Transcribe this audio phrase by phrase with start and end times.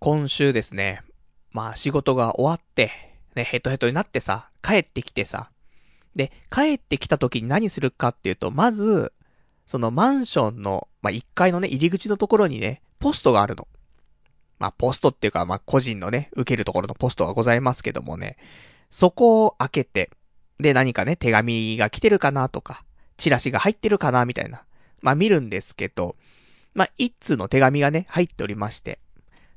[0.00, 1.02] 今週ですね、
[1.50, 2.92] まあ仕事が終わって、
[3.34, 5.50] ね、ヘトヘトになってさ、帰ってきてさ、
[6.14, 9.12] で、帰ってきた時に何するかっていうと、まず、
[9.66, 13.66] そのマンションの、まあ、1階のね、入り口のところにね、ポストがあるの。
[14.58, 18.36] まあ、ポストっていうか、まあ、個人のね、受けるところのポストがございますけどもね、
[18.90, 20.10] そこを開けて、
[20.58, 22.84] で、何かね、手紙が来てるかなとか、
[23.16, 24.64] チラシが入ってるかなみたいな、
[25.02, 26.16] まあ、見るんですけど、
[26.74, 29.00] まあ、一通の手紙がね、入っておりまして、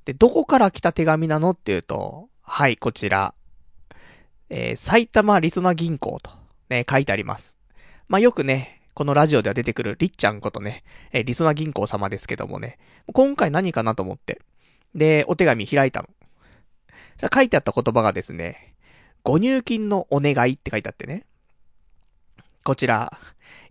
[0.06, 3.34] で、どこから来た手紙なのっていうと、はい、こちら、
[4.50, 6.32] えー、埼玉リソナ銀行と、
[6.70, 7.58] ね、書いてあります。
[8.08, 12.78] まあ、よくね、このラジオでは出てくるりっちゃんことね、えー、リソナ銀行様ですけどもね、
[13.14, 14.42] 今回何かなと思って、
[14.96, 16.10] で、お手紙開いたの。
[17.18, 18.76] じゃ書いてあった言葉がですね、
[19.24, 21.26] ご入金のお願いって書いてあってね。
[22.64, 23.18] こちら、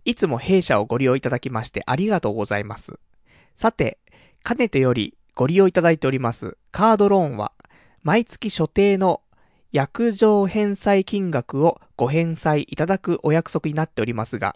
[0.05, 2.99] いつも弊社をご利用いただきましてありがとうございます。
[3.55, 3.99] さて、
[4.43, 7.51] かねてよりご利用いただいておりますカードローンは、
[8.03, 9.21] 毎月所定の
[9.71, 14.55] 約定返済金額をご返済いただくお約束になっておりますが、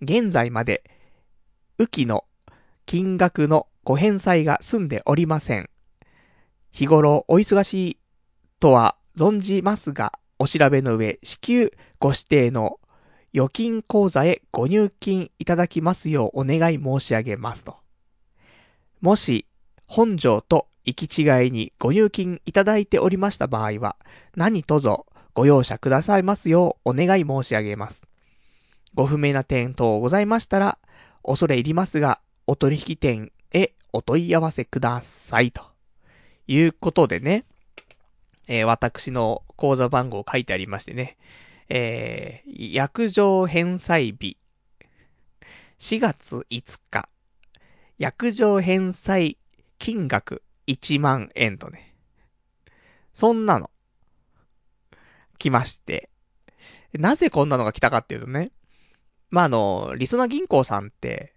[0.00, 0.82] 現在まで、
[1.78, 2.24] 浮きの
[2.86, 5.70] 金額のご返済が済んでおりません。
[6.72, 7.98] 日頃お忙しい
[8.60, 12.80] とは存じますが、お調べの上、至急ご指定の
[13.34, 17.76] 預金口座へご入金いただきますようお願い申し上げますと。
[19.00, 19.46] もし、
[19.94, 23.96] 本条と行き違いにご入金いただいておりました場合は、
[24.34, 24.88] 何卒
[25.34, 28.02] ご容赦くださいますようお願い申し上げます。
[28.94, 30.78] ご不明な点等ございましたら、
[31.22, 35.62] 恐れ入りますが、お取引店へお問い合わせくださいと。
[36.46, 37.44] いうことでね、
[38.48, 41.18] えー、私の口座番号書いてありましてね、
[41.68, 44.38] えー、約定返済日、
[45.78, 47.10] 4月5日、
[47.98, 49.36] 約定返済
[49.82, 51.96] 金額1万円とね、
[53.14, 53.68] そんなの、
[55.38, 56.08] 来まして、
[56.92, 58.52] なぜこんなのが来たかっていうとね、
[59.30, 61.34] まあ、あの、リソナ銀行さんって、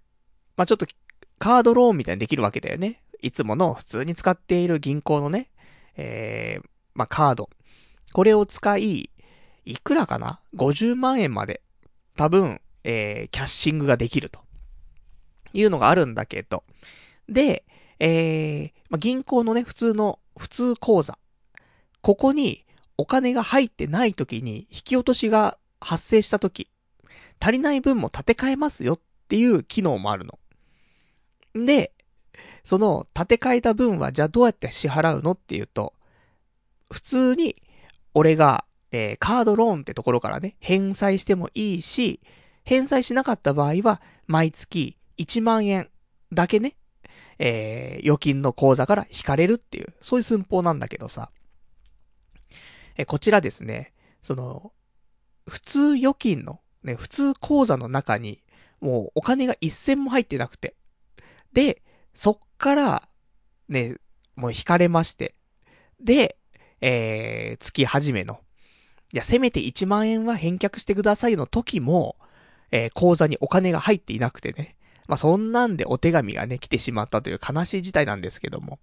[0.57, 0.85] まあ、ちょっと
[1.39, 3.01] カードローンみたいにできるわけだよね。
[3.19, 5.49] いつもの普通に使っている銀行のね、
[5.97, 7.49] えー、まあ、カード。
[8.13, 9.09] これを使い、
[9.65, 11.63] いくらかな ?50 万円まで、
[12.15, 14.41] 多分、えー、キャッシングができると。
[15.51, 16.63] いうのがあるんだけど。
[17.27, 17.65] で、
[17.99, 21.17] えー、まあ、銀行のね、普通の、普通口座。
[22.01, 22.65] ここに
[22.97, 26.69] お金が入ってない時に引き落としが発生した時、
[27.39, 30.39] 足りない分も立て替えますよっていう機能もあるの。
[31.65, 31.93] で、
[32.63, 35.93] その立て替えた分はじゃあどうやって支払うのっていうと、
[36.91, 37.55] 普通に
[38.13, 42.21] 俺が、えー、カードローンってところからね、返済してもいいし、
[42.63, 45.89] 返済しなかった場合は、毎月1万円
[46.31, 46.75] だけね、
[47.39, 51.29] えー、預金の口座から引かれるっていう、そういう寸法なんだけどさ。
[52.97, 54.71] え、こちらですね、その、
[55.47, 58.41] 普通預金の、ね、普通口座の中に、
[58.79, 60.75] もうお金が一銭も入ってなくて。
[61.53, 61.81] で、
[62.13, 63.09] そっから、
[63.67, 63.95] ね、
[64.35, 65.35] もう引かれまして。
[65.99, 66.37] で、
[66.81, 68.41] えー、月始めの、
[69.13, 72.17] いや、せめて1万円は返却してくださいの時も、
[72.71, 74.74] えー、口座にお金が入っていなくてね。
[75.07, 78.79] まあ、そんなんでお手紙がね、来てしまったという悲しい事態なんですけども。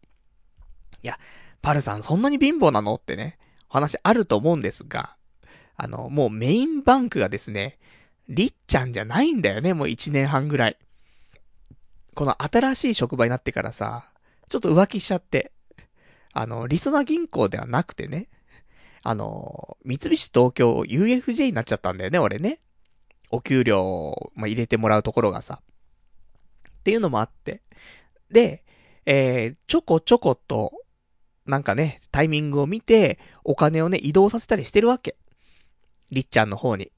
[1.03, 1.19] いや、
[1.62, 2.94] パルさんそんなに貧乏なの？
[2.94, 3.38] ってね、
[3.69, 5.16] 話あると思うんですが、
[5.77, 7.78] あの、もうメインバンクがですね、
[8.28, 10.77] りっちゃんじゃないんだよね、もう1年半ぐらい。
[12.15, 14.09] この新しい職場になってからさ、
[14.49, 15.53] ちょっと浮気しちゃって、
[16.32, 18.28] あの、リソナ銀行ではなくてね、
[19.03, 22.61] あの、三菱東京 UFJ になっちゃったんだよね、俺ね。
[23.31, 25.61] お給料、まあ、入れてもらうところがさ。
[26.82, 27.62] っていうのもあって。
[28.28, 28.65] で、
[29.06, 30.72] えー、ちょこちょこと、
[31.47, 35.16] なんかね、タイミングを見て、お金をね、移動させたりしてるわけ。
[36.10, 36.91] りっちゃんの方に。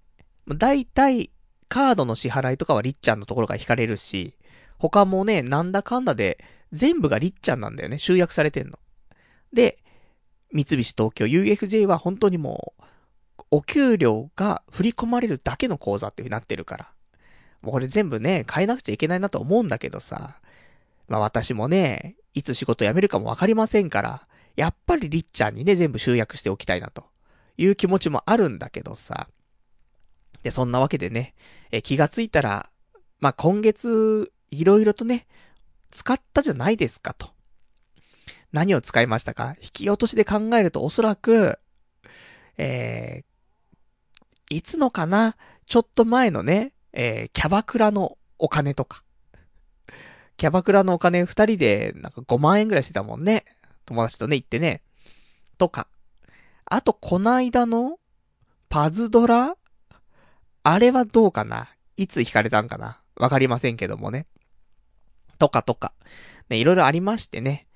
[0.48, 1.30] だいたい、
[1.68, 4.36] カードの支払いとかはりっちゃんのところが引かれるし、
[4.78, 7.98] 他もね、なんだかんだで、全部がりっちゃんなんだよね。
[7.98, 8.78] 集約されてんの。
[9.52, 9.84] で、
[10.52, 12.82] 三菱東京 UFJ は本当にもう、
[13.50, 16.93] お給料が振り込まれるだけの口座っていう風になってるから。
[17.64, 20.38] もうこれ全部ね、変えなくちゃいけないなと思うんだけどさ。
[21.08, 24.26] まあ私もね、いつ仕事辞めるかもわかりませんから、
[24.56, 27.06] やっぱりりっちゃんにね、全部集約しておきたいなと
[27.56, 29.28] いう気持ちもあるんだけどさ。
[30.42, 31.34] で、そんなわけでね、
[31.70, 32.70] え気がついたら、
[33.18, 35.26] まあ今月、いろいろとね、
[35.90, 37.30] 使ったじゃないですかと。
[38.52, 39.56] 何を使いましたか？
[39.60, 41.58] 引き落としで考えるとおそらく、
[42.56, 45.36] えー、いつのかな？
[45.66, 49.02] ちょっと前のね、えー、キャバクラのお金とか。
[50.36, 53.44] キャバクラのお金二人でなんか5万円ぐらいしてたもんね。
[53.84, 54.80] 友達とね、行ってね。
[55.58, 55.88] とか。
[56.64, 57.98] あと、こないだの、
[58.68, 59.56] パズドラ？
[60.62, 61.68] あれはどうかな？
[61.96, 63.00] いつ引かれたんかな？
[63.16, 64.26] わかりませんけどもね。
[65.38, 65.92] とかとか。
[66.48, 67.66] ね、いろいろありましてね。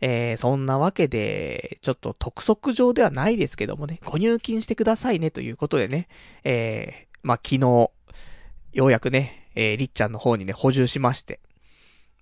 [0.00, 6.08] えー、そんなわけで、ちょっと督促状ではないですけどもね、ご入金してくださいねということでね、
[6.42, 7.90] えー、まあ、昨日、
[8.74, 11.40] ようやくね、えー、りっちゃんの方にね、補充しまして。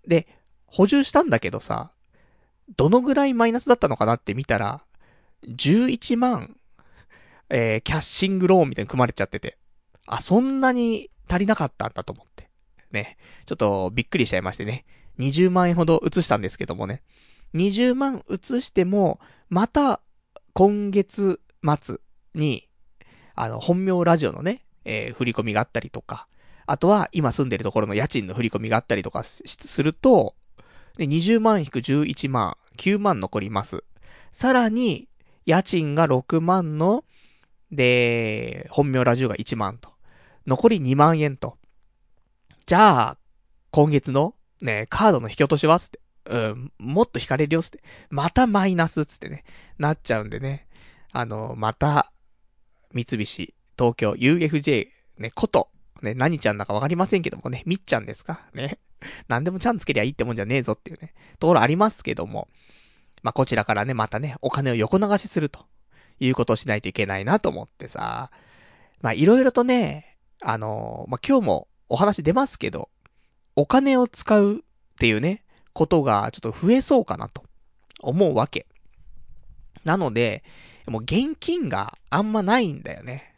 [0.06, 0.28] で、
[0.66, 1.92] 補充したんだけどさ、
[2.76, 4.82] どのぐらいマイナスだったのかなって見たら、
[5.48, 6.56] 11万、
[7.48, 9.56] えー、キャッシングローンみたいに組まれちゃってて、
[10.06, 12.50] あ、そんなに足りなかったんだと思って。
[12.90, 13.16] ね。
[13.46, 14.84] ちょっとびっくりしちゃいましてね。
[15.18, 17.02] 20万円ほど移したんですけどもね。
[17.54, 20.00] 20万移しても、また、
[20.52, 21.40] 今月
[21.80, 21.96] 末
[22.34, 22.68] に、
[23.34, 26.26] あの、本名ラジオのね、えー、振り込みがあったりとか、
[26.66, 30.34] あとは今住んでるところの家賃の振り込みがあったりとかすると、
[30.96, 33.84] で20万引く11万、9万残ります。
[34.30, 35.08] さらに、
[35.44, 37.04] 家賃が6万の、
[37.70, 39.90] で、本名ラジオが1万と。
[40.46, 41.56] 残り2万円と。
[42.66, 43.18] じゃあ、
[43.70, 46.00] 今月の、ね、カードの引き落としはつって。
[46.24, 47.82] うん、もっと引かれるよつって。
[48.10, 49.44] またマイナスつってね、
[49.78, 50.68] なっちゃうんでね。
[51.12, 52.12] あの、また、
[52.92, 54.88] 三菱、東京、UFJ、
[55.18, 55.68] ね、こと、
[56.04, 58.46] ね、何ちゃんだかわかりませんけどもね、みっちゃんですか？
[58.54, 58.78] ね。
[59.28, 62.48] 何でもちゃんつけりゃいいってもんじゃねえぞっていうね、ところありますけども。
[63.22, 65.66] まあ、こちらからね、またね、お金を横流しすると、
[66.18, 68.30] いうことをしないといけないなと思ってさ。
[69.00, 72.90] まあ、いろいろとね、あのー、まあ、今日もお話出ますけど、
[73.54, 74.60] お金を使うっ
[74.98, 77.44] ていうね、ことがちょっと増えそうかなと
[78.00, 78.66] 思うわけ。
[79.84, 80.42] なので、
[80.86, 83.31] もう現金があんまないんだよね。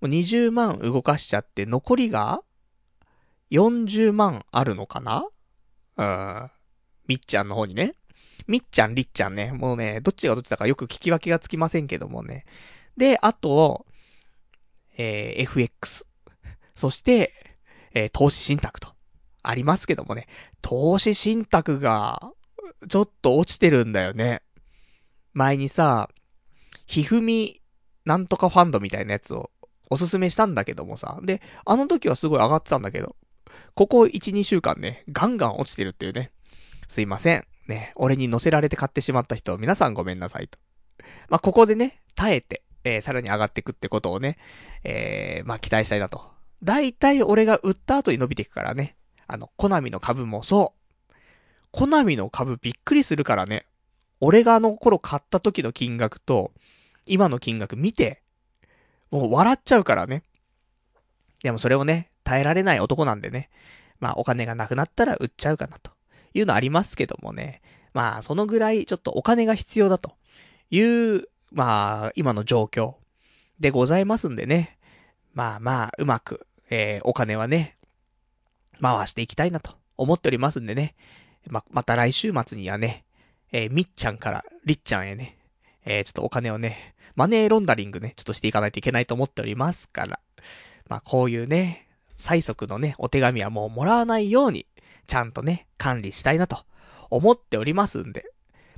[0.00, 2.42] もう20万動かしちゃって残りが
[3.50, 5.26] 40万あるのかな？
[5.96, 6.50] うん。
[7.06, 7.94] みっちゃんの方にね。
[8.46, 9.52] みっちゃん、りっちゃんね。
[9.52, 12.44] もうね、どっちがどっちだかよく聞き分けがつきませんけどもね。
[12.96, 13.86] で、あと、
[14.96, 16.06] えー、FX。
[16.74, 17.32] そして、
[17.94, 18.94] えー、投資信託と。
[19.42, 20.26] ありますけどもね。
[20.60, 22.30] 投資信託が、
[22.88, 24.42] ちょっと落ちてるんだよね。
[25.32, 26.08] 前にさ、
[26.86, 27.62] ひふみ、
[28.04, 29.50] なんとかファンドみたいなやつを
[29.90, 31.18] おすすめしたんだけどもさ。
[31.22, 33.16] で、あの時はすごい上がってたんだけど、
[33.74, 36.32] ここ1、2週間ね、ガンガン落ちてるっていうね。
[36.88, 37.44] すいません。
[37.68, 40.58] ね、俺に乗せられて買ってしまった人、皆さんごめんなさいと。
[41.28, 44.38] まあ、ここでね、耐えて、えー、さらに上がっていくってことをね、
[44.84, 46.22] えー、まあ、期待したいなと。
[46.62, 48.96] だいたい俺が売った後に伸びていくからね。
[49.26, 50.74] あの、コナミの株もそ
[51.10, 51.12] う。
[51.72, 53.66] コナミの株びっくりするからね。
[54.20, 56.52] 俺があの頃買った時の金額と、
[57.04, 58.22] 今の金額見て、
[59.10, 60.22] もう笑っちゃうからね。
[61.42, 63.50] でもそれをね、耐えられない男なんでね。
[64.00, 65.92] まあお金がなくなったら売っちゃうかなと
[66.34, 67.62] いうのありますけどもね。
[67.94, 70.12] まあそのぐらいちょっとお金が必要だと
[70.70, 72.94] いう、まあ今の状況
[73.60, 74.78] でございますんでね。
[75.34, 77.76] まあまあうまく、えー、お金はね、
[78.80, 80.94] 回していきたいなと思っておりますんでね。
[81.48, 83.04] ま、また来週末にはね、
[83.52, 85.38] えー、みっちゃんからりっちゃんへね、
[85.84, 90.20] えー、ちょっとお金をね、マネーロンダリングね、ちょっとしていかないといけないと思っておりますから。
[90.88, 94.66] まあ、こういうね、催促のね、お手紙はもうもらわないように、
[95.06, 96.64] ちゃんとね、管理したいなと
[97.10, 98.26] 思っておりますんで。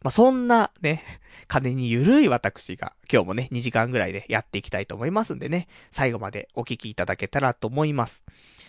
[0.02, 1.02] まあ、そんなね、
[1.48, 8.24] 金にゆるい私が今日もね、2時間ぐらいでやっていきたいと思いますんでね、最後までお聞きいただけたらと思います。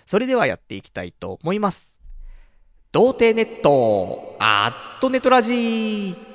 [0.08, 2.00] それではやっていきたいと思います。
[2.92, 6.29] 童貞ネット、アットネトラジー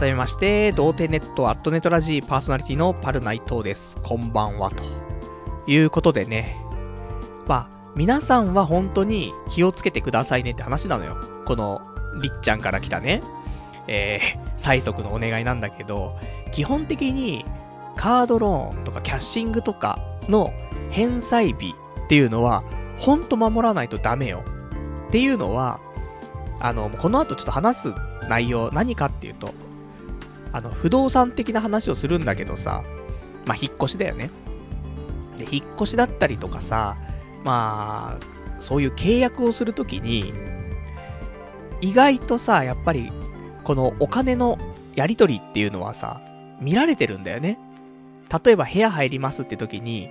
[0.00, 3.98] 改めまして、童貞ネットアットネトラジーパーソナリティのパルナイトです。
[4.02, 4.82] こんばんは、と
[5.66, 6.56] いうことでね。
[7.46, 11.16] まあ、皆さんは本当に気をつけてくださいねって話なのよ。
[11.44, 11.82] この、
[12.20, 13.22] りっちゃんから来たね、
[13.88, 16.16] えー、催促のお願いなんだけど、
[16.52, 17.44] 基本的に、
[17.96, 19.98] カードローンとかキャッシングとか
[20.28, 20.52] の
[20.90, 21.74] 返済日
[22.04, 22.62] っていうのは、
[22.96, 24.44] ほんと守らないとダメよ。
[25.08, 25.80] っていうのは、
[26.60, 27.94] あの、この後ちょっと話す
[28.28, 29.52] 内容何かっていうと、
[30.52, 32.82] あの、不動産的な話をするんだけどさ、
[33.46, 34.30] まあ、引っ越しだよね。
[35.36, 36.96] で、引っ越しだったりとかさ、
[37.44, 38.24] まあ、
[38.58, 40.34] そういう契約をするときに、
[41.80, 43.10] 意外とさ、やっぱり、
[43.70, 44.58] このお金の
[44.96, 46.20] やり取りっていうのはさ、
[46.60, 47.56] 見られてるんだよね。
[48.44, 50.10] 例えば部屋入りますって時に、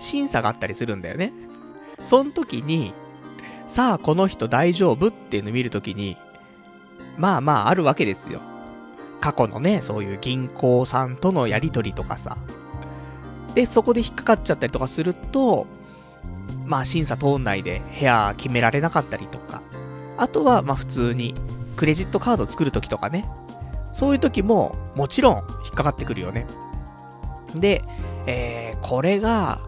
[0.00, 1.32] 審査があったりするんだよね。
[2.02, 2.92] その時に、
[3.68, 6.16] さあこの人大丈夫っていうの見るときに、
[7.16, 8.40] まあまああるわけですよ。
[9.20, 12.36] 過去のね、そういう銀行さんとのやりとりとかさ。
[13.54, 15.68] で、そこで引っかかっちゃったりとかすると、
[16.66, 19.62] まあ審査通んないで部屋決められなかったりとか。
[20.16, 21.36] あとは、まあ普通に、
[21.78, 23.24] クレジットカード作るときとかね。
[23.92, 26.46] そういうときも、もちろん引っかかってくるよね。
[27.54, 27.84] で、
[28.26, 29.60] えー、これが、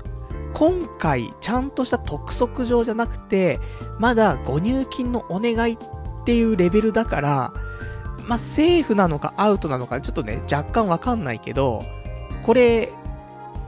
[0.52, 3.60] 今回、ちゃんとした督促状じゃなくて、
[4.00, 5.78] まだご入金のお願いっ
[6.24, 7.52] ていうレベルだから、
[8.26, 11.84] まあ、セーフなのかアウトなのか、ちょっとね、若干わかんないけど、
[12.42, 12.92] これ、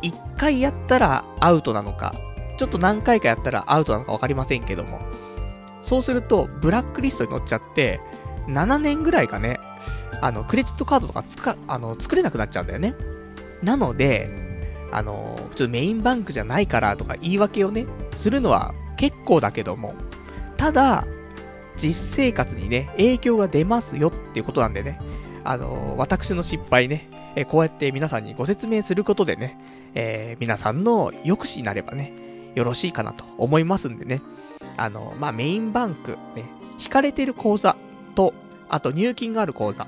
[0.02, 2.12] 一回やったらアウトなのか、
[2.58, 5.00] ちょっと何回かやったらアウトなのかわかりませんけども。
[5.80, 8.00] そうすると、ブラックリストに載っちゃって、
[8.48, 9.60] 7年ぐらいかね、
[10.20, 12.94] あの、クレジットカードとかつか、あの、作れなくなっちゃうんだよね。
[13.62, 14.28] なので、
[14.90, 19.94] あの、ちょっとメインバンクじゃないからとか言い訳をね、するのは結構だけども、
[20.56, 21.06] ただ、
[21.76, 25.00] 実生活にね、影響が出ますよっていうことなんでね、
[25.44, 29.58] あの、私の失敗ね、えこうやって皆さんにご説明することでね、
[29.94, 32.12] えー、皆さんの抑止になればね、
[32.54, 34.20] よろしいかなと思いますんでね、
[34.76, 36.44] あの、まあ、メインバンク、ね、
[36.78, 37.76] 引かれてる口座
[38.14, 38.34] と、
[38.68, 39.86] あと入金がある口座。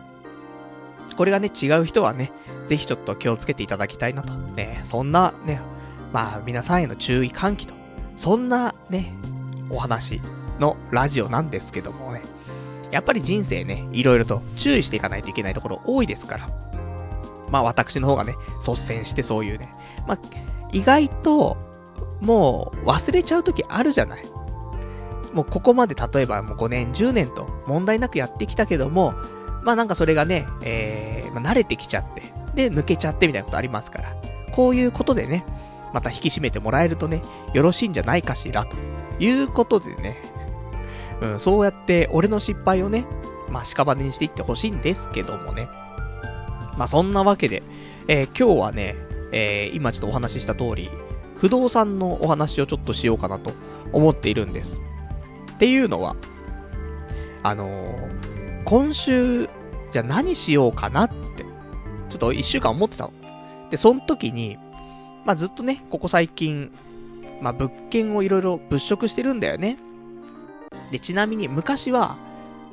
[1.16, 2.32] これがね、違う人はね、
[2.66, 4.34] ぜひちょっと気をつけていただきたいなと。
[4.34, 5.60] ね、そんなね、
[6.12, 7.74] まあ皆さんへの注意喚起と、
[8.16, 9.14] そんなね、
[9.70, 10.20] お話
[10.58, 12.22] のラジオなんですけどもね、
[12.90, 16.48] やっぱり人生ね、いろいろと注意していかないといけないところ多いですから。
[17.50, 18.34] まあ私の方がね、
[18.66, 19.74] 率先してそういうね、
[20.06, 20.18] まあ
[20.72, 21.56] 意外と、
[22.20, 24.24] もう忘れちゃう時あるじゃない。
[25.34, 29.14] もうここまで例えばもう5年、10年と問題なくやってきたけども、
[29.62, 32.22] まあなんかそれがね、えー、まあ、慣れてきちゃって、
[32.54, 34.14] で、抜けちゃってみたいなことありますから、
[34.52, 35.44] こういうことでね、
[35.92, 37.22] また引き締めてもらえるとね、
[37.52, 38.76] よろしいんじゃないかしら、と
[39.18, 40.16] いうことでね、
[41.20, 43.04] うん、そうやって俺の失敗をね、
[43.50, 45.68] まあ屍にしていってほしいんですけどもね。
[46.76, 47.62] まあそんなわけで、
[48.08, 48.96] えー、今日はね、
[49.32, 50.90] えー、今ちょっとお話しした通り、
[51.38, 53.52] 不動産のお話をちょっとしようかなと
[53.92, 54.80] 思っているんです。
[55.54, 56.16] っていうのは、
[57.42, 59.48] あのー、今週、
[59.92, 61.44] じゃあ何しようかなって、
[62.08, 63.12] ちょっと一週間思ってたの。
[63.70, 64.58] で、その時に、
[65.24, 66.70] まあ、ずっとね、ここ最近、
[67.40, 69.78] まあ、物件をいろいろ物色してるんだよね。
[70.90, 72.16] で、ちなみに昔は、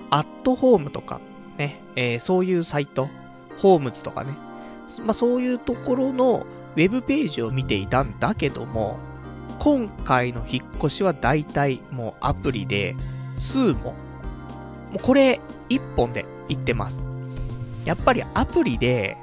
[0.10, 1.22] アットホームとか、
[1.58, 3.10] ね、えー、そういうサイト、
[3.58, 4.34] ホームズとかね、
[5.00, 6.46] まあ、そういうところの
[6.76, 9.00] ウェブページを見ていたんだけども、
[9.64, 12.96] 今回の引っ越しは大体もうアプリで、
[13.38, 13.94] 数も、も
[14.96, 15.40] うこれ
[15.70, 17.08] 一本で行ってます。
[17.86, 19.18] やっぱりアプリで、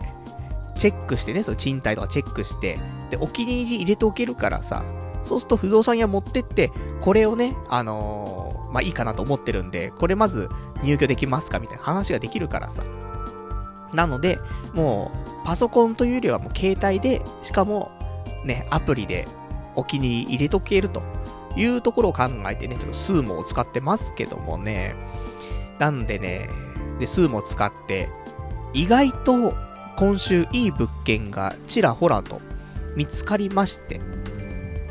[0.76, 2.78] チェックしてね、その賃貸とかチェックして、
[3.10, 4.84] で、お気に入り入れておけるからさ、
[5.24, 10.48] そうすると不動産屋持ってって、これをね、あのー、まあ、いいかなと思ってるんで、これまず
[10.84, 11.58] 入居できますか？
[11.58, 12.84] みたいな話ができるからさ。
[13.92, 14.38] なので、
[14.72, 15.10] も
[15.42, 17.90] う、パソコンというよりはもう携帯で、しかも、
[18.44, 19.26] ね、アプリで
[19.78, 21.02] お気に入れとけると
[21.56, 24.96] いうところを考えてね、ちょっとスーモを使ってますけどもね。
[25.78, 26.50] なんでね、
[26.98, 28.08] で、スーモを使って、
[28.74, 29.54] 意外と
[29.96, 32.40] 今週いい物件がちらほらと
[32.96, 34.00] 見つかりまして、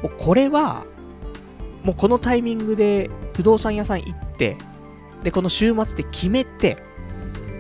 [0.02, 0.86] もうこれは、
[1.84, 4.56] もうこのタイミングで不動産屋さん行って、
[5.24, 6.78] で、この週末で決めて、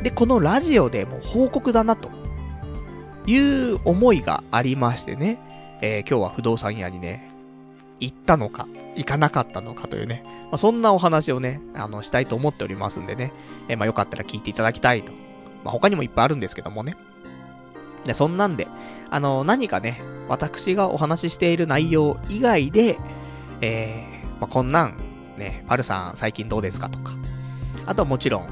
[0.01, 2.09] で、このラジオでもう報告だなと、
[3.25, 5.39] いう思いがありましてね、
[5.81, 7.29] えー、今日は不動産屋にね、
[7.99, 13.31] 行ったのか、行かなかったのかというね、まあ、そんなお話をね、あの、したいと思っておりますんでね、
[13.67, 15.11] えー、まあ、よかったら聞いていただきたいと。
[15.63, 16.95] まあ、他にもいっぱいあるんですけどもね。
[18.05, 18.67] で、そんなんで、
[19.09, 22.97] あの、何かね、私がお話ししている内容以外で、
[23.61, 24.97] えー、まあ、こんなん、
[25.37, 27.13] ね、パルさん最近どうですかとか。
[27.85, 28.47] あとはもちろん、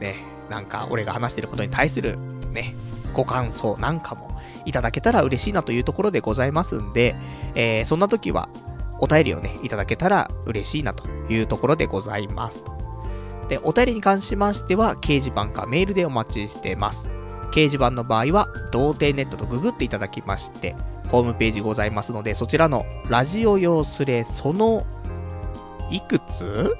[0.00, 0.16] ね、
[0.50, 2.18] なんか俺が話してることに対する、
[2.52, 2.74] ね、
[3.12, 4.27] ご感想なんかも
[4.68, 7.16] いただけたら嬉しいなというところでございますんで、
[7.54, 8.48] えー、そんな時は、
[9.00, 12.64] お便りをね、いただけたら嬉しいなというところでございます。
[13.48, 17.08] で、お便りに関しましては、掲示板かメールでお待ちしてます。
[17.50, 20.76] 掲示板の場合は、童貞ネットとググっていただきまして、
[21.08, 24.84] ホームページございますので、そちらのラジオ用スレその、
[25.90, 26.76] いくつ？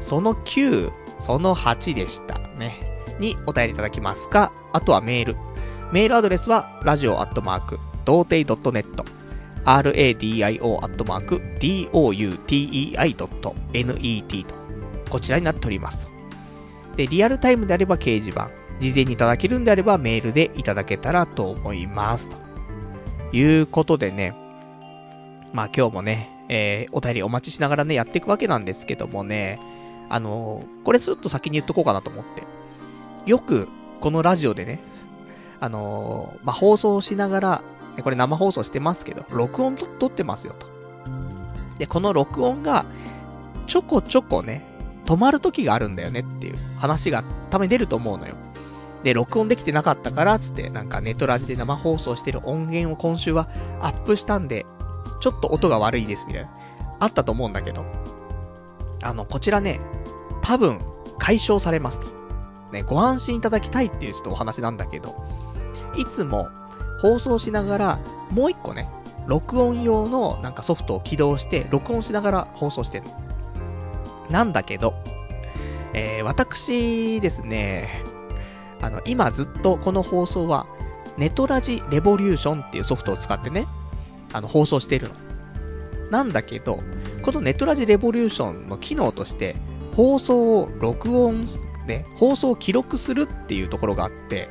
[0.00, 3.04] その9、その8でしたね。
[3.18, 5.36] にお便りいただきますか、あとはメール。
[5.92, 8.84] メールアドレスは、ラジオアットマーク、童貞 .net、
[9.64, 13.16] radio アットマーク、doutei.net
[14.44, 14.54] と、
[15.10, 16.06] こちらになっております。
[16.96, 22.28] で、リアルタイムであれば掲示板、事前にいただけるんであればメールでいただけたらと思います。
[22.28, 22.36] と
[23.32, 24.36] いうことでね、
[25.52, 29.58] まあ今日もね、えー、お便りお待ちしながらね、やっていくわけなんですけどもね、
[30.08, 32.44] あのー、これスッと先に言っとこうかなと思って。
[33.28, 33.68] よく、
[34.00, 34.80] このラジオでね、
[35.60, 37.62] あのー、まあ、放送しながら、
[38.02, 40.66] これ生放送してますけど、録音と撮ってますよと。
[41.78, 42.86] で、この録音が、
[43.66, 44.64] ちょこちょこね、
[45.04, 48.34] 止まる時があるんだよねっていう話がたまに出ると思うのよ。
[49.02, 53.48] で、録音できてなかったから、つって、なんかネトラジで生放送してる音源を今週は
[53.80, 54.66] アップしたんで、
[55.20, 56.50] ちょっと音が悪いです、みたいな。
[57.00, 57.84] あったと思うんだけど。
[59.02, 59.80] あの、こちらね、
[60.42, 60.80] 多分、
[61.18, 62.06] 解消されますと。
[62.72, 65.14] ね、ご安心いただきたいっていうちょっとお話なんだけど、
[65.96, 66.48] いつも、
[67.00, 67.98] 放送しながら、
[68.30, 68.88] もう一個ね、
[69.26, 73.04] 録音用のなんかソフトを起動して、録音しながら放送してる。
[74.30, 74.94] なんだけど、
[75.92, 78.02] えー、私ですね、
[78.80, 80.66] あの、今ずっとこの放送は、
[81.16, 83.66] ネトラジレボリューションっていうソフトを使ってね、
[84.32, 85.14] あの、放送してるの。
[86.10, 86.80] なんだけど、
[87.22, 89.56] このネトラジレボリューションの機能として、
[89.96, 91.46] 放送を録音、
[91.86, 94.48] ね、放送を記録するっていうところがあって、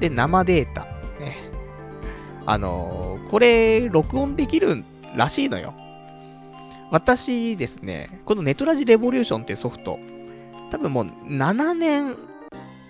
[0.00, 0.82] で、生データ、
[1.20, 1.36] ね。
[2.46, 4.84] あのー、これ、録音できる
[5.16, 5.74] らしいのよ。
[6.90, 9.98] 私ですね、このネトラジレボリューションっていうソフト、
[10.70, 12.16] 多分もう7年、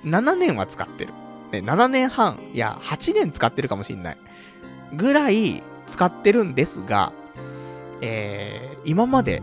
[0.04, 1.12] 7年は使ってる。
[1.50, 4.18] ね、7年半、いや、8年使ってるかもしんない。
[4.94, 7.12] ぐらい使ってるんですが、
[8.00, 9.42] えー、今まで、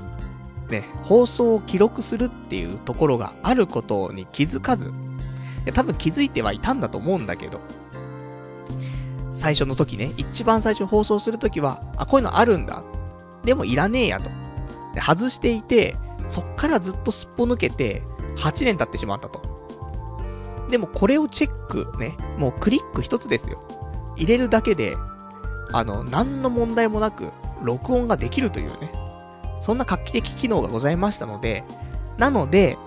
[0.69, 4.93] ね、放送を記録するっていうところがあることに気づかず、
[5.65, 7.59] や多分気づいてはいたんだと思うんだけど、
[9.33, 12.83] 最初の時ね、一番最初放送するときは、あ、こういうのあるんだ。
[13.43, 14.29] でもいらねえやと。
[14.93, 15.95] で外していて、
[16.27, 18.01] そっからずっとすっぽ抜けて、
[18.37, 19.41] 8年経ってしまったと。
[20.69, 23.61] でもこれをチェックね、もうクリック一つですよ。
[24.15, 24.95] 入れるだけで、
[25.71, 27.31] あの、何の問題もなく、
[27.61, 28.91] 録音ができるというね、
[29.59, 31.63] そんな画期的機能がございましたので、
[32.17, 32.77] なので、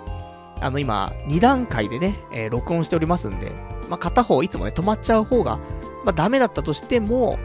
[0.60, 3.52] あの今、2段階でね、えー、録音しておりますんで、
[3.88, 5.58] まあ、片方いつもね、止まっちゃう方が、
[6.04, 7.38] まあ、ダメだったとしても、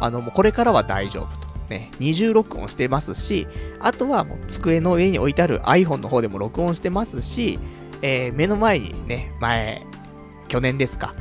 [0.00, 1.44] あの、もうこれからは大丈夫と。
[1.68, 3.46] ね、二重録音してますし、
[3.80, 7.58] あとはもう机の上に置いてある iPhone の方でも録音してますし、
[8.02, 9.82] えー、目の前にね、前、
[10.48, 11.14] 去年ですか、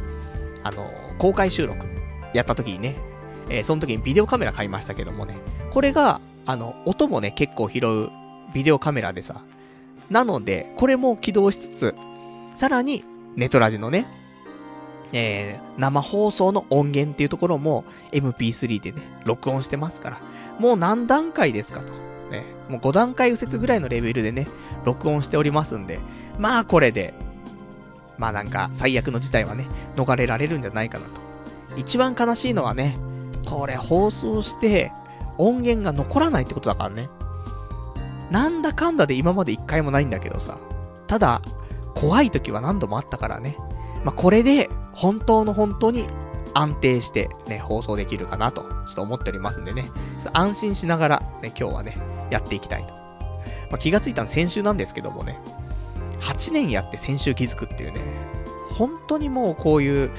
[0.64, 1.88] あの、公開収録
[2.34, 2.96] やった時にね、
[3.50, 5.38] えー、その時にビデオカメラ買いましたけどもね、
[5.72, 8.10] これが、あの、音もね、結構拾う
[8.54, 9.44] ビデオカメラでさ、
[10.10, 11.96] なので、これも起動しつつ、
[12.56, 13.04] さらに、
[13.36, 14.06] ネトラジのね、
[15.12, 20.22] えー、生放送の音源っていうところも MP3 でね、録音してますから、
[20.60, 21.94] もう何段階ですかと。
[22.32, 24.48] ね、もう5段階右折ぐらいのレベルでね、
[24.86, 26.00] 録音しておりますんで、
[26.40, 27.14] まあこれで、
[28.18, 31.22] まあなんか最悪の事態はね、逃れられるんじゃないかなと。
[31.78, 32.98] 一番悲しいのはね、
[33.46, 34.92] これ放送して
[35.38, 37.10] 音源が残らないってことだからね。
[38.34, 40.58] なんだかんだで今まで一回もないんだけどさ。
[41.06, 41.44] ただ、
[41.94, 43.56] 怖い時は何度もあったからね。
[44.04, 46.08] まあ、これで、本当の本当に
[46.56, 49.84] 安定してね、放送できるかなと、ちょっと思っておりますんでね。
[50.20, 51.96] ちょっと安心しながら、ね、今日はね、
[52.32, 52.96] やっていきたいと。
[53.70, 55.40] まあ、気がついたの先週なんですけどもね。
[56.22, 58.02] 8年やって先週気づくっていうね。
[58.72, 60.10] 本当にもうこういう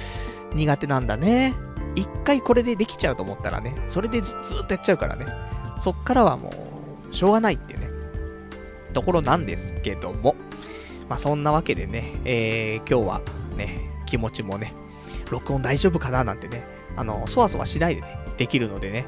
[0.55, 1.53] 苦手なんだね。
[1.97, 5.27] 一回これでできちゃうと思ったらね、それでずっとやっちゃうからね。
[5.79, 6.53] そっからはも
[7.11, 7.94] う、しょうがないっていうね、
[8.95, 10.35] ところなんですけども。
[11.07, 13.21] まあ、そんなわけでね、えー、今日は
[13.59, 14.73] ね、気持ちもね、
[15.31, 16.65] 録音大丈夫かななんてね、
[16.97, 19.05] あの、そわそわしないでね、できるのでね、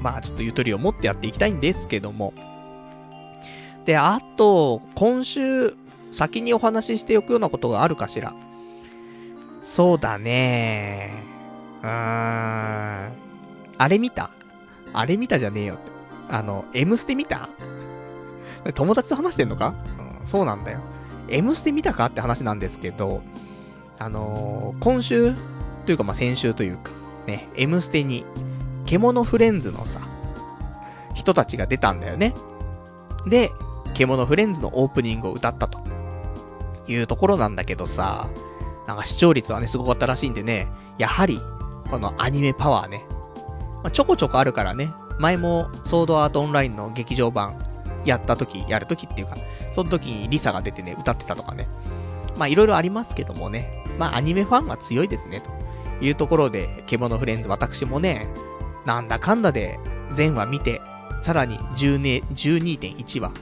[0.00, 2.34] まあちょっとゆとりを持ってやっていきたいんですけども。
[3.84, 5.76] で、あと、今週、
[6.10, 8.34] 先にお話ししておくようなことがあるかしら。
[9.60, 11.12] そうだね
[11.82, 11.92] うーん。
[11.92, 13.08] あ
[13.88, 14.30] れ見た？
[14.92, 15.92] あれ見たじゃねえよって。
[16.28, 17.50] あの、M ステ見た？
[18.72, 19.74] 友達と話してんのか？
[20.20, 20.80] うん、そうなんだよ。
[21.28, 23.22] M ステ見たかって話なんですけど、
[23.98, 25.34] あのー、今週
[25.86, 26.90] というかまあ先週というか、
[27.26, 28.24] ね、M ステに、
[28.86, 30.00] 獣フレンズのさ、
[31.14, 32.34] 人たちが出たんだよね。
[33.26, 33.50] で、
[33.94, 35.82] 獣フレンズのオープニングを歌ったと。
[36.86, 38.28] いうところなんだけどさ、
[38.86, 41.40] なんか視聴率はね、すごかったらしいんでね、やはり、
[41.90, 43.06] このアニメパワーね。
[43.82, 44.92] まあ、ちょこちょこあるからね。
[45.18, 47.56] 前も、ソードアートオンラインの劇場版、
[48.04, 49.36] やった時、やる時っていうか、
[49.72, 51.68] その時にリサが出てね、歌ってたとかね。
[52.36, 53.84] まあいろいろありますけどもね。
[53.98, 55.50] まあアニメファンは強いですね、と
[56.04, 58.26] いうところで、獣フレンズ私もね、
[58.84, 59.78] なんだかんだで
[60.12, 60.80] 全話見て、
[61.20, 63.32] さらに12.1話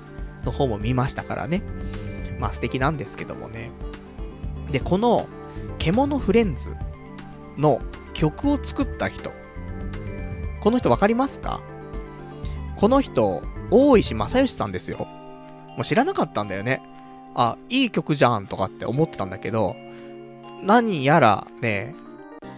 [0.44, 1.62] の方も見ましたからね。
[2.38, 3.70] まあ素敵なんですけどもね。
[4.70, 5.26] で、この、
[5.78, 6.74] 獣フレンズ
[7.58, 7.80] の
[8.14, 9.32] 曲を作った人。
[10.60, 11.60] この人わかりますか？
[12.76, 15.06] この人、大石正義さんですよ。
[15.76, 16.82] もう知らなかったんだよね。
[17.34, 19.74] あ、いい曲じゃんとかって思ってたんだけど、
[20.62, 21.94] 何やらね、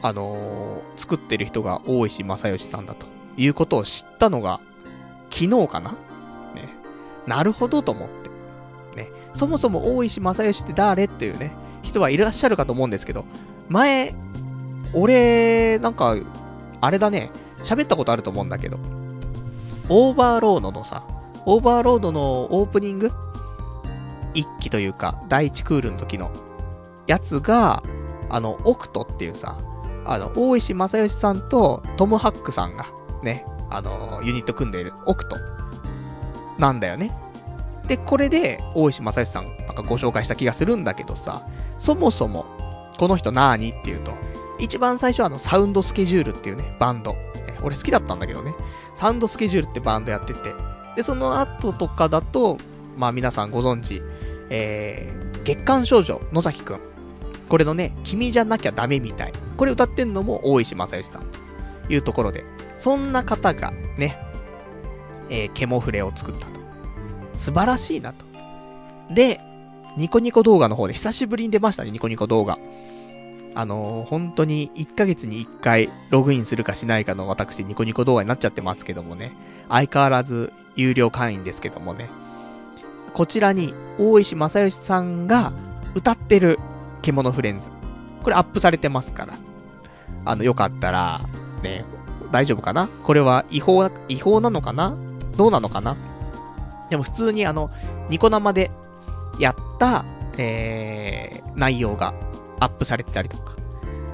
[0.02, 4.60] あのー、作ってる人が大石昌良さんだということを知ったのが、
[5.30, 5.92] 昨日かな？
[6.54, 6.68] ね。
[7.26, 9.00] なるほどと思って。
[9.00, 9.08] ね。
[9.32, 13.24] そもそも大石昌良って誰っていうね、人はいらっしゃるかと思うんですけど、
[13.68, 14.14] 前、
[14.92, 16.16] 俺、なんか、
[16.80, 17.30] あれだね、
[17.62, 18.78] 喋ったことあると思うんだけど、
[19.88, 21.04] オーバーロードのさ、
[21.44, 23.12] オーバーロードのオープニング？
[24.32, 26.30] 一期というか、第一クールの時の
[27.06, 27.82] やつが、
[28.30, 29.58] あの、オクトっていうさ、
[30.06, 32.86] あの、大石正義さんとトム・ハックさんが、
[33.22, 35.36] ね、あの、ユニット組んでいるオクト、
[36.58, 37.14] なんだよね。
[37.86, 42.46] で、これで、大石正義さん、なんかご紹介した気がするんだけどさ、そもそも、
[42.98, 44.12] この人なーにっていうと、
[44.58, 47.14] 一番最初はあの、サウンドスケジュールっていうね、バンド。
[47.62, 48.54] 俺好きだったんだけどね。
[48.94, 50.54] サンドスケジュールってバンドやってて。
[50.96, 52.58] で、その後とかだと、
[52.96, 54.02] まあ皆さんご存知、
[54.50, 56.80] えー、月刊少女、野崎くん。
[57.48, 59.32] これのね、君じゃなきゃダメみたい。
[59.56, 61.22] これ歌ってんのも大石正義さん。
[61.86, 62.44] というところで、
[62.78, 64.18] そんな方がね、
[65.28, 66.52] えー、ケモフレを作ったと。
[67.36, 68.24] 素晴らしいなと。
[69.12, 69.40] で、
[69.96, 72.58] ニコニコ動画の方で久しぶりに出ましたね、ニコニコ動画。
[73.54, 79.32] あのー、本当に1ヶ月に1回ログインするかしないかの私ニコニコ動画になっちゃってますけどもね。
[79.68, 82.08] 相変わらず有料会員ですけどもね。
[83.12, 85.52] こちらに大石正義さんが
[85.94, 86.58] 歌ってる
[87.02, 87.70] 獣フレンズ。
[88.24, 89.34] これアップされてますから。
[90.24, 91.20] あの、よかったら、
[91.62, 91.84] ね、
[92.32, 92.88] 大丈夫かな？
[93.04, 94.96] これは違法、違法なのかな？
[95.36, 95.96] どうなのかな？
[96.90, 97.70] でも普通にあの、
[98.08, 98.70] ニコ生で
[99.38, 100.04] やった、
[100.38, 102.14] えー、内容が
[102.60, 103.54] アップされてたりとか。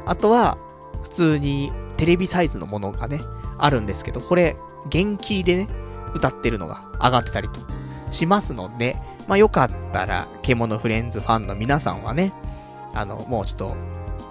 [0.07, 0.59] あとは、
[1.03, 3.21] 普通にテレビサイズのものがね、
[3.59, 4.57] あるんですけど、これ、
[4.89, 5.69] 元気でね、
[6.15, 7.61] 歌ってるのが上がってたりと
[8.11, 8.97] しますので、
[9.29, 12.33] まあ、よかったら、獣フレンズファンの皆さんはね、
[12.95, 13.77] あの、もうちょっと、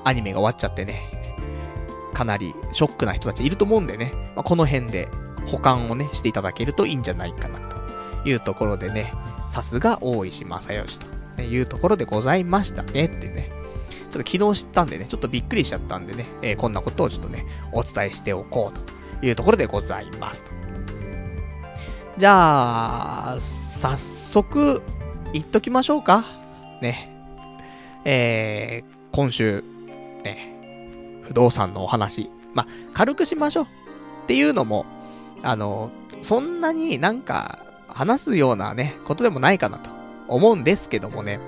[0.04, 1.36] アニメが終わっちゃってね、
[2.14, 5.08] かなりショックな人たちいると思うんでね、まあ、この辺で
[5.46, 7.78] 保管をね、していただけるといいんじゃないかな、と
[8.28, 9.14] いうところでね、
[9.52, 11.00] さすが大石正義
[11.36, 13.59] というところでございましたね、っていうね。
[14.10, 20.52] ちょっと昨日知ったんでね、ちょっとびっくりしちゃったんでね、えー、こんなことをちょっとね、お伝えしておこうというところでございますと。
[22.18, 24.82] じゃあ、早速、
[25.32, 26.26] 言っときましょうか。
[26.82, 27.16] ね。
[28.04, 29.64] えー、今週、
[30.24, 32.30] ね、不動産のお話。
[32.54, 33.66] ま、軽くしましょう。
[33.66, 33.68] っ
[34.28, 34.86] ていうのも、
[35.44, 35.92] あの、
[36.22, 39.90] そんなになんか、話すようなね、ことでもないかなと
[40.28, 41.40] 思うんですけどもね。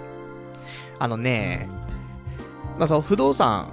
[0.99, 1.67] あのね、
[2.81, 3.67] まあ、その不動産、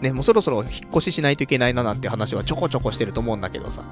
[0.00, 3.84] ね、もうそろそろ引っ越ししないといけないななんて話はちょこちょこしてると思うんだけどさ。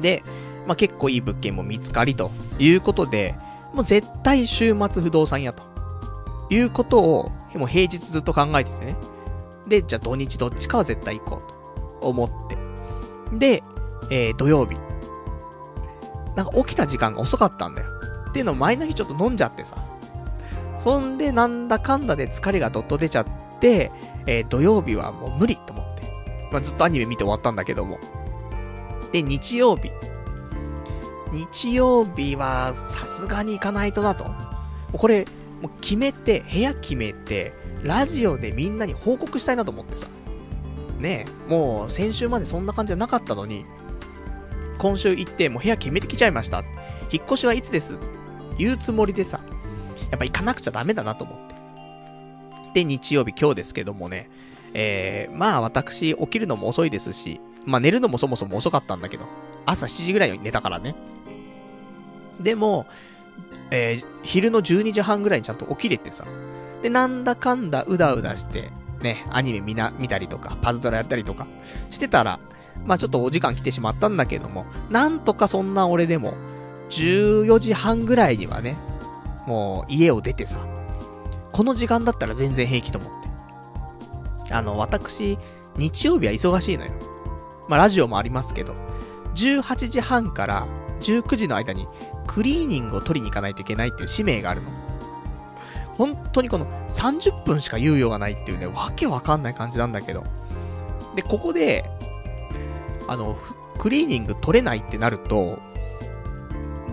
[0.00, 0.24] で、
[0.66, 3.34] まあ、結構いい物件も見つかりということで、
[3.74, 5.62] もう絶対週末不動産やと。
[6.48, 8.96] いうことを、もう平日ずっと考えててね。
[9.68, 12.56] で、じゃあ土日どっちかは絶対行こうと思って。
[13.36, 13.62] で、
[14.10, 14.78] えー、土曜日。
[16.34, 17.88] なんか起きた時間が遅かったんだよ。
[18.30, 19.76] っていうのを前の日ちょっと飲んじゃってさ。
[20.84, 23.26] そんで、なんだかんだで疲れがどっと出ちゃっ
[23.58, 23.90] て、
[24.26, 26.02] えー、土曜日はもう無理と思って。
[26.52, 27.98] まあ、ずっとアニメ見て終わったんだけども。
[29.10, 29.90] で、日曜日。
[31.32, 34.26] 日曜日はさすがに行かないとなと。
[34.92, 35.24] これ、
[35.62, 40.06] もう決めて、部屋決めて、ラジオでみんなに報告したいなと思ってさ。
[40.98, 43.64] ねえ、もう先週までそんな感じじゃなかったのに、
[44.76, 46.60] 今週行ってもう部屋決めてきちゃいました。
[47.10, 47.98] 引っ越しはいつです？
[48.58, 49.40] 言うつもりでさ、
[50.14, 51.54] やっぱ行かなくちゃダメだなと思って。
[52.72, 54.30] で、日曜日今日ですけどもね、
[54.74, 59.24] えー、まあ私起きるのも遅いですし、まあ寝るのもそもそも遅かったんだけど、
[59.66, 60.94] 朝7時ぐらいに寝たからね。
[62.40, 62.86] でも、
[63.72, 66.24] えー、昼の12時半ぐらいにちゃんと起きれてさ。
[66.80, 68.70] で、なんだかんだうだうだして、
[69.02, 71.48] ね、アニメ見な、見たりとか、パズドラやったりとか、
[71.90, 72.38] してたら、
[72.86, 76.34] まあちょっとお時間来てしまったんだけども、なんとかそんな俺でも、
[76.90, 78.76] 14時半ぐらいにはね、
[79.46, 80.58] もう家を出てさ、
[81.52, 83.22] この時間だったら全然平気と思っ
[84.46, 84.54] て。
[84.54, 85.38] あの、私、
[85.76, 86.92] 日曜日は忙しいのよ。
[87.68, 88.74] まあ、ラジオもありますけど、
[89.34, 90.66] 18時半から
[91.00, 91.88] 19時の間に
[92.26, 94.70] クリーニングを取りに行かないといけないっていう使命があるの。
[95.96, 100.24] 本当にこの30分しか猶予がないっていうね、わけわかんない感じなんだけど。
[101.14, 101.88] で、ここで、
[103.06, 103.36] あの、
[103.78, 105.58] クリーニング取れないってなると、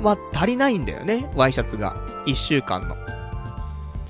[0.02, 1.96] ま、足りないんだよね、ワイシャツが。
[2.26, 2.96] 1週間の。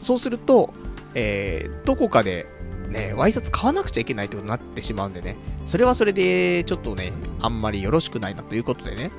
[0.01, 0.73] そうすると、
[1.13, 2.47] えー、どこかで、
[2.89, 5.35] ね、ワイシャツ買わなくちゃいけないってことになってしまうんでね。
[5.65, 9.11] それはそれで、ちょっとね、あんまりよろしくないなということでね。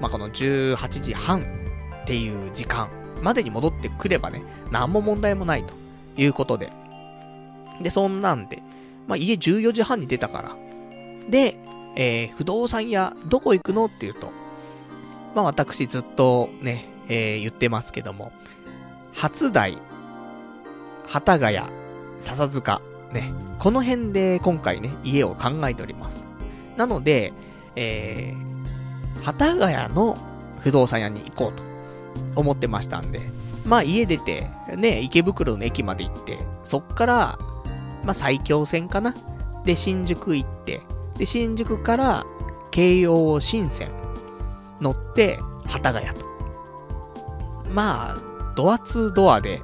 [0.00, 1.42] まあ、この18時半
[2.02, 2.88] っていう時間
[3.22, 5.74] までに戻ってくればね、何も問題もないと
[6.16, 6.72] いうことで。
[7.80, 8.62] で、そんなんで、
[9.06, 10.56] まあ、家14時半に出たから。
[11.28, 11.56] で、
[11.96, 14.32] えー、不動産屋、どこ行くのって言うと、
[15.34, 18.32] まあ、私ずっとね、えー、言ってますけども、
[19.12, 19.78] 初台、
[21.06, 21.60] 幡ヶ谷、
[22.18, 26.24] 笹塚、ね、この辺で今回ね、家を考えております。
[26.76, 27.32] なので、
[27.76, 30.16] えー、幡ヶ谷の
[30.60, 33.20] 不動産屋に行こうと思ってましたんで、
[33.64, 37.38] まあ家出て、ね、池袋の駅まで行って、そっから、
[38.04, 39.14] まあ最強線かな。
[39.64, 40.80] で、新宿行って、
[41.16, 42.26] で、新宿から
[42.70, 43.99] 京葉新線。
[44.80, 46.24] 乗って、幡ヶ谷と。
[47.72, 48.16] まあ、
[48.56, 49.60] ドア2ドアで、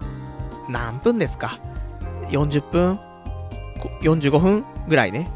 [0.69, 1.59] 何分ですか
[2.29, 3.01] ?40 分
[4.03, 5.31] ?45 分ぐらいね。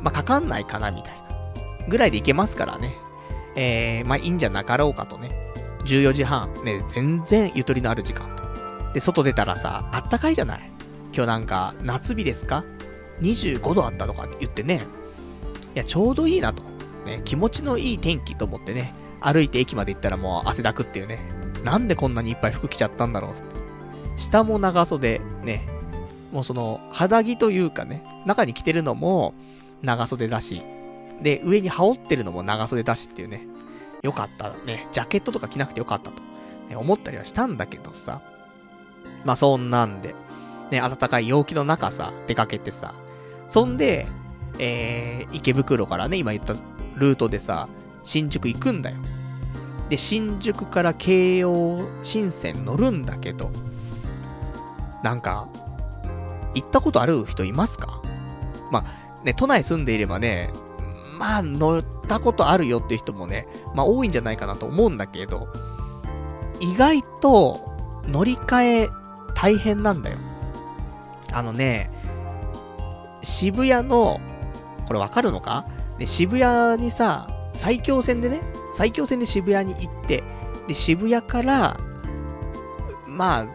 [0.00, 1.20] まあ、かかんないかな、みたいな。
[1.88, 2.94] ぐらいで行けますからね。
[3.56, 5.30] えー、まあ、いいんじゃなかろうかとね。
[5.84, 8.92] 14時半、ね、全然ゆとりのある時間と。
[8.92, 10.60] で、外出たらさ、あったかいじゃない？
[11.12, 12.64] 今日なんか、夏日ですか
[13.20, 14.82] ?25 度あったとか言ってね。
[15.74, 16.62] いや、ちょうどいいなと。
[17.06, 21.20] ね、気持ちのいい天気と思ってね、歩いて駅まで行ったらもう汗だくっていうね。
[21.64, 23.32] なんでこんなにいっぱい服着ちゃったんだろう。
[24.18, 25.68] 下も長袖、ね。
[26.32, 29.34] もうその、肌着というかね、中に着てるのも
[29.82, 30.62] 長袖だし、
[31.22, 33.46] で、上に羽織ってるのも長袖だしっていうね。
[34.02, 34.88] よかったね。
[34.92, 36.22] ジャケットとか着なくてよかったと、
[36.68, 38.22] ね、思ったりはしたんだけどさ。
[39.24, 40.14] まあそんなんで、
[40.70, 42.94] ね、暖かい陽気の中さ、出かけてさ。
[43.48, 44.06] そんで、
[44.58, 46.54] えー、池袋からね、今言った
[46.94, 47.68] ルートでさ、
[48.04, 48.96] 新宿行くんだよ。
[49.88, 53.50] で、新宿から京葉新線乗るんだけど、
[55.02, 55.48] なんか、
[56.54, 58.02] 行ったことある人いますか？
[58.70, 60.50] まあ、ね、都内住んでいればね、
[61.18, 65.48] まあ、乗ったことあるよっていう人もね、まあ多いんじゃないかなと思うんだけど、
[66.60, 67.60] 意外と
[68.06, 68.90] 乗り換え
[69.34, 70.16] 大変なんだよ。
[71.32, 71.90] あのね、
[73.22, 74.20] 渋谷の、
[74.86, 75.66] これわかるのか？
[75.98, 77.28] ね、渋谷にさ、
[77.60, 78.40] 最強線でね、
[78.72, 80.24] 最強線で渋谷に行って、
[80.66, 81.78] で、渋谷から、
[83.06, 83.46] まあ、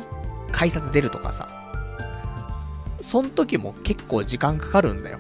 [0.51, 1.49] 改札出るとかさ、
[3.01, 5.17] そん時も結構時間かかるんだよ。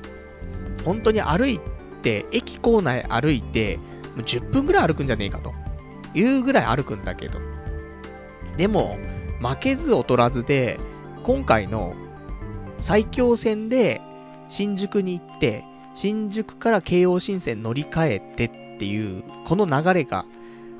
[0.83, 1.59] 本当に歩い
[2.03, 3.77] て、駅構内歩いて、
[4.15, 5.51] もう10分ぐらい歩くんじゃねえかと。
[6.13, 7.39] いうぐらい歩くんだけど。
[8.55, 8.99] でも、
[9.41, 10.79] 負けず劣らずで、
[11.23, 11.95] 今回の
[12.79, 13.99] 最強線で
[14.47, 15.63] 新宿に行って、
[15.95, 20.25] 新宿から京王新線乗り換えてっっていう、この流れが、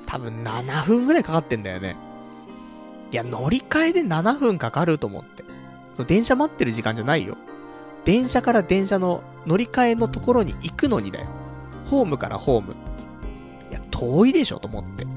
[0.06, 1.96] 多分7分ぐらいかかってんだよね。
[3.12, 5.44] いや、乗り換えで7分かかると思って。
[5.94, 7.38] そう、電車待ってる時間じゃないよ。
[8.04, 11.28] 電車から電車の乗り換えのところに行くのにだよ。
[11.90, 12.76] ホームからホーム。
[13.72, 15.08] いや、遠いでしょと思って。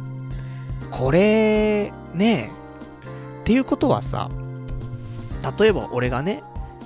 [0.90, 2.58] これ、ねえ。
[3.40, 4.30] っていうことはさ、
[5.58, 6.42] 例えば俺がね、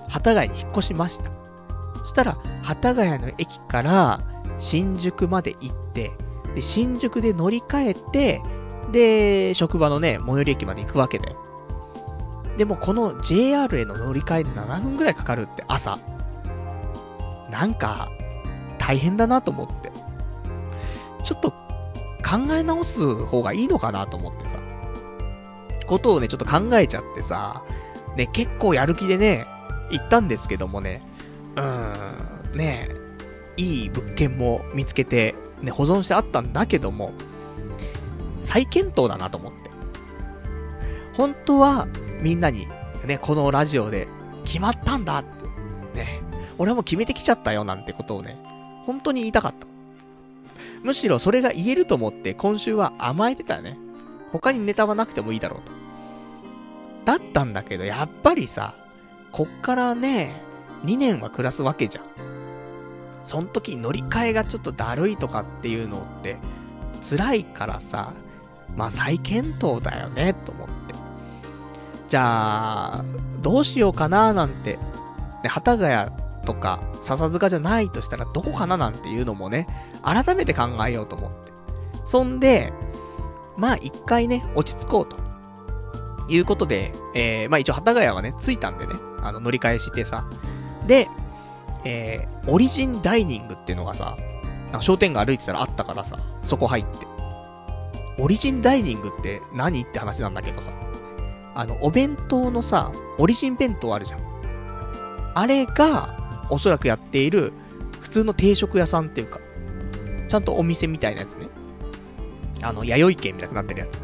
[0.09, 1.31] 幡ヶ谷に引っ越しました。
[1.99, 4.21] そしたら、幡ヶ谷の駅から
[4.63, 6.13] 新宿まで行って、
[6.55, 8.41] で、新宿で乗り換えて、
[8.93, 11.37] で、職場のね、最寄り駅まで行くわけだよ。
[12.57, 15.99] でもこの JR への乗り換えで7分くらいかかるって朝。
[17.51, 18.09] なんか、
[18.79, 19.91] 大変だなと思って。
[21.25, 24.59] ちょっと、考え直す方がいいのかなと思ってさ。
[25.89, 27.65] ことをね、ちょっと考えちゃってさ、
[28.17, 29.45] ね、結構やる気でね、
[29.91, 31.03] 行ったんですけどもね、
[31.57, 33.02] うーん、ね
[33.57, 37.13] いい物件も見つけて、ね、保存してあったんだけども、
[38.41, 39.71] 再検討だなと思って。
[41.15, 41.87] 本当は、
[42.21, 42.69] みんなに、
[43.07, 44.09] ね、このラジオで、
[44.45, 46.21] 決まったんだって、ね、
[46.59, 48.39] 俺はもう決めてきちゃったよなんてことをね、
[48.87, 49.67] 本当に言いたかった。
[50.83, 53.79] むしろそれが言えると思って今週は甘えてたよね。
[54.33, 55.73] 他にネタはなくてもいいだろうと。
[57.05, 58.75] だったんだけど、やっぱりさ、
[59.31, 60.43] こっからね、
[60.85, 62.05] 2年は暮らすわけじゃん。
[63.25, 66.37] そん時乗り換えがちょっとだるいとかっていうのって、
[67.03, 68.13] 辛いからさ、
[68.77, 70.95] まあ再検討だよね、と思って。
[72.09, 73.05] じゃあ、
[73.41, 74.81] どうしようかななんて、ね、
[75.45, 76.11] 幡ヶ谷
[76.45, 79.67] とか、笹塚じゃないとしたらどこかななんていうのもね、
[80.03, 81.53] 改めて考えようと思って。
[82.05, 82.73] そんで、
[83.57, 85.23] まあ一回ね、落ち着こうと。
[86.29, 90.25] いうことで、えー、まあ一応幡ヶ谷はね、着いたんでね、あの、乗り換えしてさ。
[90.87, 91.09] で、
[91.85, 94.17] えー、オリジンダイニングっていうのがさ、
[94.81, 97.07] 商店街歩いてたらあったからさ、そこ入って。
[98.19, 100.73] オリジンダイニングって何って話なんだけどさ。
[101.55, 104.21] あの、お弁当のさ、オリジン弁当あるじゃん。
[105.35, 107.53] あれが、おそらくやっている、
[108.01, 109.41] 普通の定食屋さんっていうか、
[110.29, 111.49] ちゃんとお店みたいなやつね。
[112.63, 114.01] あの、弥生県みたいになってるやつ。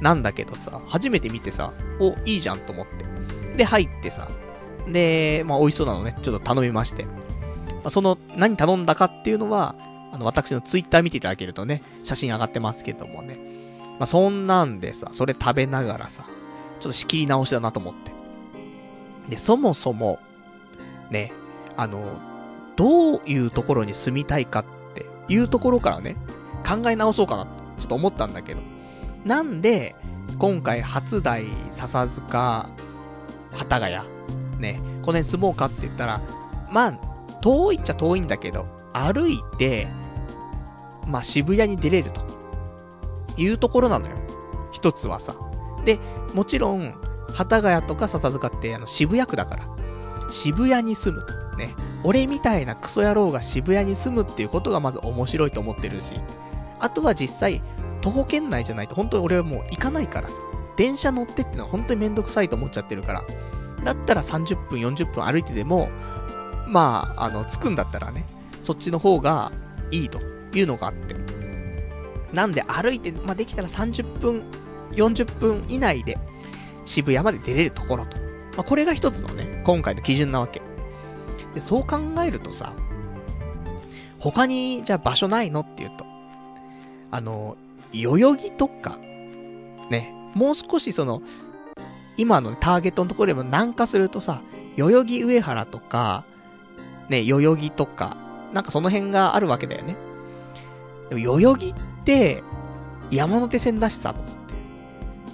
[0.00, 3.56] なんだけどさ、初めて見てさ、お、いいじゃんと思って。
[3.56, 4.28] で、入ってさ、
[4.92, 7.04] で、まあ、美味しそうなのね、ちょっと頼みまして。
[7.04, 7.12] ま
[7.84, 9.74] あ、その、何頼んだかっていうのは、
[10.12, 13.38] あの、私のツイッター見ていただけるとね、写真上がってますけどもね。
[13.98, 16.24] まあ、そんなんでさ、それ食べながらさ、
[16.80, 18.12] ちょっと仕切り直しだなと思って。
[19.28, 20.18] で、そもそも、
[21.10, 21.32] ね、
[21.76, 22.18] あの、
[22.76, 26.16] どういうところに住みたいかっていうところからね、
[26.66, 27.46] 考え直そうかな、
[27.78, 28.60] ちょっと思ったんだけど。
[29.24, 29.96] なんで、
[30.38, 32.70] 今回初代笹塚、
[33.52, 34.17] 幡ヶ谷、
[34.58, 36.20] ね、この辺住もうかって言ったら、
[36.70, 36.92] まあ、
[37.40, 39.88] 遠いっちゃ遠いんだけど、歩いて、
[41.06, 42.28] まあ、渋谷に出れると。
[43.38, 44.16] いうところなのよ。
[44.72, 45.36] 一つはさ。
[45.84, 45.98] で、
[46.34, 46.94] もちろん、
[47.36, 49.68] 幡ヶ谷とか笹塚ってあの渋谷区だから。
[50.30, 51.56] 渋谷に住むと。
[51.56, 51.74] ね。
[52.04, 56.20] 俺みたいなクソ野郎が渋谷に住むっていうことがまず面白いと思ってるし。
[56.80, 57.62] あとは実際、
[58.00, 60.42] 徒歩圏内じゃないと本当に俺はもう行かないからさ。
[60.76, 63.24] 電車乗ってってのは本当にめんどくさいと思っちゃってるから。
[63.84, 65.90] だったら30分、40分歩いてでも、
[66.66, 68.24] まあ、あの、着くんだったらね、
[68.62, 69.52] そっちの方が
[69.90, 70.20] いいと
[70.54, 71.16] いうのがあって。
[72.32, 74.42] なんで歩いて、まあ、できたら30分、
[74.92, 76.18] 40分以内で
[76.84, 78.16] 渋谷まで出れるところと。
[78.56, 80.60] まあ、これが一つのね、今回の基準なわけ。
[81.54, 82.72] で、そう考えるとさ、
[84.18, 86.04] 他に、じゃあ場所ないのっていうと、
[87.10, 87.56] あの、
[87.92, 88.98] 代々木とか、
[89.90, 91.22] ね、もう少しその、
[92.18, 94.42] 今のターゲットのところでも南下するとさ、
[94.76, 96.24] 代々木上原とか、
[97.08, 98.16] ね、代々木とか、
[98.52, 99.96] なんかその辺があるわけだよね。
[101.08, 102.42] でも代々木って、
[103.10, 104.34] 山手線だしさ、と思っ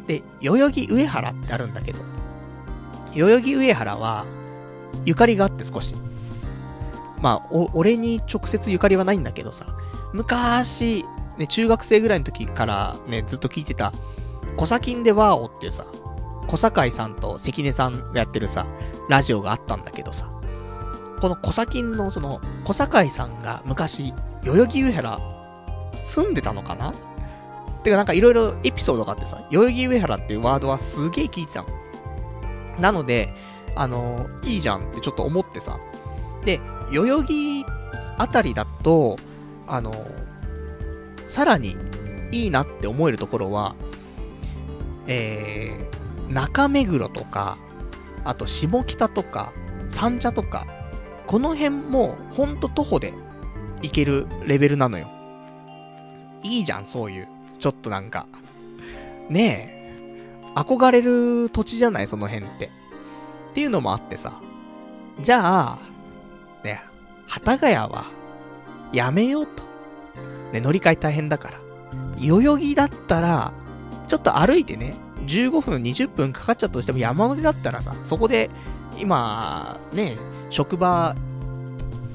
[0.06, 0.20] て。
[0.20, 1.98] で、代々木上原ってあるんだけど、
[3.14, 4.26] 代々木上原は、
[5.06, 5.94] ゆかりがあって少し。
[7.20, 9.66] まあ、お、俺に直接ゆかりはないんだけどさ、
[10.12, 11.04] 昔、
[11.38, 13.92] ね、中学生ぐらいの時からね、ずっと聞いてた、
[14.58, 15.86] コサキンでワーオっていうさ、
[16.46, 18.66] 小堺さんと関根さんがやってるさ、
[19.08, 20.28] ラジオがあったんだけどさ、
[21.20, 25.18] この小崎のその、小堺さんが昔、代々木上原、
[25.94, 26.92] 住んでたのかな？
[27.82, 31.68] てかなんかいろいろエピソードがあってさ、代々木上原っていうワードはすげえ聞いてたの。
[32.78, 33.32] なので、
[33.76, 35.78] あのー、いいじゃんってちょっと思ってさ。
[36.44, 36.60] で、
[36.92, 37.64] 代々木
[38.18, 39.16] あたりだと、
[39.66, 40.06] あのー、
[41.28, 41.76] さらに
[42.32, 43.74] いいなって思えるところは、
[45.06, 45.93] えー、
[46.34, 47.56] 中目黒とか、
[48.24, 49.52] あと下北とか、
[49.88, 50.66] 三茶とか、
[51.28, 53.14] この辺もほんと徒歩で
[53.82, 55.08] 行けるレベルなのよ。
[56.42, 57.28] いいじゃん、そういう。
[57.60, 58.26] ちょっとなんか。
[59.30, 60.50] ねえ。
[60.56, 62.66] 憧れる土地じゃない、その辺って。
[62.66, 62.68] っ
[63.54, 64.40] ていうのもあってさ。
[65.20, 65.78] じゃあ、
[66.64, 66.82] ね、
[67.28, 68.06] 幡ヶ谷は、
[68.92, 69.62] やめようと。
[70.52, 71.60] ね、乗り換え大変だから。
[72.18, 73.52] 代々木だったら、
[74.08, 74.94] ちょっと歩いてね、
[75.26, 78.50] 15分、20分かかっちゃったとしても山手だったらさ、そこで、
[78.98, 80.16] 今、ね、
[80.50, 81.16] 職場、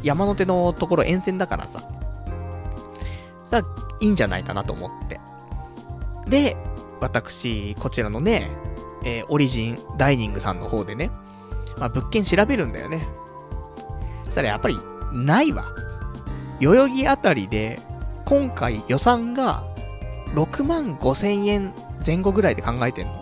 [0.04, 1.84] 山手のところ沿線だからさ、
[3.42, 3.66] そしたら
[4.00, 5.20] いいんじゃないかなと思って。
[6.28, 6.56] で、
[7.02, 8.50] 私、こちらのね、
[9.04, 11.12] えー、オリジンダイニングさんの方でね、
[11.78, 13.08] まあ、物件調べるんだよね。
[14.26, 14.78] そしたらやっぱり、
[15.12, 15.66] ないわ。
[16.60, 17.80] 代々木あたりで、
[18.26, 19.64] 今回予算が
[20.36, 21.74] 6万5千円
[22.06, 23.14] 前後ぐらいで考えてんの？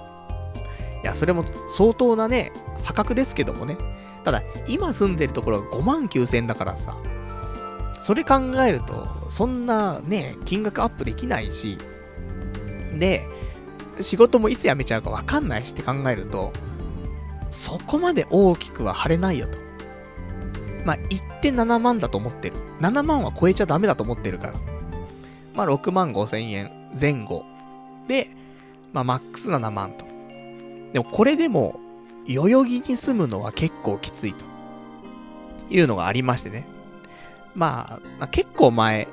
[1.03, 2.51] いや、それも相当なね、
[2.83, 3.77] 破格ですけどもね。
[4.23, 6.97] ただ、今住んでるところが5万9千円だからさ、
[8.01, 8.35] それ考
[8.65, 11.77] えると、そんなね、金額アップできないし、
[12.97, 13.25] で、
[14.01, 16.51] 仕事もいつ辞めちゃうかわかんないしって考えると、
[17.49, 19.57] そこまで大きくは張れないよと。
[20.85, 22.55] まあ、言って7万だと思ってる。
[22.79, 24.53] 7万は超えちゃダメだと思ってるから。
[25.53, 27.45] まあ、6万5千円前後。
[28.07, 28.29] で、
[28.97, 30.05] まあ、マックス7万と。
[30.91, 31.79] でも、これでも、
[32.25, 34.43] 代々木に住むのは結構きついと。
[35.69, 36.65] いうのがありましてね。
[37.53, 39.07] まあ、結構前、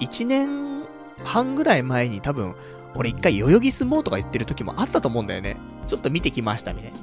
[0.00, 0.82] 1年
[1.22, 2.56] 半ぐらい前に多分、
[2.96, 5.56] 俺一回代々木住もうとか言ってる時もあったと思うんだよね。
[5.86, 6.98] ちょっと見てきましたみたいな。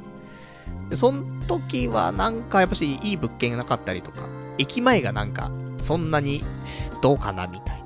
[0.89, 4.27] で、その時はなんかやっぱしいい物件がなかったりとか、
[4.57, 6.43] 駅前がなんか、そんなに
[7.01, 7.83] どうかなみたい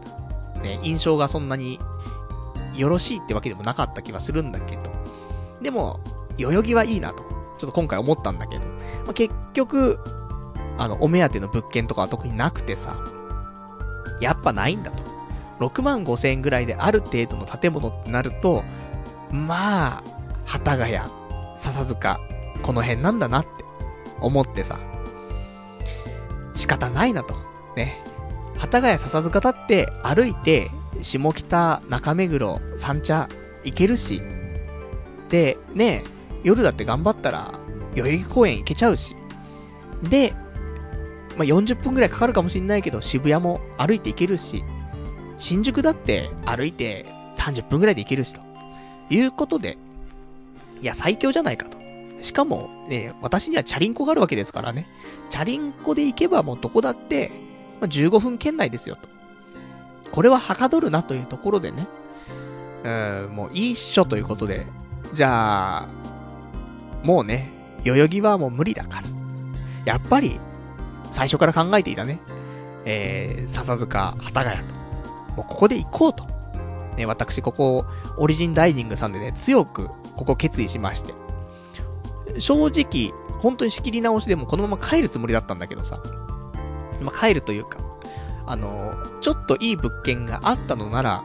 [0.55, 0.61] な。
[0.61, 1.79] ね、印象がそんなに
[2.75, 4.91] よろしいってわけでもなかった気はするんだけど。
[5.61, 5.99] でも、
[6.37, 7.23] 代々木はいいなと。
[7.57, 8.65] ちょっと今回思ったんだけど。
[9.05, 9.99] まあ、結局、
[10.77, 12.97] あの、お目当ての物件とかは特になくてさ。
[14.21, 14.97] やっぱないんだと。
[15.59, 18.63] 6万5千円ぐらいである程度の建物ってなると、
[19.31, 20.03] まあ、
[20.45, 20.99] 幡ヶ谷、
[21.57, 22.19] 笹塚、
[22.63, 23.49] この辺なんだなって
[24.21, 24.79] 思ってさ。
[26.53, 27.35] 仕方ないなと。
[27.75, 28.03] ね。
[28.57, 30.69] 幡ヶ谷笹塚だって歩いて
[31.01, 33.27] 下北、中目黒、三茶、
[33.63, 34.21] 行けるし。
[35.29, 36.03] で、ね、
[36.43, 37.53] 夜だって頑張ったら、
[37.95, 39.15] 代々木公園行けちゃうし。
[40.03, 40.33] で、
[41.37, 44.63] まあ、40分くらいかかるかもしんないけど、渋谷も歩いて行けるし、
[45.37, 48.41] 新宿だって歩いて30分くらいで行けるしと。
[49.09, 49.77] いうことで、
[50.81, 51.77] いや、最強じゃないかと。
[52.21, 54.85] しかも、ね、私にはチャリンコがあるわけですからね。
[55.29, 57.31] チャリンコで行けばもうどこだって、
[57.79, 59.18] まあ、15分圏内ですよと。
[60.11, 61.87] これははかどるなというところでね。
[62.83, 64.67] うん、もういいっしょということで。
[65.13, 65.87] じゃあ、
[67.03, 67.51] もうね、
[67.83, 69.07] 代々木はもう無理だから。
[69.85, 70.39] やっぱり、
[71.11, 72.19] 最初から考えていたね。
[72.85, 74.73] えー、笹塚、幡ヶ谷と。
[75.35, 76.25] もうここで行こうと。
[76.97, 77.85] ね、私、ここ、
[78.17, 81.13] オリジンダイニングさんでね、強く、ここ決意しまして。
[82.39, 86.01] 正直、本当に仕切り直しでもこのまま帰るつもりだったんだけどさ。
[87.01, 87.79] まあ、帰るというか、
[88.49, 91.23] あのちょっといい物件があったのなら、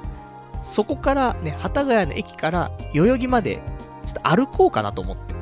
[0.63, 3.63] そこからね、幡ヶ谷の駅から代々木まで、
[4.05, 5.35] ちょっと歩こうかなと思って。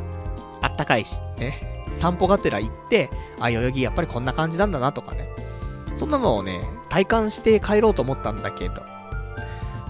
[0.60, 1.84] あったかいし、ね。
[1.96, 3.10] 散歩がてら行って、
[3.40, 5.28] あ、代々木やっぱりこんな感じなんだなとかね。
[5.96, 8.82] そんなのをね、体感して帰ろうと思ったんだけど。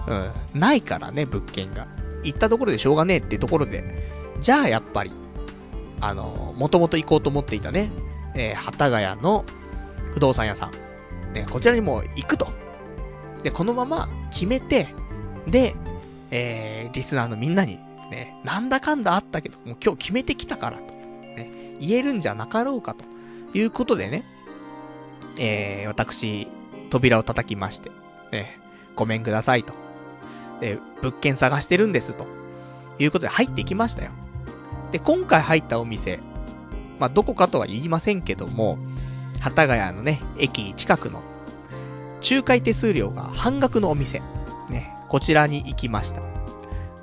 [0.07, 0.59] うん。
[0.59, 1.85] ないからね、物件が。
[2.23, 3.83] 行ったところでしょうがねえっていうところで。
[4.41, 5.11] じゃあやっぱり、
[6.01, 7.91] あの、もともと行こうと思っていたね、
[8.33, 9.45] えー、幡ヶ谷の
[10.13, 10.71] 不動産屋さん。
[11.33, 12.47] ね、こちらにも行くと。
[13.43, 14.87] で、このまま決めて、
[15.47, 15.75] で、
[16.31, 17.79] えー、リスナーのみんなに、
[18.09, 20.93] ね、なんだかんだあったけど、もう今日決めてきたからと。
[20.93, 23.03] ね、言えるんじゃなかろうかと。
[23.55, 24.23] いうことでね、
[25.37, 26.47] えー、私、
[26.89, 27.91] 扉を叩きまして、
[28.31, 28.59] ね、
[28.95, 29.73] ごめんくださいと。
[30.59, 32.25] で、物件探してるんですと。
[32.99, 34.11] いうことで入ってきましたよ。
[34.91, 36.19] で、今回入ったお店、
[36.99, 38.77] まあ、どこかとは言いませんけども、
[39.43, 41.21] 幡ヶ谷のね、駅近くの、
[42.29, 44.21] 仲介手数料が半額のお店、
[44.69, 46.21] ね、こちらに行きました。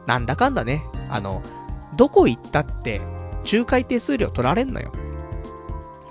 [0.07, 1.43] なんだかんだね、あの、
[1.97, 3.03] どこ行ったって、
[3.51, 4.93] 仲介手数料取られんのよ。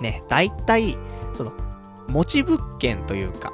[0.00, 0.96] ね、だいたい、
[1.34, 1.52] その、
[2.08, 3.52] 持ち物件というか、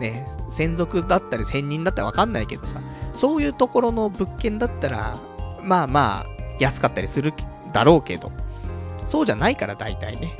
[0.00, 2.80] ね、専属だったり専任だったらわかんないけどさ、
[3.14, 5.16] そういうところの物件だったら、
[5.62, 6.26] まあまあ、
[6.58, 7.32] 安かったりする
[7.72, 8.32] だろうけど、
[9.06, 10.36] そうじゃないから大体ね。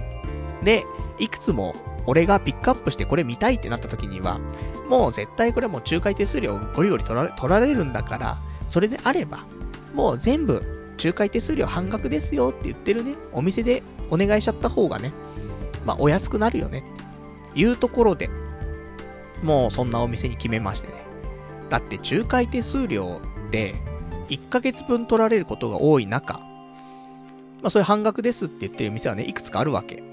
[0.63, 0.85] で、
[1.21, 1.75] いくつも
[2.07, 4.41] 俺がピックアップしてこれ見たいってなった時には、
[4.89, 8.37] もう絶対これはもう仲介手数料ゴリゴリ取られ取られるんだから、
[8.69, 9.45] それであれば、
[9.95, 10.63] もう全部
[11.03, 15.13] 仲介手数料半額ですよって言ってるね、お店でお願いしちゃった方がね、
[15.85, 16.83] まあお安くなるよね
[17.55, 18.31] いうところで、
[19.43, 20.95] もうそんなお店に決めましてね。
[21.69, 23.77] だって仲介手数料って、
[24.29, 30.10] 1ヶ月分取られることが多い中、まあそういう半額ですって言ってる店はね、いくつかあるわけ。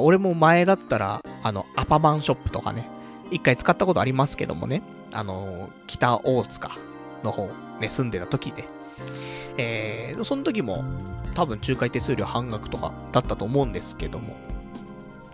[0.00, 2.88] 俺も前だったら、あの、アパマンショップとかね、
[3.30, 4.82] 一回使ったことありますけどもね、
[5.12, 6.70] あの、北大塚
[7.22, 8.64] の方、ね、住んでた時で、
[9.56, 10.84] えー、その時も、
[11.34, 14.36] 多分仲介手数料半額とかだったと思うんですけども、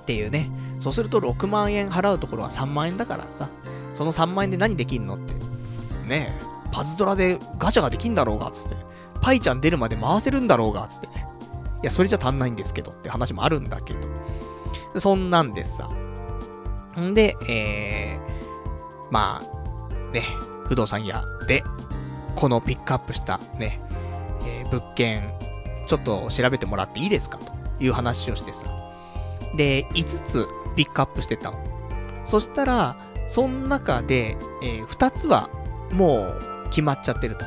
[0.03, 0.51] っていうね、
[0.81, 3.51] そうすると6万円払うところは3万円だからさ、
[3.95, 5.35] その3万円で何できんのって、
[6.09, 8.77] ねえパズドラでガチャができんだろうが、つって。
[9.21, 11.27] パイちゃん出るまで回せるんだろうが、つってね。
[11.83, 14.01] いや、それじゃ足んないんですけどって話もあるんだけど。
[14.97, 15.89] そんなんでさ。
[16.99, 20.25] んで、えー、まあ、ね、
[20.67, 21.63] 不動産屋で、
[22.35, 23.81] このピックアップしたね、
[24.47, 25.33] えー、物件、
[25.87, 28.67] ちょっと調べてもらっていいですかという話をしてさ。
[29.57, 31.59] で、5つピックアップしてたの。
[32.25, 35.51] そしたら、その中で、えー、2つは、
[35.93, 37.45] もう、決まっちゃってると。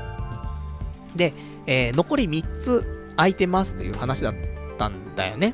[1.15, 1.33] で、
[1.67, 4.35] えー、残り3つ空いてますという話だっ
[4.77, 5.53] たんだよね。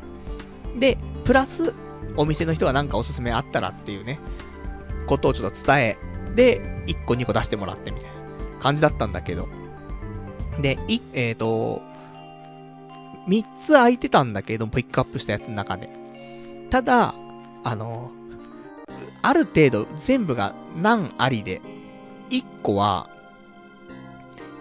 [0.78, 0.98] で、
[1.28, 1.74] プラス、
[2.16, 4.18] お店の人がなんかおすすめあったらっていうね、
[5.08, 5.98] ことをちょっと伝え、
[6.36, 8.18] で、1個2個出してもらってみたいな
[8.62, 9.50] 感じだったんだけど。
[10.62, 11.82] で、い、えっ、ー、と、
[13.28, 15.90] 3つ空いてたんだけど、ピックアップしたやつの中で。
[16.70, 17.14] ただ、
[17.66, 18.10] あの、
[19.22, 21.62] ある程度全部が何ありで、
[22.30, 23.10] 1個は、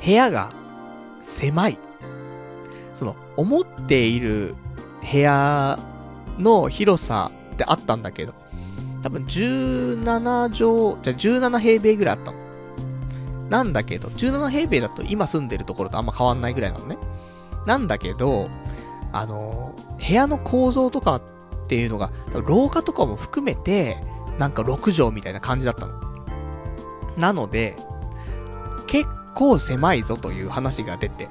[0.05, 0.51] 部屋が
[1.21, 1.79] 狭い。
[2.93, 4.57] その、思っている
[5.13, 5.79] 部屋
[6.39, 8.35] の広さってあったんだけど、
[9.03, 12.39] 多分17畳、じゃ17平米ぐらいあったの。
[13.49, 16.97] なんだけど、17平米だと今住んでるところとあんま変わんないぐらいなのね。
[17.67, 18.49] なんだけど、
[19.13, 21.23] あの、部屋の構造とかっ
[21.69, 22.11] ていうのが、
[22.47, 23.99] 廊下とかも含めて、
[24.39, 25.95] なんか6畳みたいな感じだったの。
[27.17, 27.77] なので、
[28.87, 31.29] 結構狭いぞという話が出て、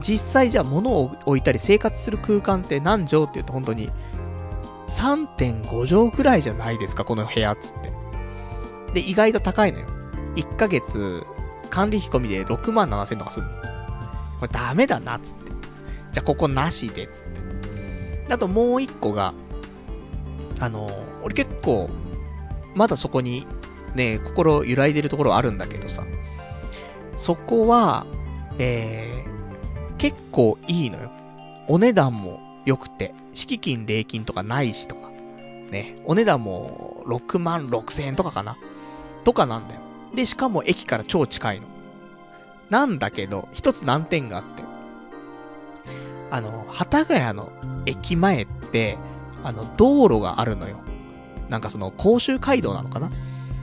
[0.00, 3.90] 実際じゃあ物を置いたり生活する空間って何畳って言うと本当に
[4.92, 7.92] 3.5畳くらいじゃないですか、この部屋っつって。
[8.92, 9.86] で、意外と高いのよ。
[10.36, 11.24] 1ヶ月、
[11.70, 13.50] 管理費込みで6万7千とかすんの。
[14.40, 15.52] これダメだな、つって。
[16.12, 17.24] じゃここなしで、つっ
[18.26, 18.34] て。
[18.34, 19.32] あともう一個が、
[20.60, 20.88] あの、
[21.22, 21.88] 俺結構、
[22.74, 23.46] まだそこに、
[23.94, 26.04] ね、心揺らいでるところあるんだけどさ。
[27.16, 28.06] そこは、
[28.58, 31.10] えー、結構いいのよ。
[31.68, 35.10] お値段も良くて、敷金、礼金とかないしとか。
[35.70, 38.56] ね、お値段も6万6千円とかかな
[39.24, 39.80] とかなんだよ。
[40.14, 41.66] で、しかも駅から超近いの。
[42.68, 44.62] なんだけど、一つ難点があって。
[46.30, 47.50] あの、幡ヶ谷の
[47.86, 48.98] 駅前って、
[49.42, 50.76] あの、道路があるのよ。
[51.48, 53.10] なんかその、甲州街道なのかな？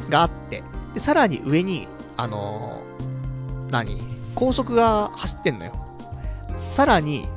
[0.10, 0.64] があって。
[0.94, 1.88] で、さらに上に、
[2.18, 4.02] あのー、何？
[4.36, 5.74] 高速が走ってんのよ。
[6.56, 7.28] さらに、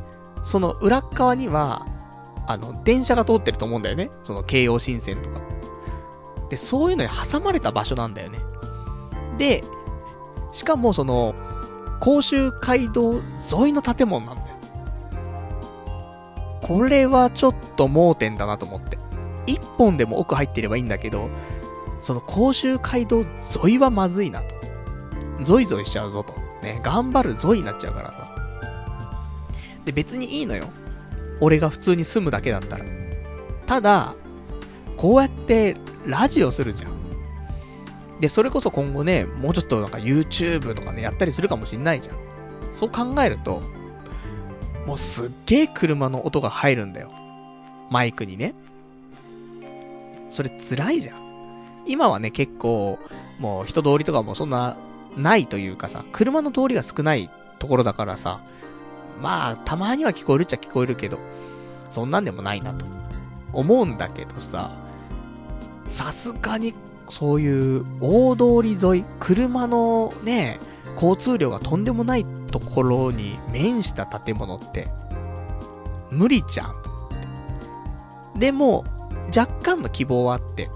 [0.43, 1.87] その裏側には、
[2.47, 4.11] あの、電車が通ってると思うんだよね。
[4.25, 5.41] その京葉新線とか。
[6.49, 8.39] で、そういうのに挟まれた場所なんだよね。
[9.39, 9.65] で、
[10.51, 11.35] しかもその、
[12.01, 13.15] 甲州街道
[13.51, 14.57] 沿いの建物なんだよ。
[16.63, 18.99] これはちょっと盲点だなと思って。
[19.47, 21.29] 一本でも奥入ってればいいんだけど、
[22.01, 23.25] その甲州街道
[23.65, 24.55] 沿いはまずいなと。
[25.43, 26.35] ゾイゾイしちゃうぞと。
[26.63, 28.32] ね、頑張るゾイになっちゃうからさ。
[29.85, 30.67] で、別にいいのよ。
[31.41, 32.85] 俺が普通に住むだけだったら。
[33.67, 34.15] ただ、
[34.97, 35.77] こうやって
[36.07, 36.93] ラジオするじゃん。
[38.21, 42.17] で、それこそ今後ね、もうちょっとなんか YouTube とかね、やったりするかもしんないじゃん。
[42.73, 43.63] そう考えると、
[44.87, 47.11] もうすっげえ車の音が入るんだよ。
[47.91, 48.55] マイクにね。
[50.31, 51.23] それ辛いじゃん。
[51.87, 52.99] 今はね、結構、
[53.41, 54.77] もう人通りとかもそんな、
[55.17, 57.29] ないというかさ、車の通りが少ない
[57.59, 58.41] ところだからさ、
[59.23, 61.19] まあ、たまには聞こえるっちゃ聞こえるけど、
[61.89, 62.85] そんなんでもないなと、
[63.53, 64.73] 思うんだけどさ、
[65.87, 66.75] さすがに、
[67.09, 70.59] そういう大通り沿い、車のね、
[70.97, 74.89] 交通量がとんでもないところに面した建物って、
[76.11, 78.39] 無理じゃん。
[78.39, 78.85] でも、
[79.37, 80.69] 若干の希望はあって、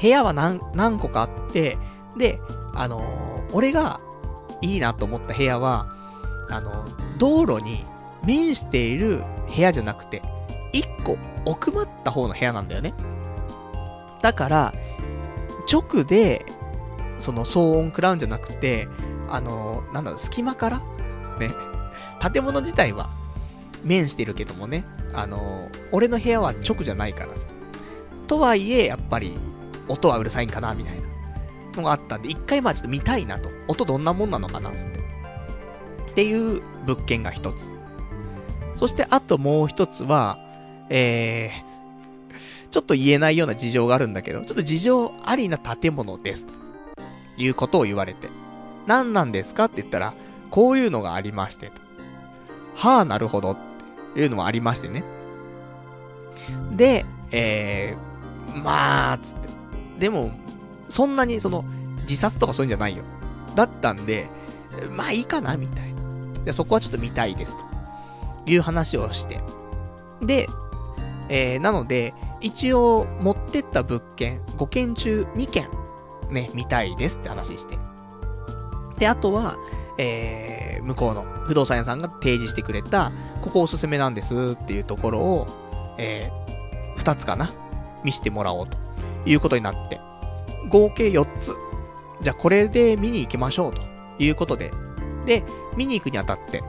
[0.00, 1.76] 部屋は何、何個かあって、
[2.16, 2.38] で、
[2.74, 4.00] あのー、俺が
[4.60, 5.99] いいなと思った部屋は、
[6.50, 6.86] あの、
[7.18, 7.84] 道路に
[8.24, 9.22] 面している
[9.54, 10.22] 部屋じゃなくて、
[10.72, 12.94] 一個奥まった方の部屋なんだよね。
[14.22, 14.74] だから、
[15.70, 16.44] 直で、
[17.18, 18.88] その騒音食らうんじゃなくて、
[19.28, 20.78] あの、なんだろう、隙間から
[21.38, 21.50] ね。
[22.32, 23.08] 建物自体は
[23.84, 24.84] 面してるけどもね。
[25.12, 27.46] あの、俺の部屋は直じゃないからさ。
[28.26, 29.36] とはいえ、やっぱり、
[29.88, 31.02] 音はうるさいんかな、みたいな
[31.76, 33.48] のがあったんで、一回まあちょっと見たいなと。
[33.68, 34.99] 音どんなもんなのかな、つって。
[36.10, 37.70] っていう物件が一つ。
[38.76, 40.38] そしてあともう一つは、
[40.88, 46.46] えー、 ちょっと言えないような事情があるんだけど、ちょっと事情ありな建物です。
[46.46, 46.52] と
[47.36, 48.28] いうことを言われて。
[48.86, 50.14] 何なんですかって言ったら、
[50.50, 51.82] こういうのがありましてと。
[52.74, 53.52] はあ、なるほど。
[53.52, 53.56] っ
[54.14, 55.04] ていうのもありましてね。
[56.72, 59.48] で、えー、まあ、つって。
[59.98, 60.32] でも、
[60.88, 61.64] そんなにその、
[62.02, 63.04] 自殺とかそういうんじゃないよ。
[63.54, 64.28] だったんで、
[64.90, 65.89] まあいいかな、みたいな。
[66.44, 67.56] で、そこはちょっと見たいです。
[67.56, 67.64] と
[68.50, 69.40] いう話をして。
[70.22, 70.48] で、
[71.28, 75.68] えー、なので、一応持ってった物件、5件中2件、
[76.30, 77.78] ね、見たいですって話して。
[78.98, 79.56] で、あとは、
[79.98, 83.12] えー、向こうの不動産屋さんが提示してくれた、
[83.42, 87.50] ここおすすめなんですっていうところを、えー、2つかな
[88.04, 88.78] 見せてもらおうと
[89.26, 90.00] いうことになって、
[90.68, 91.54] 合計4つ。
[92.22, 93.82] じゃあこれで見に行きましょうと
[94.18, 94.72] いうことで。
[95.26, 95.44] で、
[95.80, 96.62] 見に行くにあたって、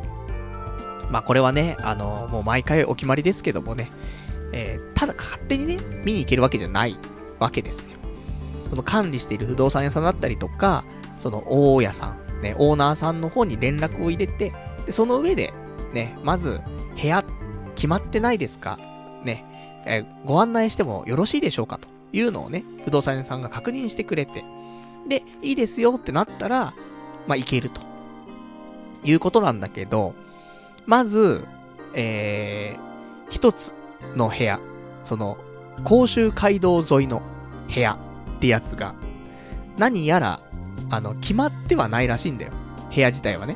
[1.10, 3.92] まあこれはね、あの、もう毎回お決まりですけどもね、
[4.54, 6.96] えー、ただ勝手にね、見に行けるわけじゃない
[7.40, 8.00] わけですよ。
[8.70, 10.86] その管理している不動産屋さんだったりとか、
[11.20, 14.54] その大家さん、ね、オーナーさんの方に連絡を入れて、
[14.86, 15.54] で、その上で、
[15.94, 16.62] ね、まず、
[17.00, 17.26] 部屋、
[17.76, 18.80] 決まってないですか
[19.26, 19.44] ね、
[19.86, 24.46] えー、ご案内してもよろしいでしょうかというのをね、不動産屋さんが確認してくれて、
[25.10, 26.74] で、いいですよってなったら、
[27.28, 27.91] まあ、行けると。
[29.04, 30.14] いうことなんだけど、
[30.86, 31.46] まず、
[31.94, 33.74] えー、一つ
[34.16, 34.60] の部屋、
[35.04, 35.38] その、
[35.84, 37.22] 甲州街道沿いの
[37.74, 37.98] 部屋
[38.38, 38.96] ってやつが、
[39.78, 40.42] 何やら、
[40.90, 42.52] あの、決まってはないらしいんだよ。
[42.94, 43.56] 部屋自体はね。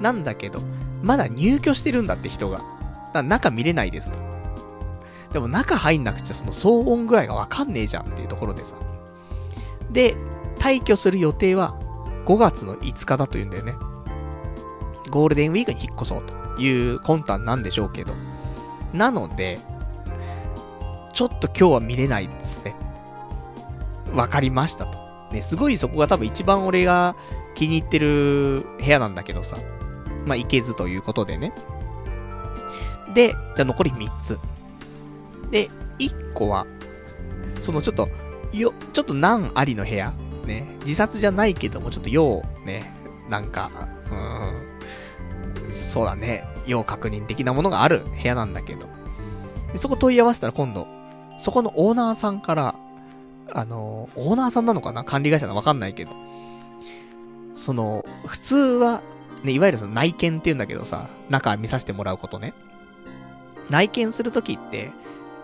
[0.00, 0.60] なんだけど、
[1.02, 2.60] まだ入居してるんだって人が。
[3.22, 4.18] 中見れないですと。
[5.32, 8.76] でも中入んなくちゃその騒音具合がわかんねえじゃんっていうところでさ。
[9.90, 10.16] で、
[10.58, 11.78] 退去する予定は
[12.26, 13.74] 5月の5日だというんだよね。
[15.10, 16.24] ゴールデンウィークに引っ越そう
[16.56, 18.12] という魂胆なんでしょうけど。
[18.92, 19.60] なので、
[21.12, 22.74] ちょっと今日は見れないですね。
[24.14, 24.98] わかりましたと
[25.32, 27.14] ね、すごいそこが多分一番俺が
[27.54, 29.56] 気に入ってる部屋なんだけどさ。
[30.26, 31.52] まあ、行けずということでね。
[33.14, 34.38] で、じゃあ残り3つ。
[35.50, 36.66] で、1個は、
[37.60, 38.08] そのちょっと、
[38.52, 40.12] よ、ちょっと難ありの部屋。
[40.46, 40.66] ね。
[40.82, 42.92] 自殺じゃないけども、ちょっと要、ね。
[43.28, 43.70] なんか、
[44.10, 44.69] うん。
[45.72, 46.44] そうだね。
[46.66, 48.86] 要確認的なものがある部屋なんだけど。
[49.72, 50.86] でそこ問い合わせたら今度、
[51.38, 52.74] そこのオーナーさんから、
[53.52, 55.04] あの、オーナーさんなのかな？
[55.04, 56.12] 管理会社なのわかんないけど。
[57.54, 59.02] その、普通は、
[59.42, 62.54] ね、いわゆるその内見って言うんだけどさ、中見させてもらうことね。
[63.68, 64.92] 内見するときって、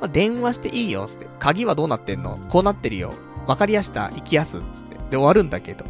[0.00, 1.26] まあ、電話していいよ、つって。
[1.38, 2.38] 鍵はどうなってんの？
[2.48, 3.12] こうなってるよ。
[3.46, 4.06] わかりやした。
[4.10, 4.60] 行きやす。
[4.74, 4.96] つって。
[5.10, 5.84] で終わるんだけど。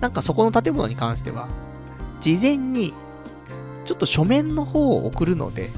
[0.00, 1.48] なんかそこの建物に関しては、
[2.20, 2.94] 事前に、
[3.84, 5.70] ちょっと書面の方を送るので、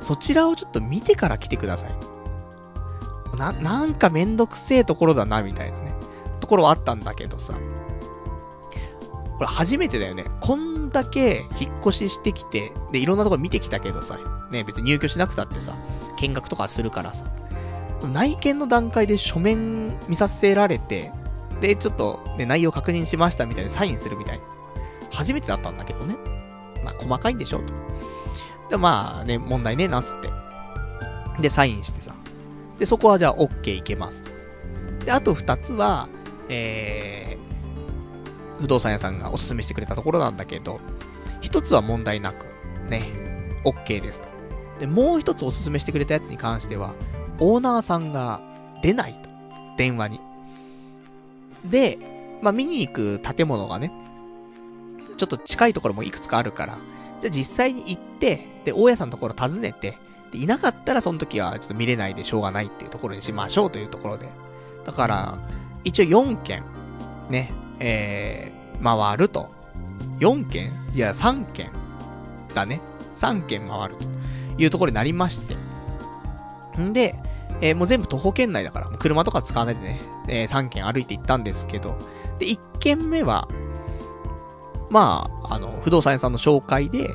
[0.00, 1.94] そちらをちょっと見てから来てください。
[3.36, 5.94] な、なんかめんどくせえところだな、みたいなね。
[6.40, 7.54] ところはあったんだけどさ。
[9.38, 10.24] これ初めてだよね。
[10.40, 14.18] こんだけ引っ越ししてきて、で、いろんなところ見てきたけどさ、
[14.50, 15.74] ね、別に入居しなくたってさ、
[16.18, 17.24] 見学とかするからさ、
[18.12, 21.12] 内見の段階で書面見させられて、
[21.60, 24.44] で、ちょっと、ね、内容確認しましたみたいなサインするみたいな。
[25.10, 26.16] 初めてだったんだけどね。
[26.86, 27.72] まあ、細かいんでしょうと。
[28.70, 30.30] で、まあね、問題ねえな、つって。
[31.40, 32.14] で、サインしてさ。
[32.78, 34.22] で、そこはじゃあ OK いけます。
[35.04, 36.08] で、あと2つは、
[36.48, 40.80] えー、不動産屋さんがおすすめしてくれたところなんだけど、
[41.42, 42.46] 1つは問題なく、
[42.88, 43.02] ね、
[43.64, 44.28] OK ですと。
[44.80, 46.94] で、もう1つおすすめしてくれたやつに関しては、
[47.40, 48.40] オーナーさんが
[48.82, 49.26] 出ないと。
[49.76, 50.20] 電話に。
[51.64, 51.98] で、
[52.42, 53.92] まあ、見に行く建物がね、
[55.16, 56.78] ちょっと近いところもいくつかあるから、
[57.20, 59.98] じゃあ実際に行って、で、大家さんのところ訪ねて、
[60.30, 64.28] で、いなかったらその時はちょっと見れないでしょうがないっていうところにしましょうというところで。
[64.84, 65.38] だから、
[65.84, 66.62] 一応4件、
[67.30, 69.54] ね、えー、回ると。
[70.20, 71.70] 4件いや、3件
[72.54, 72.80] だね。
[73.14, 74.04] 3件回ると
[74.58, 75.56] いうところになりまして。
[76.80, 77.14] んで、
[77.60, 81.96] えー、もう全部徒歩圏内だから、車とか使わないでね、えー、3軒歩いて行ったんですけど、
[82.38, 83.48] で、1軒目は、
[84.90, 87.10] まあ、あの、不動産屋さんの紹介で、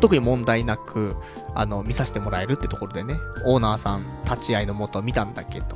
[0.00, 1.16] 特に問題なく、
[1.54, 5.66] あの、見させてもらえるってところでね、オーナーさん立ち会いのもと見たんだけど、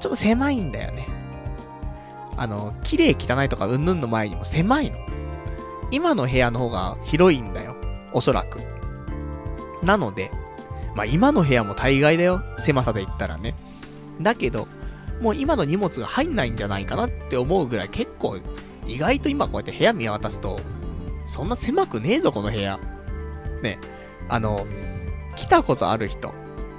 [0.00, 1.08] ちょっと狭いんだよね。
[2.36, 4.98] あの、綺麗汚いとかうんぬんの前にも狭いの。
[5.90, 7.76] 今の部屋の方が広いんだよ。
[8.12, 8.58] おそらく。
[9.82, 10.30] なので、
[10.94, 12.42] まあ今の部屋も大概だよ。
[12.58, 13.54] 狭さで言ったらね。
[14.20, 14.66] だけど、
[15.20, 18.38] もう今の荷物が入んないんじゃないかなって思うぐらい結構、
[18.86, 20.58] 意外と今こうやって部屋見渡すと、
[21.26, 22.78] そんな狭くねえぞ、この部屋。
[23.62, 23.78] ね、
[24.28, 24.66] あの、
[25.36, 26.34] 来たことある人、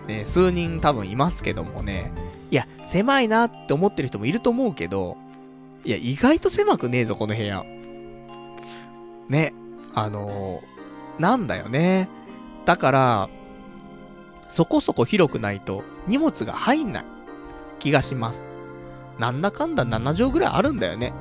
[0.07, 2.11] ね、数人多分いますけどもね、
[2.51, 5.17] いや、狭いなって思ってる人もいると思うけど、
[5.83, 7.63] いや、意外と狭くねえぞ、この部屋。
[9.29, 9.53] ね、
[9.93, 10.61] あの、
[11.19, 12.09] なんだよね。
[12.65, 13.29] だから、
[14.47, 17.05] そこそこ広くないと荷物が入んない
[17.79, 18.51] 気がします。
[19.19, 21.13] なんだかんだ7畳ぐらいあるんだよね。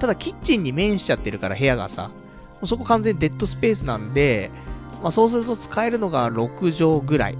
[0.00, 2.10] ただキッチンに面しちゃってるから部屋がさ、
[2.64, 4.50] そこ完全にデッドスペースなんで、
[5.02, 7.38] まあそうすると使えるのが6畳ぐらい。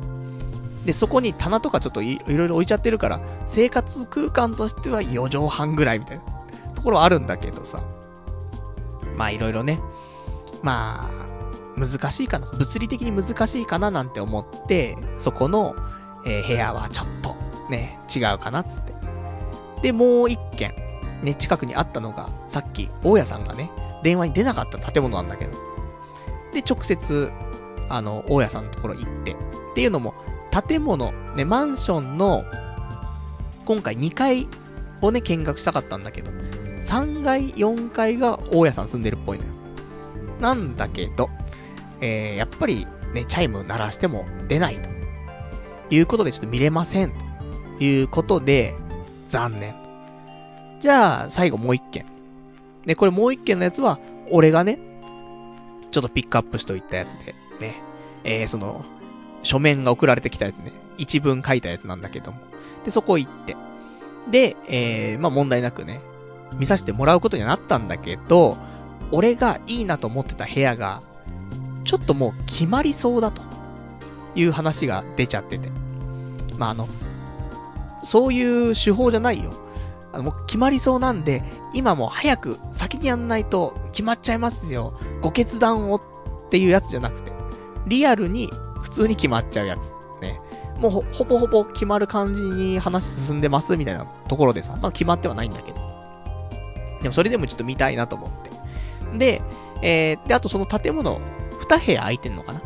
[0.84, 7.82] で、そこに棚とかちょっといろいろ置いちゃってるから、生活空間としては4畳半ぐらいみたいなところあるんだけどさ。
[9.16, 9.80] まあいろいろね。
[10.62, 12.46] まあ、難しいかな。
[12.46, 15.74] 物理的に難しいかななんて思って、そこの、
[16.26, 17.34] えー、部屋はちょっと
[17.70, 18.92] ね、違うかなっつって。
[19.82, 20.74] で、もう一軒、
[21.22, 23.70] ね、近くにあったのが、さっき、大家さんがね、
[24.02, 25.52] 電話に出なかった建物なんだけど。
[26.52, 27.30] で、直接、
[27.88, 29.32] あの、大家さんのところ行って。
[29.32, 29.36] っ
[29.74, 30.14] ていうのも、
[30.68, 32.44] 建物、ね、マンションの、
[33.66, 34.48] 今回2階
[35.00, 36.30] をね、見学したかったんだけど、
[36.78, 39.50] 3階、4階が大家さん住んでるっぽいのよ。
[40.40, 41.28] なんだけど、
[42.00, 44.88] えー、やっぱりね、チャイム鳴らしても出ないと。
[45.92, 47.12] いうことでちょっと見れません。
[47.78, 48.74] ということで、
[49.28, 49.79] 残念。
[50.80, 52.06] じゃあ、最後もう一件。
[52.86, 53.98] ね、これもう一件のやつは、
[54.30, 54.78] 俺がね、
[55.90, 57.82] ちょっとピックアップしといたやつで、ね、
[58.24, 58.82] えー、その、
[59.42, 62.38] 書面が送られてきたやつね、一文書いたやつなんだけども。
[62.84, 63.56] で、そこ行って。
[64.30, 66.00] で、えー、まあ問題なくね、
[66.56, 68.56] 見させてもらうことにはなったんだけど、
[69.12, 71.02] 俺がいいなと思ってた部屋が、
[71.84, 73.42] ちょっともう決まりそうだと
[74.34, 75.70] いう話が出ちゃってて。
[76.56, 76.88] まあ、あの、
[78.04, 79.52] そういう手法じゃないよ。
[80.12, 81.42] あの、もう決まりそうなんで、
[81.72, 84.94] 今も早く先にやんないと決まっちゃいますよ。
[85.20, 86.02] ご決断をっ
[86.50, 87.32] ていうやつじゃなくて、
[87.86, 88.50] リアルに
[88.82, 89.92] 普通に決まっちゃうやつ。
[90.20, 90.40] ね。
[90.78, 95.78] もうほ、ほぼほぼ決まる感じに話進んでますみたいなところでさ、まだ決まってはないんだけど。
[97.02, 98.30] でもそれでもちょっと見たいなと思っ
[99.10, 99.18] て。
[99.18, 99.42] で、
[99.82, 101.20] えー、で、あとその建物、
[101.68, 102.62] 2部屋空いてんのかな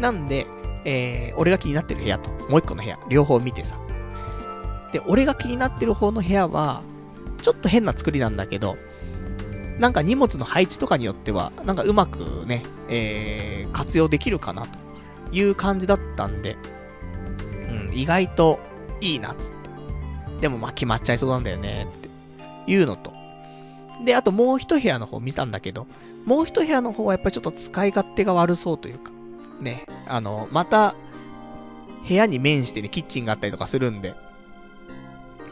[0.00, 0.46] なんで、
[0.84, 3.78] えー、俺が気になってる部屋と、もう一個の部屋、両方見てさ。
[4.92, 6.82] で、俺が気になってる方の部屋は、
[7.42, 8.76] ちょっと変な作りなんだけど、
[9.78, 14.78] なんか荷物の配置とかによっては、なんかうまくね、えー、活用できるかなと
[15.32, 16.56] いう感じだったんで、
[17.70, 18.60] うん、意外と
[19.00, 19.58] いいなつって。
[20.40, 23.12] でもまあ決まっちゃいそうなんだよねっていうのと。
[24.04, 25.86] で、あともう一部屋の方見たんだけど、
[26.24, 29.10] もう一部屋の方はやっぱりちょっと使い勝手が悪そうというか、
[29.60, 30.94] ね、あの、また、
[32.06, 34.14] 部屋に面してね、キッチンがあったりとかするんで、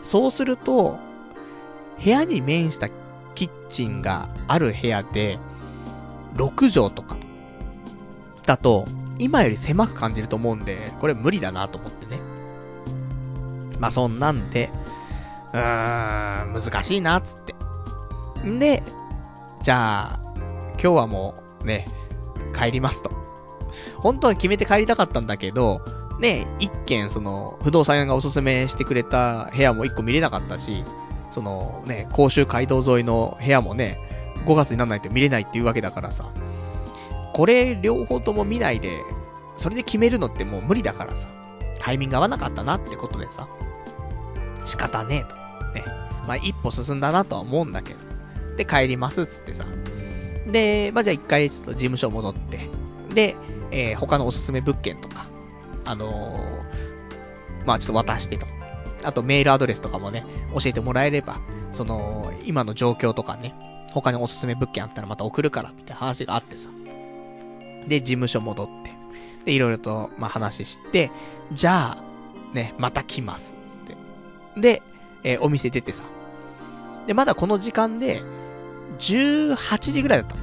[0.06, 1.00] そうすると、
[2.02, 2.88] 部屋に面した
[3.34, 5.40] キッチンがある部屋で、
[6.36, 7.16] 6畳とか、
[8.46, 8.86] だと、
[9.18, 12.20] 今より狭く感じると思うんで、これ無理だなと思ってね。
[13.80, 14.70] まあ、そんなんで、
[15.52, 18.48] うーん、難しいな、つって。
[18.48, 18.84] んで、
[19.62, 20.20] じゃあ、
[20.80, 21.88] 今日はもう、ね、
[22.54, 23.10] 帰りますと。
[23.96, 25.80] 本当は決めて帰りたかったんだけど、
[26.20, 30.84] ね、一軒、その、不動産屋がおすすめしてくれた部屋も一個見れなかったし、
[31.30, 34.00] そのね、甲州街道沿いの部屋もね、
[34.46, 36.30] 5月にならないと見れないっていうわけだからさ、
[37.34, 39.02] これ両方とも見ないで、
[39.56, 41.28] それで決めるのってもう無理だからさ、
[41.78, 43.48] タイミング合わなかったなってことでさ、
[44.64, 45.36] 仕方ねえと。
[45.74, 45.84] ね。
[46.26, 47.98] まあ一歩進んだなとは思うんだけど。
[48.56, 49.66] で、帰りますっつってさ。
[50.50, 52.68] で、まあじゃあ一回ちょっと事務所戻って、
[53.14, 53.36] で、
[53.70, 55.25] えー、他のおすすめ物件とか、
[55.86, 58.46] あのー、まあちょっと渡してと。
[59.04, 61.38] あとメールアドレスとかもね、教えてもらえれば、
[61.72, 63.54] その、今の状況とかね、
[63.92, 66.68] 他におすすめ物件あったらまた送るから、みたいな話があってさ。
[67.86, 68.90] で、事務所戻って、
[69.44, 71.10] で、いろいろと、まあ、話して、
[71.52, 73.96] じゃあ、ね、また来ます、つって。
[74.60, 74.82] で、
[75.22, 76.04] えー、お店出てさ。
[77.06, 78.22] で、まだこの時間で、
[78.98, 80.42] 18時ぐらいだったの。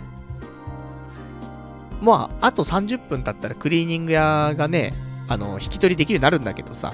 [2.01, 4.93] まあ、あと30分経ったらクリーニング屋がね、
[5.27, 6.93] あの、引き取りできるようになるんだけどさ、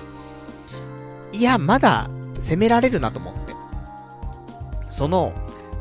[1.31, 2.09] いや、まだ
[2.39, 3.53] 攻められるなと思って。
[4.89, 5.33] その、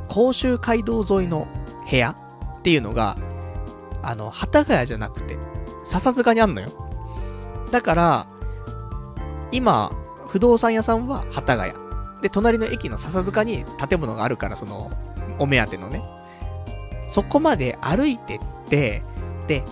[0.09, 1.47] 甲州街道沿いの
[1.91, 2.17] 部屋
[2.59, 3.17] っていうのが、
[4.03, 5.37] あの、幡ヶ谷じゃなくて、
[5.85, 6.69] 笹塚にあんのよ。
[7.71, 8.27] だから、
[9.53, 9.93] 今、
[10.29, 11.73] 不動産屋さんは幡ヶ谷。
[12.23, 14.91] で、隣の駅の笹塚に建物があるから、その、
[15.39, 16.03] お目当てのね。
[17.09, 19.03] そこまで歩いてって、
[19.47, 19.63] で、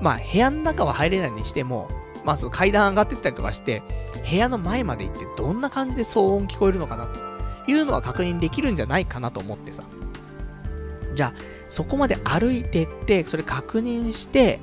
[0.00, 1.88] まあ、部屋の中は入れないにしても、
[2.24, 3.82] まず階段上がってったりとかして、
[4.28, 7.20] 部屋の前まで行ってどんな感じで騒音聞こえるのかなと
[7.70, 9.84] いうのは確認できるんじゃないかなと思ってさ。
[11.14, 11.32] じゃあ、
[11.68, 14.60] そこまで歩いてって、それ確認して、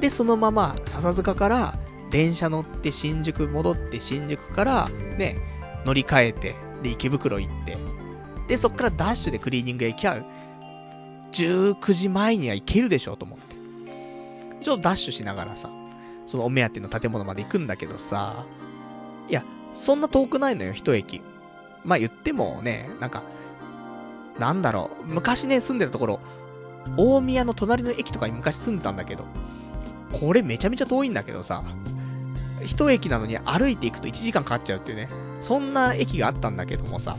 [0.00, 1.78] で、そのまま笹塚から
[2.10, 5.36] 電車乗って新宿戻って新宿からね、
[5.84, 7.78] 乗り換えて、で、池袋行って、
[8.48, 10.24] で、そっからダッシュでクリーニングへ行きゃ、
[11.32, 13.57] 19時前には行けるでしょうと思って。
[14.60, 15.70] ちょっとダッシュしながらさ、
[16.26, 18.44] そのお目当ての建物まで行くんだけどさ、
[19.28, 21.22] いや、そんな遠くないのよ、一駅。
[21.84, 23.22] まあ言ってもね、なんか、
[24.38, 26.20] なんだろう、昔ね、住んでたところ、
[26.96, 29.24] 大宮の隣の駅とかに昔住んでたんだけど、
[30.12, 31.62] これめちゃめちゃ遠いんだけどさ、
[32.64, 35.08] 一駅なのに歩いていくと1時間かかっちゃうっていうね、
[35.40, 37.16] そんな駅があったんだけどもさ、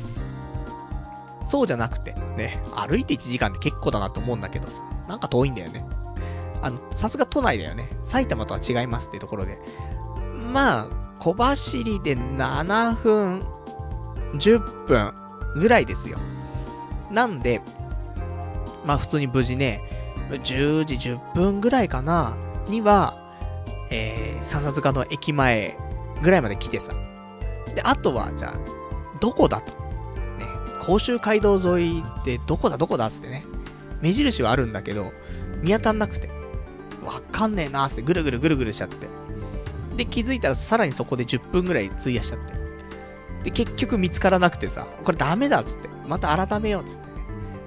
[1.45, 5.85] そうじゃなくて、ね、歩いて1時間って結構だなと思うんだけどさ、なんか遠いんだよね。
[6.62, 7.89] あの、さすが都内だよね。
[8.03, 9.57] 埼玉とは違いますっていうところで。
[10.53, 10.88] まあ、
[11.20, 13.43] 小走りで7分、
[14.34, 15.14] 10分
[15.55, 16.18] ぐらいですよ。
[17.12, 17.62] なんで、
[18.86, 19.82] まあ普通に無事ね、
[20.30, 22.36] 10時10分ぐらいかな、
[22.68, 23.18] には、
[23.89, 25.78] えー、笹塚の駅前
[26.22, 26.93] ぐらいまで来てさ。
[27.74, 29.72] で、あとは、じゃあ、どこだと。
[30.38, 30.45] ね、
[30.82, 33.43] 甲州街道沿いってどこだどこだっつってね。
[34.01, 35.12] 目印はあるんだけど、
[35.62, 36.38] 見当たんなくて。
[37.10, 39.07] わかんねえなーってぐるぐるぐるぐるしちゃって。
[39.97, 42.53] で、気づいたらさらにそこで10分ぐらい費やしちゃって。
[43.43, 45.89] で、結局見つからなくてさ、これダメだっつって。
[46.07, 47.07] また改めようっつってね。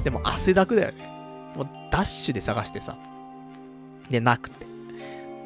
[0.05, 1.53] でも汗だくだよね。
[1.57, 2.97] もうダッシュで探してさ。
[4.11, 4.67] で、なくて。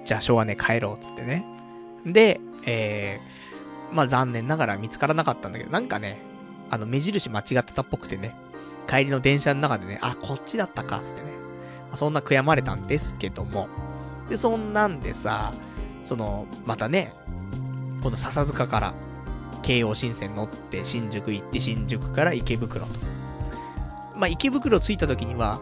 [0.05, 1.45] じゃあしょうがね帰ろうっつってね。
[2.05, 6.19] で、えー、まあ残念ながら見つからなかったんだけど、なんかね、
[6.71, 8.35] あの目印間違ってたっぽくてね。
[8.89, 11.29] 帰りの電車の中でね、あ、こっちだったかっつってね。
[11.95, 13.69] そんな悔やまれたんですけども。
[14.29, 15.53] で、そんなんでさ、
[16.05, 17.15] その、またね、
[18.03, 18.95] この笹塚から、
[19.63, 22.93] 京王新線乗って新宿行って新宿から池袋と。
[24.17, 25.61] まあ、池袋着いた時には、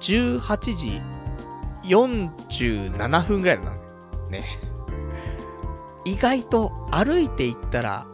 [0.00, 1.00] 18時
[1.84, 3.72] 47分ぐらいだ。
[4.30, 4.44] ね。
[6.04, 8.06] 意外と歩いて行ったら、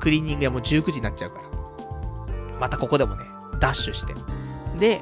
[0.00, 2.58] クリーニング屋も19時になっちゃうから。
[2.58, 3.24] またここでもね、
[3.58, 4.14] ダッシュして。
[4.78, 5.00] で、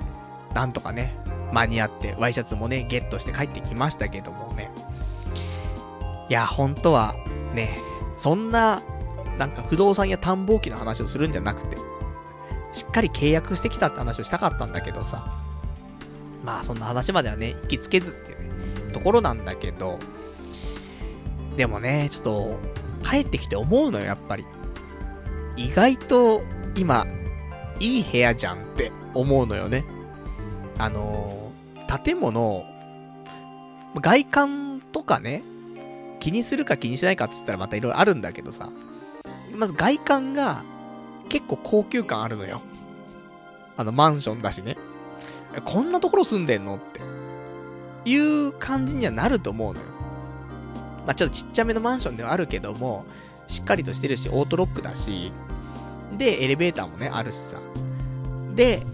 [0.54, 1.18] なんとかね、
[1.52, 4.70] 間に合って、ワイシャツもね、ゲットして帰ってきましたけどもね。
[6.28, 7.14] いや、本当は、
[7.54, 7.78] ね、
[8.16, 8.82] そんな、
[9.38, 11.76] なんか不動産や探訪機の話をするんじゃなくて、
[12.72, 15.32] しっかり契約してきたって話をしたかったんだけどさ。
[16.44, 19.98] まあ、そんな話まではね、行きつけずっていうね、ところなんだけど、
[21.56, 22.60] でもね、ちょっと、
[23.02, 24.46] 帰ってきて思うのよ、やっぱり。
[25.56, 26.42] 意外と、
[26.76, 27.06] 今、
[27.80, 29.84] いい部屋じゃんって思うのよね。
[30.78, 31.39] あの、
[32.04, 32.64] 建物、
[33.96, 35.42] 外観とかね、
[36.20, 38.70] 気にするか気にしないかっつったらまた色々あるんだけどさ、
[39.56, 40.62] まず外観が
[41.28, 42.62] 結構高級感あるのよ。
[43.76, 44.76] あの、マンションだしね。
[45.64, 47.00] こんなところ住んでんのって。
[48.04, 49.86] いう感じにはなると思うのよ。
[51.06, 53.04] まあ、ちょっとちっちゃめのマンションではあるけども、
[53.46, 55.32] しっかりとしてるし、オートロックだし、
[56.16, 57.58] で、エレベーターもね、あるしさ。
[58.54, 58.86] で、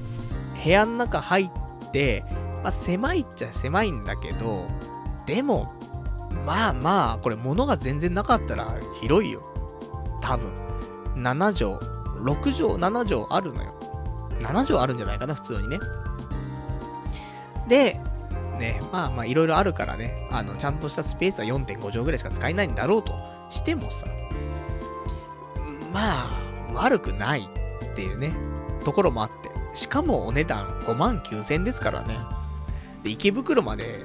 [0.64, 2.24] 部屋の中入って、
[2.67, 4.67] まあ、狭いっちゃ狭いんだけど、
[5.25, 5.73] でも、
[6.45, 9.41] まあまあ、これ物が全然なかったら広いよ。
[10.21, 10.51] 多分。
[11.14, 11.77] 7畳、
[12.25, 13.73] 6畳、7畳あるのよ。
[14.41, 15.79] 7畳あるんじゃないかな、普通にね。
[17.69, 18.01] で、
[18.59, 23.14] ね、まあまあいろいろあるからね、あの、ちゃんとしたスペースは4.5畳ぐらいしか使えないんだろうと
[23.49, 24.09] してもさ、
[25.95, 26.41] まあ、
[26.75, 27.49] 悪くない
[27.85, 28.33] っていうね、
[28.85, 29.53] ところもあって。
[29.77, 32.19] しかもお値段5万9000円ですからね。
[33.07, 34.02] で、池袋まで、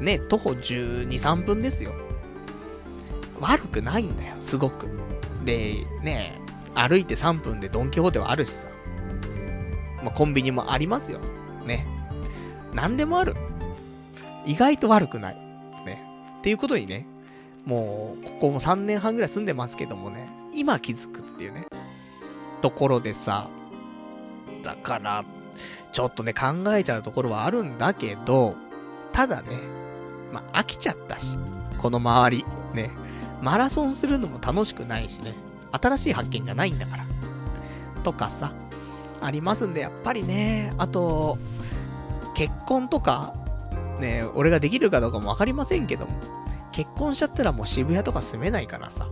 [0.00, 1.92] ね、徒歩12、3分ですよ。
[3.40, 4.88] 悪くないんだよ、すごく。
[5.44, 6.40] で、ね、
[6.74, 8.68] 歩いて3分でドンキホーテはあるしさ。
[10.02, 11.20] まあ、コンビニもありますよ。
[11.66, 11.86] ね。
[12.72, 13.36] 何でもある。
[14.46, 15.34] 意外と悪くない。
[15.84, 16.02] ね。
[16.38, 17.06] っていうことにね、
[17.66, 21.66] もう、ここも3年半ぐらい住んでますけどもね、今気づくっていうね、
[22.62, 23.50] ところでさ、
[24.62, 25.24] だから、
[25.98, 28.54] ちょっとね、考えちゃうところはあるんだけど、
[29.10, 29.48] ただね、
[30.32, 31.36] まあ、飽きちゃったし、
[31.76, 32.92] この周り、ね、
[33.42, 35.34] マラソンするのも楽しくないしね、
[35.72, 37.04] 新しい発見がないんだから。
[38.04, 38.52] とかさ、
[39.20, 41.36] ありますんで、やっぱりね、あと、
[42.36, 43.34] 結婚とか、
[43.98, 46.12] ね、俺ができるかどうかもわかりませんけども、
[46.70, 49.08] 結婚しちゃったらもう渋谷とか住めないからさ、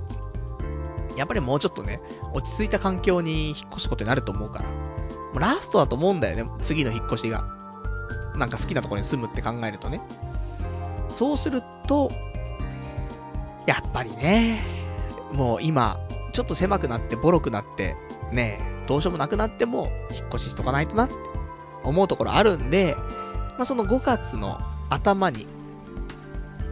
[1.16, 2.00] やっぱりもうちょっとね、
[2.32, 4.95] 落ち着いた環境に引っ越すことになると思うから、
[5.38, 7.44] ラストだと思うんだよね、次の引っ越しが。
[8.36, 10.00] なんか好きなところに住むって考えるとね。
[11.08, 12.10] そうすると、
[13.66, 14.62] やっぱりね、
[15.32, 15.98] もう今、
[16.32, 17.96] ちょっと狭くなってボロくなって、
[18.32, 21.14] ね、どうしようもなくなっても、引っ越ししとかないとなって
[21.82, 22.94] 思うところあるんで、
[23.56, 24.60] まあ、その5月の
[24.90, 25.46] 頭に、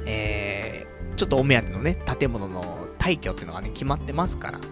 [0.06, 4.64] えー、ちょっとお目当てのね、建物の退去っていうのがね、決まってますから、ま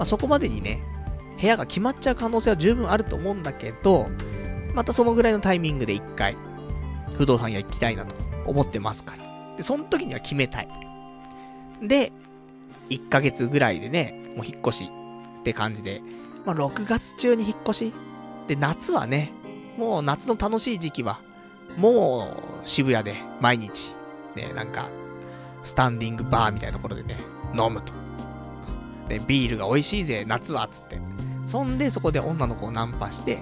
[0.00, 0.82] あ、そこまでにね、
[1.40, 4.08] 部屋が決まっちゃう可能性は十分あると思うんだけど、
[4.74, 6.36] またそのぐらいのタイミングで一回、
[7.16, 8.14] 不動産屋行きたいなと
[8.46, 9.56] 思ってますから。
[9.56, 10.68] で、その時には決めたい。
[11.82, 12.12] で、
[12.90, 14.90] 1ヶ月ぐらいでね、もう引っ越し
[15.40, 16.02] って感じで、
[16.44, 17.92] まあ、6月中に引っ越し？
[18.46, 19.32] で、夏はね、
[19.76, 21.20] もう夏の楽しい時期は、
[21.76, 23.94] もう渋谷で毎日、
[24.34, 24.88] ね、なんか、
[25.62, 27.16] スタンディングバーみたいなところでね、
[27.58, 27.92] 飲むと。
[29.08, 30.98] で、ビールが美味しいぜ、夏は、つって。
[31.46, 33.38] そんで、そこで女の子をナンパして、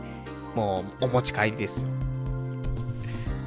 [0.54, 1.86] もう、お持ち帰りですよ。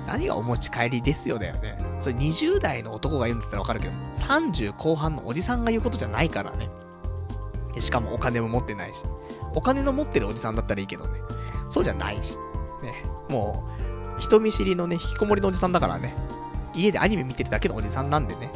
[0.08, 1.78] 何がお持ち帰りですよだよね。
[2.00, 6.70] それ20代の男が言うんだったらわかるけど、30後半のおじさんが言うことじゃないからね。
[7.80, 9.04] しかもお金も持ってないし。
[9.54, 11.20] お金の持ってるおじさんだったらいいけどね。
[11.70, 12.38] そうじゃないし。
[12.82, 13.04] ね。
[13.30, 13.68] も
[14.18, 16.16] う、人見知りのね、引きこもりのおじさんだからね。
[16.74, 18.52] 家でアニメ見てるだけのおじさんなんでね。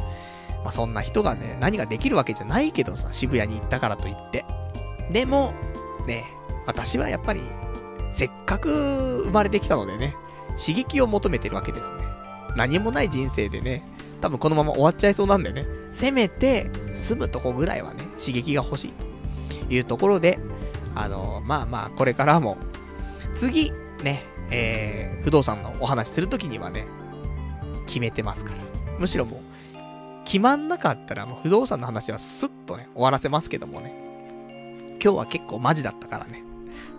[0.62, 4.44] まあ、そんな人がね、何ができるわけじゃないけどさ、渋谷に行ったからといって。
[5.12, 5.52] でも、
[6.06, 6.24] ね、
[6.66, 7.40] 私はやっぱり、
[8.10, 10.14] せっかく生まれてきたのでね、
[10.58, 11.98] 刺激を求めてるわけですね。
[12.56, 13.82] 何もない人生でね、
[14.20, 18.92] 多分このまま終わっちゃいそうなんでね、せめて、住むとこぐらいはね、刺激が欲しい
[19.68, 20.38] というところで、
[20.94, 22.56] あの、まあまあ、これからも、
[23.34, 23.72] 次、
[24.02, 26.86] ね、えー、不動産のお話するときにはね、
[27.86, 28.58] 決めてますから。
[28.98, 29.40] むしろもう、
[30.24, 34.11] 決まんなかったらもう不動産の話はスッとね、終わらせますけどもね。
[35.02, 36.44] 今日は結構マジだったからね。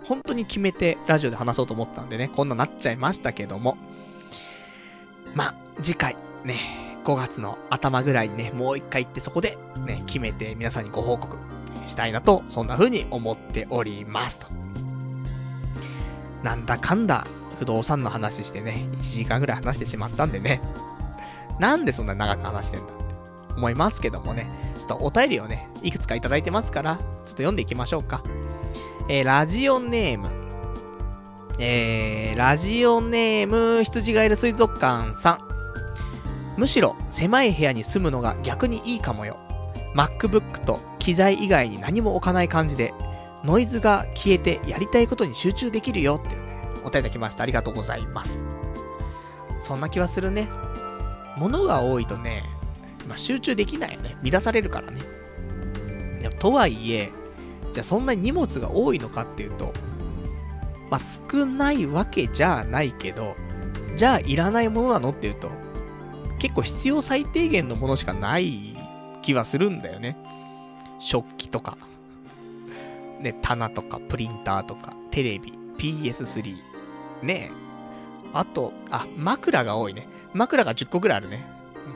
[0.04, 3.78] 本当に決めてラジオで話そうと思ったんでね、こんななっちゃいましたけども。
[5.34, 11.36] まあ、次回、ね、5月の頭ぐらいにね、もう一回行ってそこで、ね、決めて皆さんにご報告
[11.86, 14.46] したいなと、そんな風に思っておりますと。
[16.42, 17.26] なんだかんだ、
[17.58, 20.60] 不動産の話してね、1時間ぐらい話してしまったんでね。
[21.58, 23.03] なんでそんな長く話してんだ
[23.56, 24.48] 思いますけどもね、
[24.78, 28.22] ちょっとお便りをね、いくつかいただいてますから、ちょっと読んでいきましょうか。
[29.08, 30.28] えー、ラジオネーム、
[31.58, 35.38] えー、ラジオネーム、羊がいる水族館さん。
[36.56, 39.36] むしろ、狭い部屋に住むのが逆にいいかもよ。
[39.94, 42.94] MacBook と機材以外に何も置かない感じで、
[43.44, 47.42] ノイズが消えてやりたいことに集中できるよっていうね、お便りいただきました。
[47.42, 48.42] ありがとうございます。
[49.60, 50.48] そんな気はするね。
[51.36, 52.42] 物が多いとね、
[53.08, 54.16] まあ、集中できないよね。
[54.22, 55.00] 乱されるからね。
[56.44, 57.10] とはいえ、
[57.72, 59.72] じゃあそんなに荷物が多いのかっていうと、
[60.90, 63.34] まあ、少ないわけじゃないけど、
[63.96, 65.50] じゃあいらないものなのっていうと、
[66.38, 68.76] 結構必要最低限のものしかない
[69.22, 70.18] 気はするんだよね。
[70.98, 71.78] 食器とか、
[73.20, 76.56] ね、棚とか、プリンターとか、テレビ、PS3、
[77.22, 77.64] ねえ
[78.34, 80.06] あと、あ、枕が多いね。
[80.34, 81.53] 枕が10個ぐらいあるね。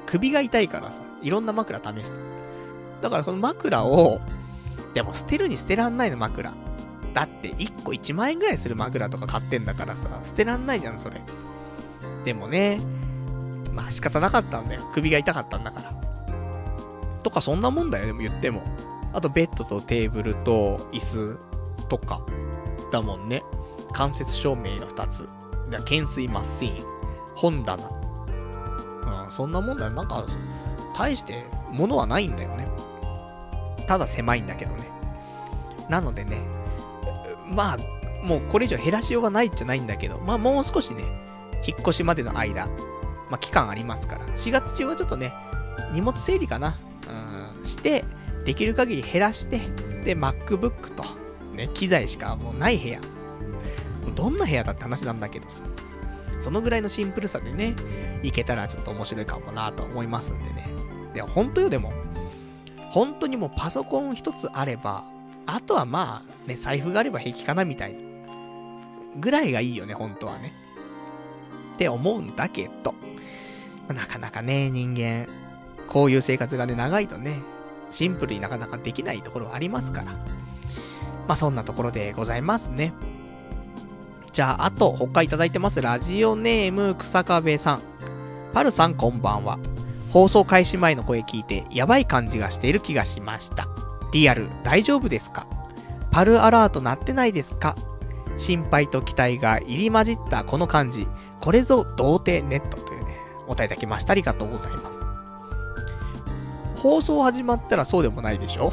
[0.09, 2.19] 首が痛いからさ、いろんな枕試して。
[3.03, 4.21] だからその枕を、
[4.95, 6.53] でも捨てるに捨てらんないの枕。
[7.13, 11.21] だって1個1万円ぐらいする枕とか買ってんだからさ、捨てらんないじゃん、それ。
[12.25, 12.81] でもね、
[13.75, 14.83] まあ仕方なかったんだよ。
[14.95, 15.93] 首が痛かったんだから。
[17.23, 18.63] とかそんなもんだよ、でも言っても。
[19.13, 21.39] あとベッドとテーブルと椅子
[21.89, 22.23] とか、
[22.91, 23.43] だもんね。
[23.93, 25.29] 間接照明が2つ。
[25.71, 26.87] 懸垂マシーン。
[27.35, 27.98] 本棚。
[29.09, 29.91] うん、そんなもんだよ。
[29.91, 30.25] なんか、
[30.97, 32.69] 大して物はないんだよね。
[33.87, 34.91] ただ狭いんだけどね。
[35.89, 36.43] なのでね、
[37.47, 37.79] まあ、
[38.23, 41.03] もうこれ以上減らしようがないじゃないんだけど、まあもう少しね、
[41.67, 42.67] 引っ越しまでの間、
[43.31, 45.33] まあ期間ありますから、4月中はちょっとね、
[45.93, 46.77] 荷物整理かな、
[47.59, 48.05] うん、して、
[48.45, 49.61] できる限り減らして、
[50.05, 51.05] で、MacBook と、
[51.55, 53.01] ね、機材しかもうない部屋。
[54.15, 55.63] どんな部屋だって話なんだけどさ。
[56.41, 57.75] そのぐらいのシンプルさでね、
[58.23, 60.69] いけたらちょっと面白いかもなと思いますんでね。
[61.15, 61.93] で、本当よ、でも。
[62.91, 65.05] 本当にもうパソコン一つあれば、
[65.47, 68.01] あとはまあ、ね、財布があれば平気かなみたいな。
[69.21, 70.53] ぐらいがいいよね、本当はね。
[71.75, 72.95] って思うんだけど、
[73.93, 75.29] なかなかね、人間、
[75.87, 77.41] こういう生活がね、長いとね、
[77.91, 80.13] シンプルになかなかできないところはありますから。
[81.27, 82.93] まあ、そんなところでございますね。
[84.33, 85.81] じゃあ、あと、他いただいてます。
[85.81, 87.81] ラジオネーム、草壁さん。
[88.53, 89.59] パルさんこんばんは。
[90.13, 93.67] 放送開始前の声聞いて、やばい感じがしている気がしました。
[94.13, 95.47] リアル、大丈夫ですか？
[96.11, 97.75] パルアラート鳴ってないですか？
[98.37, 101.07] 心配と期待が入り混じったこの感じ。
[101.41, 103.17] これぞ童貞ネットというね、
[103.47, 104.13] お答えいただきました。
[104.13, 105.05] ありがとうございます。
[106.77, 108.73] 放送始まったらそうでもないでしょ？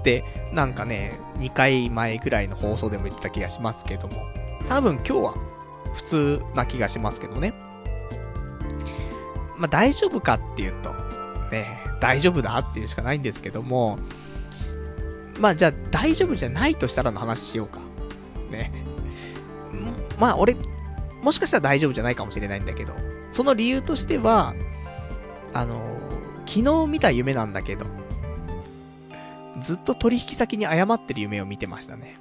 [0.00, 4.26] って、なんかね、2回前ぐらいの放送でも言ってた気がしますけども。
[4.72, 5.34] 多分今日は
[5.92, 7.52] 普通な気がしますけどね。
[9.58, 10.94] まあ大丈夫かっていうと、
[11.50, 13.98] ね、大丈夫だっていうしかないんですけども、
[15.38, 17.80] まあじゃあ大丈夫じゃないとしたらの話しようか。
[18.50, 18.72] ね。
[20.18, 20.56] まあ俺、
[21.22, 22.94] もしかしたら大丈夫じゃないかもしれないんだけど、
[23.30, 24.54] その理由としては、
[25.52, 25.82] あの
[26.46, 27.84] 昨日見た夢なんだけど、
[29.60, 32.16] ずっと取引先に謝ってる夢を見てましたね。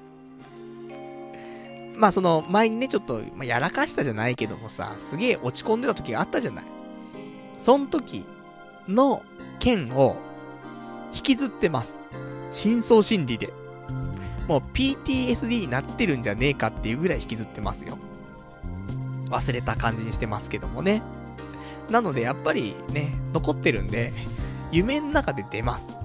[2.01, 6.65] まあその前にね、ちょっと、ま、やらかしたじゃないけどもさ、すげえ落ち込んでた時があったじゃない。
[7.59, 8.25] その時
[8.87, 9.21] の
[9.59, 10.17] 件を
[11.13, 11.99] 引きずってます。
[12.49, 13.53] 深層心理で。
[14.47, 17.99] もう PTSD になってるんじゃねえかっていうぐらい引きずってますよ。
[19.29, 21.03] 忘れた感じにしてますけどもね。
[21.91, 24.11] なのでやっぱりね、残ってるんで、
[24.71, 25.95] 夢の中で出ます。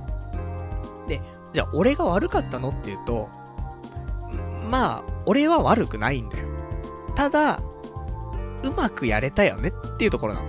[1.08, 1.22] で、
[1.54, 3.30] じゃあ俺が悪かったのっていうと、
[4.66, 6.44] まあ、俺は悪くないんだよ。
[7.14, 7.60] ただ、
[8.62, 10.46] うまくやれたよねっていうところなの。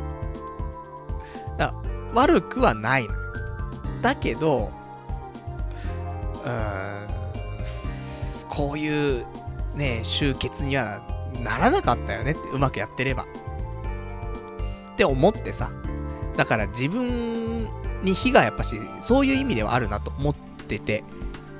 [1.57, 1.73] だ
[2.13, 3.13] 悪くはないの。
[4.01, 4.71] だけど、
[6.43, 7.07] うーん、
[8.49, 9.25] こういう
[9.75, 11.01] ね、集結には
[11.41, 13.25] ならなかったよねって、うまくやってれば。
[14.93, 15.71] って思ってさ。
[16.35, 17.67] だから自分
[18.03, 20.35] に火がやっぱし、そういう意味ではあるなと思っ
[20.67, 21.03] てて、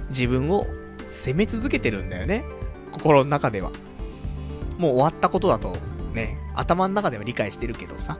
[0.09, 0.65] 自分を
[1.07, 2.43] 責め続けてるんだよね。
[2.91, 3.71] 心の中では。
[4.77, 5.75] もう終わったことだと、
[6.13, 8.19] ね、頭の中では理解してるけどさ。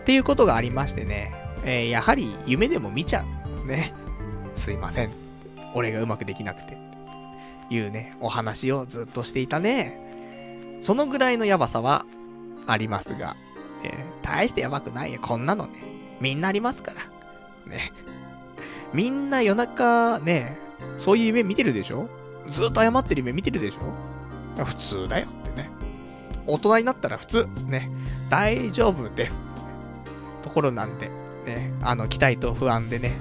[0.00, 1.32] っていうことがありましてね、
[1.64, 3.24] えー、やはり夢でも見ちゃ
[3.64, 3.66] う。
[3.66, 3.92] ね。
[4.54, 5.10] すいません。
[5.74, 6.78] 俺がうまくできなくて。
[7.70, 10.78] いうね、お話をずっとしていたね。
[10.80, 12.04] そのぐらいのやばさは
[12.66, 13.36] ありますが、
[13.84, 15.20] えー、大してやばくないよ。
[15.22, 15.72] こんなのね。
[16.20, 17.70] みんなありますから。
[17.70, 17.92] ね。
[18.92, 20.58] みんな夜中ね、
[20.96, 22.08] そういう夢見てるでしょ？
[22.48, 24.64] ずっと謝ってる夢見てるでしょ？
[24.64, 25.70] 普通だよってね。
[26.46, 27.48] 大人になったら普通。
[27.66, 27.90] ね。
[28.28, 29.40] 大丈夫です。
[30.42, 31.10] ところなんで、
[31.46, 31.72] ね。
[31.82, 33.12] あの、期待と不安でね。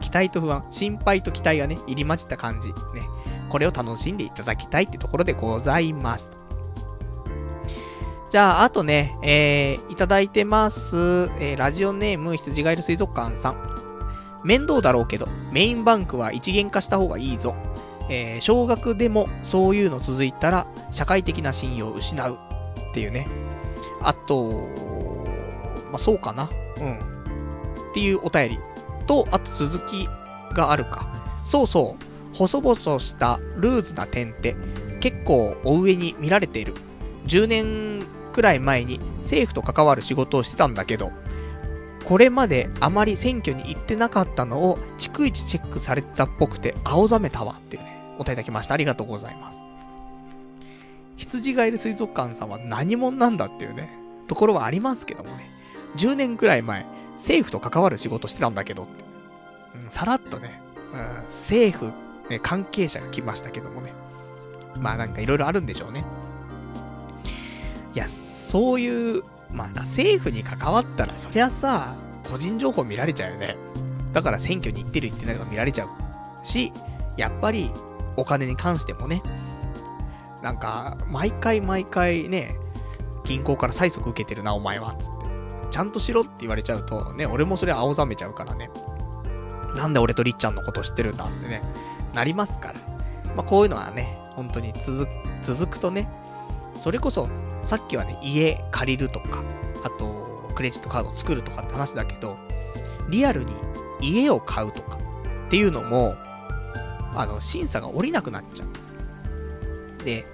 [0.00, 2.68] 期待と不安、心配と期待がね、入り混じった感じ。
[2.68, 2.74] ね。
[3.48, 6.30] これを楽しんでいただきたいってところでございます。
[8.30, 10.96] じゃあ、あとね、えー、いただいてます、
[11.40, 13.79] えー、ラジオネーム、羊ガエル水族館さん。
[14.44, 17.54] 面倒だろうけど、メインバンクは一元化した方がいいぞ。
[18.08, 22.38] えー、少額でもそういうの続いたら、社会的な信用を失う。
[22.90, 23.26] っていうね。
[24.02, 24.68] あと、
[25.90, 26.50] まあ、そうかな。
[26.80, 26.98] うん。
[27.90, 28.58] っていうお便り。
[29.06, 30.08] と、あと続き
[30.54, 31.06] があるか。
[31.44, 32.36] そうそう。
[32.36, 34.56] 細々したルーズな点って、
[35.00, 36.74] 結構お上に見られている。
[37.26, 41.12] 10年くらい前に政府と関わる仕事をしてたんだけど、
[42.10, 48.74] これまであまり選挙に行ってなかったのを逐一チェックされてたっぽくて青ざめたわっていうね、お答えいただきました。
[48.74, 49.62] ありがとうございます。
[51.16, 53.96] 羊がいる水族館さんは何者なんだっていうね、
[54.26, 55.48] ところはありますけどもね。
[55.98, 59.04] 10年くらい前、政府と関わる仕事してたんだけどって。
[59.88, 60.60] さらっとね、
[60.92, 61.92] うん、政府、
[62.28, 63.92] ね、関係者が来ましたけどもね。
[64.80, 66.04] まあなんかいろいろあるんでしょうね。
[67.94, 69.22] いや、そういう、
[69.52, 71.94] まあ政府に関わったらそりゃさ、
[72.30, 73.56] 個人情報見られちゃうよね。
[74.12, 75.88] だから選挙に行ってる行ってないとか見られちゃう
[76.46, 76.72] し、
[77.16, 77.70] やっぱり
[78.16, 79.22] お金に関してもね、
[80.42, 82.56] なんか、毎回毎回ね、
[83.24, 85.26] 銀行から催促受けてるな、お前は、つって。
[85.70, 88.70] ちゃんとしろって言われちゃうと、ね、俺もそれ青ざめちゃうからね。
[89.76, 91.62] なんで俺とりっちゃんのこと知ってるんだ、つってね、
[92.14, 92.74] なりますから。
[93.36, 95.06] まあ、こういうのはね、本当に続、
[95.42, 96.08] 続くとね、
[96.76, 97.28] それこそ、
[97.64, 99.42] さっきはね、家借りるとか、
[99.84, 102.36] あと、クレジットカード作るとかって話だけど、
[103.08, 103.52] リアルに
[104.00, 104.98] 家を買うとか
[105.46, 106.14] っていうのも、
[107.14, 110.04] あの、審査が下りなくなっちゃう。
[110.04, 110.24] で、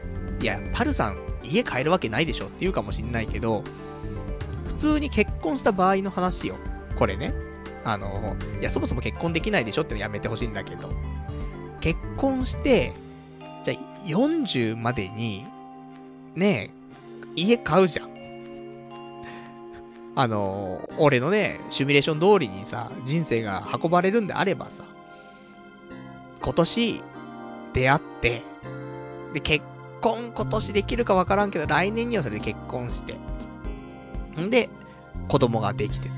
[0.40, 3.62] いや、パルさん、家買えるわけないでしょって言うかもしんないけど、
[4.66, 6.56] 普通に結婚した場合の話よ。
[6.96, 7.32] これね。
[7.84, 10.90] あの、いや、そもそも結婚できないでしょってのやめてほしいんだけど、
[11.80, 12.92] 結婚して、
[13.62, 15.46] じゃあ、40までに、
[16.34, 16.70] ね、
[17.36, 18.16] 家買うじゃん。
[20.18, 24.84] あの、俺のね、シミュレーション通りにさ、人生が運ばれるんであればさ、
[26.42, 27.02] 今年、
[27.74, 28.42] 出会って、
[29.34, 29.64] で、結
[30.00, 33.16] 婚今年できるかわからんけど、来年にはそれで結婚して、
[34.40, 34.70] んで、
[35.28, 36.14] 子供ができてと。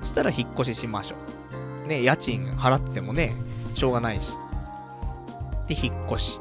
[0.00, 1.16] そしたら引っ越ししましょ
[1.84, 1.88] う。
[1.88, 3.34] ね、家賃払っててもね、
[3.74, 4.32] しょうがないし。
[5.66, 6.40] で、引っ越し。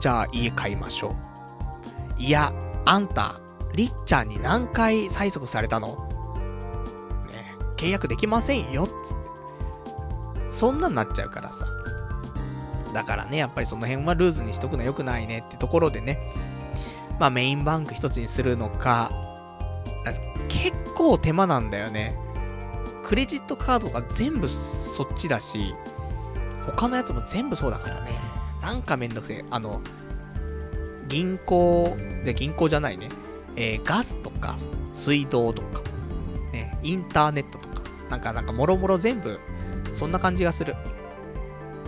[0.00, 1.14] じゃあ、家買いましょ
[2.18, 2.22] う。
[2.22, 2.52] いや、
[2.84, 3.40] あんた、
[3.74, 6.08] りっちゃんに何回催促されたの？
[7.30, 9.22] ね、契約できませんよ、つって。
[10.50, 11.66] そんなんなっちゃうからさ。
[12.92, 16.18] だからね、やっぱりその辺はルーズにしとくの良くないねってところでね。
[17.18, 19.10] まあメインバンク一つにするのか、
[20.48, 22.18] 結構手間なんだよね。
[23.04, 25.74] クレジットカードが全部そっちだし、
[26.66, 28.20] 他のやつも全部そうだからね。
[28.60, 29.44] なんかめんどくせえ。
[29.50, 29.80] あの、
[31.12, 31.94] 銀行、
[32.24, 33.10] で、銀行じゃないね。
[33.54, 34.56] えー、ガスとか、
[34.94, 35.82] 水道とか、
[36.52, 39.38] ね、インターネットとか、なんか、なんか、もろもろ全部、
[39.92, 40.74] そんな感じがする。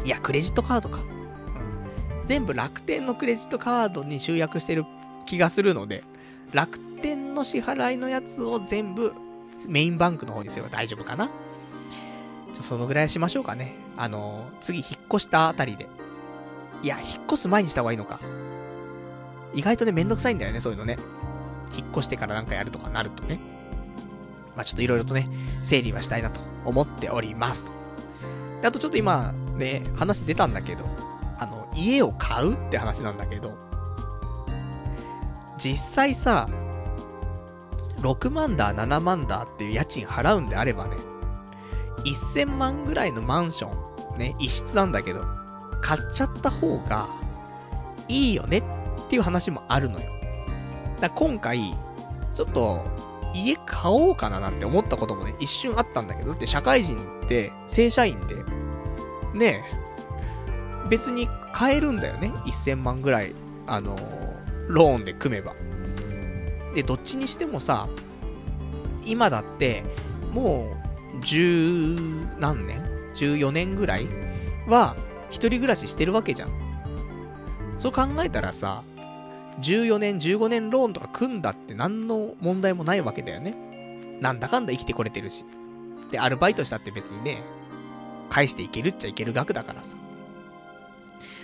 [0.05, 0.99] いや、クレジットカードか。
[0.99, 1.01] う
[2.22, 2.27] ん。
[2.27, 4.85] 全部楽天のクレジットカードに集約してる
[5.25, 6.05] 気がするので、
[6.53, 9.15] 楽天の支払いのやつを全部、
[9.66, 11.31] メインバンクの方にすれば大丈夫かな。
[12.53, 13.74] ちょ、そのぐらいしましょうかね。
[13.97, 15.86] あのー、次引っ越したあたりで。
[16.82, 18.20] いや、引っ越す前にした方がいいのか。
[19.55, 20.97] 意外とね、めんどくさいんだよね、そういうのね。
[21.76, 23.40] 引っ越してからなんかやるとかなるとね。
[24.56, 25.28] まあちょっといろいろとね、
[25.62, 27.70] 整理はしたいなと思っておりますと。
[28.62, 30.85] で、あとちょっと今、ね、話出たんだけど、
[31.39, 33.56] あの、家を買うって話なんだけど、
[35.59, 36.48] 実際さ、
[37.98, 40.97] 6万だ、7万だっていう家賃払うんであればね、
[42.05, 45.24] 1000万ぐらいのマンション、ね、一室なんだけど、
[45.81, 47.09] 買っちゃった方が、
[48.09, 48.62] いいよねっ
[49.15, 50.11] ていう話もあるのよ。
[51.01, 51.77] だ今回、
[52.35, 52.85] ちょっと、
[53.32, 58.36] 家買おうかななんて思ったこともね、一瞬あったんだけど、だって社会人って、正社員で、
[59.35, 59.62] ね
[60.85, 62.32] え、別に買えるんだよね。
[62.47, 63.35] 1000万ぐらい、
[63.69, 63.97] あの、
[64.66, 65.55] ローンで組めば。
[66.74, 67.89] で、どっちにしてもさ、
[69.05, 69.85] 今だって、
[70.32, 70.77] も
[71.20, 71.97] う、十
[72.41, 72.82] 何年
[73.15, 74.09] ?14 年ぐらい
[74.66, 74.97] は、
[75.31, 76.51] 一人暮らししてるわけじゃん。
[77.78, 78.82] そう考えたらさ、
[79.60, 83.55] 14年、15年ローンとか組んだって何の問題もないわけだよね。
[84.20, 85.44] なんだかんだ生きてこれてるし。
[86.10, 87.43] で、アルバイトしたって別にね、
[88.31, 89.97] 返していけるっちゃいける額だからさ。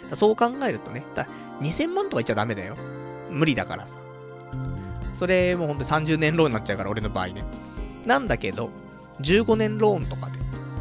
[0.08, 1.26] だそう考えるとね、だ
[1.60, 2.76] 2000万とか言っちゃダメだよ。
[3.30, 4.00] 無理だからさ。
[5.12, 7.44] それもうほんと30年ローンになっちゃうから、俺の場合ね。
[8.06, 8.70] なんだけど、
[9.20, 10.32] 15年ローンとかで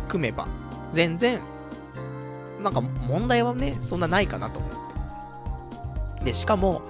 [0.08, 0.48] 組めば、
[0.92, 1.40] 全然、
[2.64, 4.72] なんか問題はね、そんなないかなと思っ
[6.20, 6.26] て。
[6.26, 6.82] で、しかも、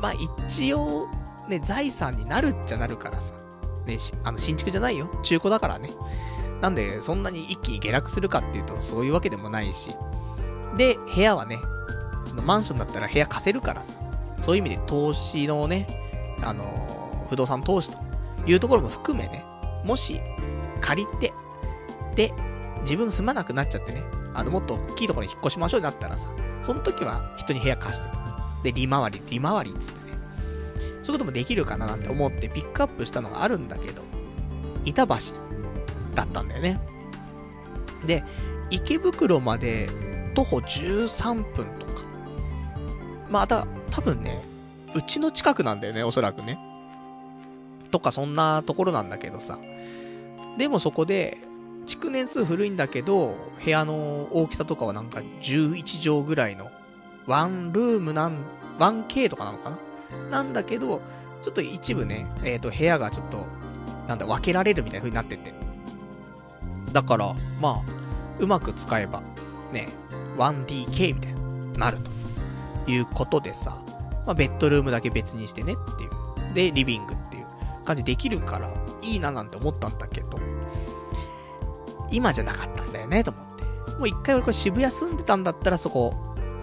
[0.00, 0.12] まあ
[0.46, 1.08] 一応、
[1.48, 3.34] ね、財産になるっちゃなるからさ。
[3.86, 5.08] ね、あの、新築じゃないよ。
[5.22, 5.90] 中古だからね。
[6.60, 9.90] なんで、そんなに一気に下落するかっていうと、そういうわけでもないし。
[10.76, 11.58] で、部屋はね、
[12.24, 13.96] そのマンションだったら部屋貸せるからさ。
[14.40, 15.86] そういう意味で投資のね、
[16.42, 17.98] あのー、不動産投資と
[18.46, 19.44] いうところも含めね、
[19.84, 20.20] もし、
[20.80, 21.32] 借りて、
[22.14, 22.32] で、
[22.82, 24.02] 自分住まなくなっちゃってね、
[24.34, 26.28] あの、もっと大きいところに引っ越しましょうになったらさ、
[26.62, 28.25] その時は人に部屋貸してと。
[28.66, 30.18] で、利回り、利回りっつってね。
[31.04, 34.02] そういうこともできるかななんて思ってピックアップしたのがあるんだけど、
[34.84, 35.14] 板橋
[36.16, 36.80] だったんだよね。
[38.04, 38.24] で、
[38.70, 39.88] 池袋まで
[40.34, 42.02] 徒歩13分とか。
[43.30, 44.42] まあ、た、多分ね、
[44.96, 46.58] うちの近くなんだよね、おそらくね。
[47.92, 49.60] とか、そんなところなんだけどさ。
[50.58, 51.38] でもそこで、
[51.86, 56.68] 築年数古いんだけど、部屋の大きさとかはなんか11畳ぐらいの、
[57.26, 58.44] ワンルームなん、
[58.78, 59.78] 1K とかなのかな？
[60.30, 61.00] なんだけど、
[61.42, 63.46] ちょっと一部ね、えっ、ー、と、部屋がちょっと、
[64.08, 65.54] なんだ、分けられるみたいな風になってて。
[66.92, 67.80] だから、まあ、
[68.38, 69.22] うまく使えば、
[69.72, 69.88] ね、
[70.38, 71.98] 1DK みたいになる
[72.84, 73.78] ということでさ、
[74.26, 76.54] まあ、ベッドルームだけ別にしてねっていう。
[76.54, 77.46] で、リビングっていう
[77.84, 78.70] 感じできるから、
[79.02, 80.38] いいななんて思ったんだけど、
[82.10, 83.64] 今じゃなかったんだよね、と思って。
[83.96, 86.14] もう一回俺これ渋谷住んでたんだったらそこ、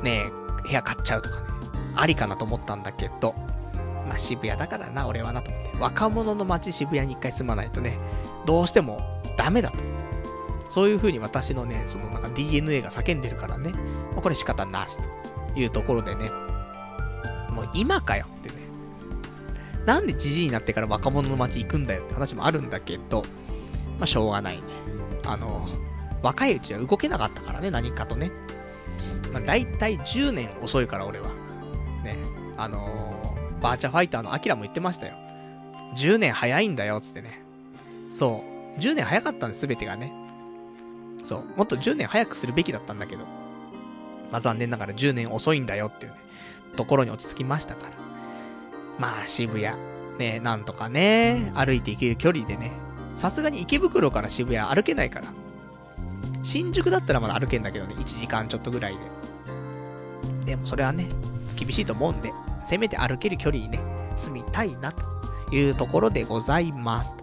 [0.04, 0.26] ね、
[0.66, 1.48] 部屋買っちゃうとかね、
[1.96, 3.34] ありかなと思ったんだけど、
[4.08, 5.78] まあ、渋谷だからな、俺はなと思って。
[5.80, 7.98] 若者の街渋谷に一回住まないとね、
[8.46, 9.02] どうしても
[9.38, 9.78] ダメだと。
[10.70, 16.32] そういう風に私のね、そのなんか DNA が叫んでるからね、まあ、これ仕方なしというところでね、
[17.52, 18.56] もう今かよってね。
[19.86, 23.24] なんでじじいになってから若者の街行くんだよって話もあるんだけど、
[24.00, 24.64] まあ、しょうがないね。
[25.26, 25.68] あの、
[26.22, 28.32] 若いうちは動けなかったからね、何かとね。
[29.32, 31.43] まあ、大体10年遅いから俺は。
[32.58, 35.16] あのー、バーチャファイターのアキラも言ってましたよ。
[35.96, 37.42] 10年早いんだよ、つってね。
[38.10, 38.44] そ
[38.78, 38.80] う。
[38.80, 40.14] 10年早かったんです、すべてがね。
[41.26, 41.58] そう。
[41.58, 43.24] もっと10年早くするべきだったんだけど。
[44.32, 46.18] まあ、残念ながら10年遅いんだよっていうね、
[46.76, 47.92] ところに落ち着きましたから。
[49.00, 49.78] まあ、渋谷。
[50.18, 52.72] ね、なんとかね、歩いて行ける距離でね。
[53.16, 55.28] さすがに池袋から渋谷歩けないから。
[56.42, 59.00] 新宿だったらまだ歩けんだけどね、1時間ちょっとぐらいで。
[60.46, 61.08] でもそれはね、
[61.56, 63.80] 厳しいと思うんで、せめて歩ける距離にね、
[64.16, 65.06] 住みたいなと
[65.56, 67.16] いうところでございます。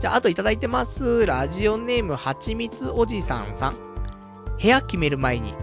[0.00, 1.24] じゃあ、あといただいてます。
[1.26, 3.74] ラジオネームはちみつおじさんさん。
[4.60, 5.54] 部屋決める前に、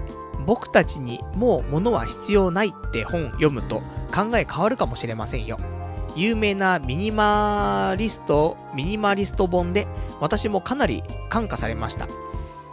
[0.45, 3.81] 僕たちにもう物は必要ないって本読むと
[4.13, 5.59] 考え変わるかもしれませんよ。
[6.15, 9.87] 有名なミニマリスト、ミニマリスト本で
[10.19, 12.07] 私もかなり感化されました。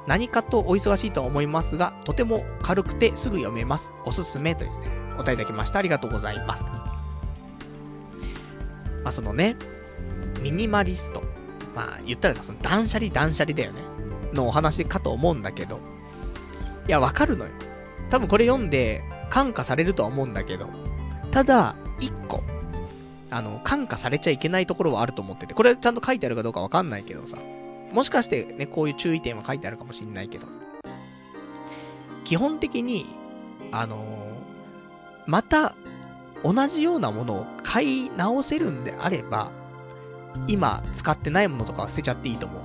[0.07, 3.93] 何かとお忙しいと思いますが、とても軽くてすぐ読めます。
[4.05, 5.79] おすすめというね、お答えいただきました。
[5.79, 6.65] ありがとうございます。
[9.03, 9.57] まあ、そのね、
[10.43, 11.23] ミニマリスト。
[11.75, 13.81] まあ、言ったらその断捨離断捨離だよね。
[14.33, 15.81] のお話かと思うんだけど。
[16.87, 17.51] いや、わかるのよ。
[18.11, 20.69] 多分これ読んで、感化されるとは思うんだけど。
[21.31, 22.43] ただ、一個。
[23.31, 25.55] あの、感化されちゃいけないところはあると思ってて。
[25.55, 27.39] これちゃんと書いてあるかどうかわかんないけどさ。
[27.93, 30.47] もしかしてね、こういう注意点は書いてあるかもしんないけど。
[32.25, 33.07] 基本的に、
[33.73, 34.26] あの、
[35.27, 35.75] また、
[36.45, 39.51] 同じようなものを買い直せるんであれば、
[40.47, 42.63] 今使ってないものとかは捨てちゃっていいと思う。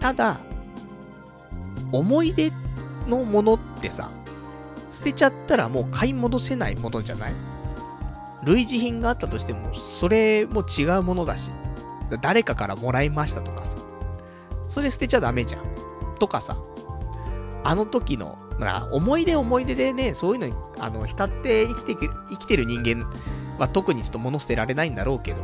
[0.00, 0.38] ただ、
[1.92, 2.52] 思い出
[3.08, 4.10] のものってさ、
[4.90, 7.34] 捨てちゃったらもう買い戻せないものじゃない
[8.44, 11.50] 類似品があったとしても、それも違うものだし、
[12.22, 13.76] 誰かからもらいましたとかさ、
[14.68, 15.62] それ捨てちゃダメじゃん。
[16.18, 16.56] とかさ、
[17.64, 21.94] あの時の、まあ、思い出思い出でね、そういうのに、あの、浸って生きて
[22.30, 23.08] 生きてる人間
[23.58, 25.42] は特にちょっと物捨てられないんだろうけど、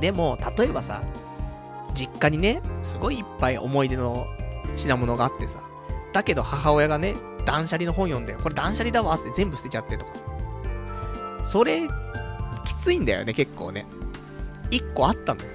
[0.00, 1.02] でも、例えばさ、
[1.94, 4.26] 実家にね、すごいいっぱい思い出の
[4.76, 5.60] 品物があってさ、
[6.12, 7.14] だけど母親がね、
[7.46, 10.12] 断捨離の本読んで、これ断捨離だわって全部捨てちゃってとか。
[11.44, 11.88] それ、
[12.64, 13.86] きついんだよね、結構ね。
[14.70, 15.48] 一個あったのよ。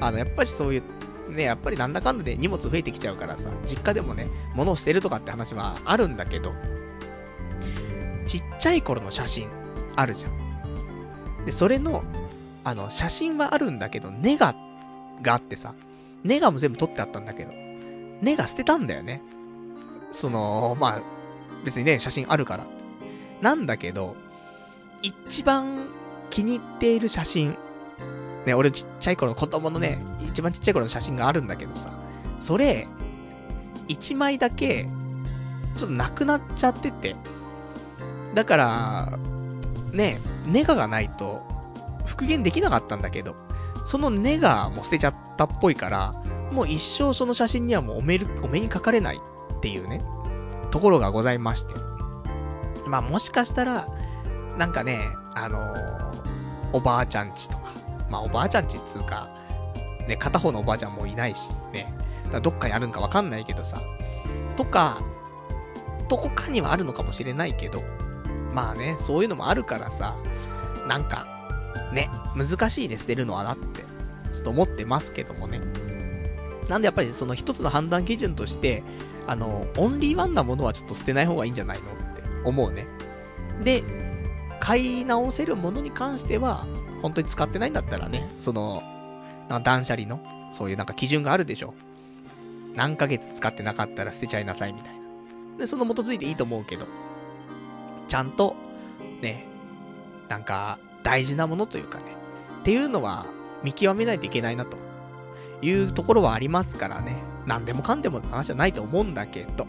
[0.00, 0.82] あの、やっぱりそういう、
[1.28, 6.54] ね、やっぱりなんだかんだで荷物増えてきちゃうからさ、実家でもね、物を捨てるとかって話はあるんだけど、
[8.26, 9.48] ちっちゃい頃の写真、
[9.96, 11.44] あるじゃん。
[11.44, 12.02] で、それの
[12.68, 14.54] あの、写真はあるんだけど、ネガ
[15.22, 15.74] があってさ、
[16.22, 17.52] ネガも全部撮ってあったんだけど、
[18.20, 19.22] ネガ捨てたんだよね。
[20.10, 21.02] その、まあ、
[21.64, 22.66] 別にね、写真あるから。
[23.40, 24.16] なんだけど、
[25.02, 25.86] 一番
[26.28, 27.56] 気に入っている写真、
[28.48, 31.90] ね、俺ちっちゃい頃の子供のね、一番ちっちゃい頃の写真があるんだけどさ、
[32.40, 32.88] それ、
[33.86, 34.88] 一枚だけ、
[35.76, 37.14] ちょっとなくなっちゃってて、
[38.34, 39.18] だから、
[39.92, 41.42] ね、ネガがないと、
[42.06, 43.36] 復元できなかったんだけど、
[43.84, 46.14] そのネガも捨てちゃったっぽいから、
[46.50, 49.20] もう一生その写真にはもうお目お目にかかれない
[49.56, 50.02] っていうね、
[50.70, 51.74] ところがございまして。
[52.86, 53.86] まあもしかしたら、
[54.56, 56.18] なんかね、あのー、
[56.72, 57.72] おばあちゃんちとか、
[58.10, 59.28] まあおばあちゃんちっつうか、
[60.06, 61.92] ね、片方のおばあちゃんもいないし、ね、
[62.32, 63.82] だどっかにあるんかわかんないけどさ、
[64.56, 65.00] とか、
[66.08, 67.82] どこかにはあるのかもしれないけど、
[68.54, 70.16] まあね、そういうのもあるからさ、
[70.86, 71.26] なんか、
[71.92, 73.82] ね、難しいね、捨てるのはなって、
[74.32, 75.60] ちょっと思ってますけどもね。
[76.68, 78.82] なんでやっぱりその一つの判断基準として、
[79.26, 82.86] あの、オンリーワンなものはちょっと捨てない方がいいんじゃないのって思うね。
[83.62, 83.84] で、
[84.60, 86.66] 買い直せるものに関しては、
[87.02, 88.82] 本当に使ってないんだったらね、その、
[89.62, 90.20] 断捨離の、
[90.52, 91.74] そういうなんか基準があるでしょ。
[92.74, 95.00] 何ヶ月使ってなかったら捨てちゃいなさいみたいな。
[95.58, 96.86] で、その基づいていいと思うけど、
[98.06, 98.56] ちゃんと、
[99.20, 99.46] ね、
[100.28, 102.04] なんか、大事なものというかね、
[102.60, 103.26] っていうのは
[103.62, 104.76] 見極めないといけないなと
[105.62, 107.16] いうところはありますからね。
[107.46, 109.66] 何でもかんでもの話じゃないと思うんだけど。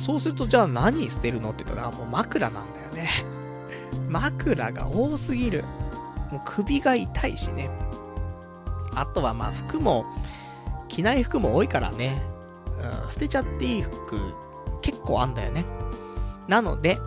[0.00, 3.08] そうすると、じゃあ何捨てるのって言ったら、もう枕なんだよね。
[4.08, 5.64] 枕が多すぎる。
[6.30, 7.70] もう首が痛いしね。
[8.94, 10.04] あとはまあ服も、
[10.88, 12.22] 着ない服も多いからね。
[13.02, 14.34] うん、捨てちゃっていい服、
[14.82, 15.64] 結構あんだよね。
[16.48, 16.98] なので、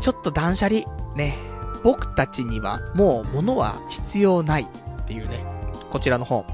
[0.00, 0.82] ちょっと断捨離、
[1.16, 1.36] ね。
[1.82, 5.44] 僕たちにはもう物は必要ないっていうね。
[5.90, 6.44] こちらの本。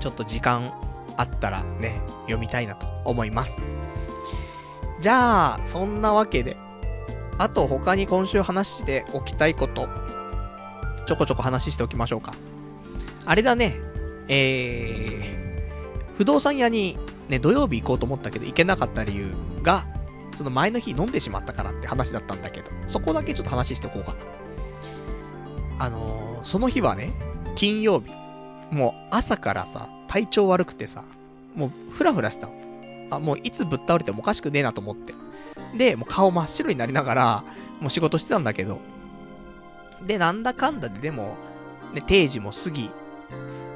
[0.00, 0.72] ちょっと時間
[1.16, 3.62] あったらね、読みたいなと思います。
[5.00, 6.56] じゃあ、そんなわけで、
[7.38, 9.88] あと他に今週話しておきたいこと、
[11.12, 12.32] ちょこちょこ話しておきましょうか。
[13.26, 13.78] あれだね、
[14.28, 16.96] えー、不動産屋に
[17.28, 19.26] ね、土曜日行こうと思ったけど行けなかった理由
[19.62, 19.84] が、
[20.34, 25.84] その前の日飲んでしまったからって話だったんだけど、そこだけちょっと話しておこうかな。
[25.84, 27.12] あのー、その日はね、
[27.56, 28.10] 金曜日、
[28.70, 31.04] もう朝からさ、体調悪くてさ、
[31.54, 32.48] もうふらふらした。
[33.10, 35.12] あ、もういつぶっ倒れてもおかしくねえなと思って。
[35.76, 37.44] で、もう顔真っ白になりながら、
[37.82, 38.80] もう仕事してたんだけど。
[40.06, 41.36] で、なんだかんだででも、
[41.94, 42.90] ね、定時も過ぎ、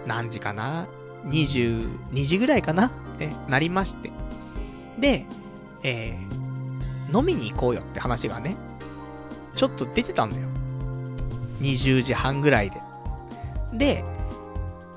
[0.07, 0.87] 何時かな
[1.27, 4.11] ?22 時ぐらいかなね、なりまして。
[4.99, 5.27] で、
[5.83, 8.57] えー、飲みに行こうよって話がね、
[9.55, 10.47] ちょっと出てたんだよ。
[11.61, 12.81] 20時半ぐらいで。
[13.73, 14.05] で、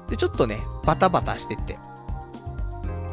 [0.10, 1.78] で、ちょっとね、バタバタしてて。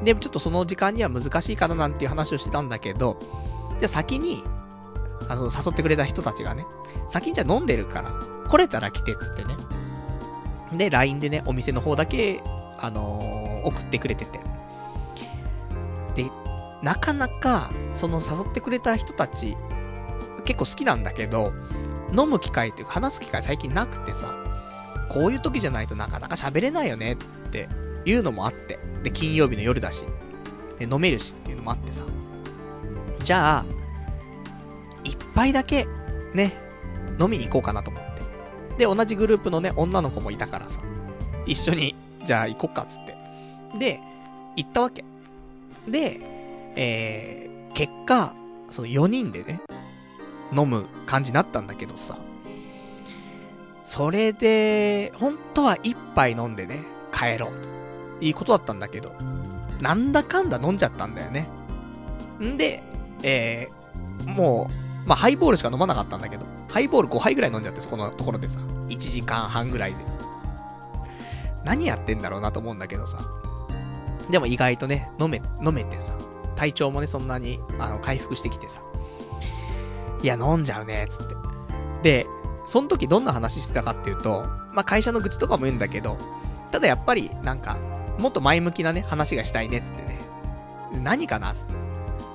[0.04, 3.18] で、ちょっとその時間には難しいかななんていう話をしてたんだけど、
[3.78, 4.42] じゃあ先に、
[5.28, 6.64] あの、誘ってくれた人たちがね、
[7.08, 8.12] 先にじゃ飲んでるから、
[8.48, 9.56] 来れたら来てっつってね。
[10.72, 12.42] で、LINE でね、お店の方だけ、
[12.78, 14.40] あのー、送ってくれてて。
[16.14, 16.30] で、
[16.82, 19.56] なかなか、その誘ってくれた人たち、
[20.44, 21.52] 結構好きなんだけど、
[22.16, 24.32] 飲む機会っていうか話す機会最近なくてさ、
[25.08, 27.16] こういう時じゃないとなかなか喋れないよねっ
[27.50, 27.68] て
[28.04, 28.78] いうのもあって。
[29.02, 30.04] で、金曜日の夜だし。
[30.78, 32.04] で、飲めるしっていうのもあってさ。
[33.22, 33.75] じゃあ、
[35.06, 35.86] 一杯だけ、
[36.34, 36.56] ね、
[37.20, 38.16] 飲みに行こうかなと思って。
[38.78, 40.80] で、同じグループのね、女の子もいたからさ。
[41.46, 43.16] 一緒に、じゃあ行こっかっつって。
[43.78, 44.00] で、
[44.56, 45.04] 行ったわけ。
[45.88, 46.20] で、
[46.74, 48.34] えー、結果、
[48.70, 49.60] その4人でね、
[50.52, 52.18] 飲む感じになったんだけどさ。
[53.84, 57.68] それで、本当は一杯飲んでね、帰ろうと。
[58.20, 59.12] いいことだったんだけど、
[59.80, 61.48] なんだかんだ飲んじゃったんだよね。
[62.42, 62.82] んで、
[63.22, 68.58] えー、もう、まあ、ハイボールしか飲まなかったんだけど、ハイボール5杯ぐらい飲んじゃって、そこのところでさ、
[68.88, 69.98] 1時間半ぐらいで。
[71.64, 73.18] 何やってんだろうなと思うんだけどさ。
[74.30, 76.14] でも意外とね、飲め、飲めてさ、
[76.56, 78.80] 体調もね、そんなに、あの、回復してきてさ。
[80.22, 81.34] いや、飲んじゃうね、つって。
[82.02, 82.26] で、
[82.64, 86.16] その時どんな話してたかっていうと、まあ、会社の愚痴とかも言うんだけど、
[86.72, 87.76] ただやっぱり、なんか、
[88.18, 90.18] もっと前向きなね、話がしたいね、つってね。
[91.02, 91.74] 何かなつって。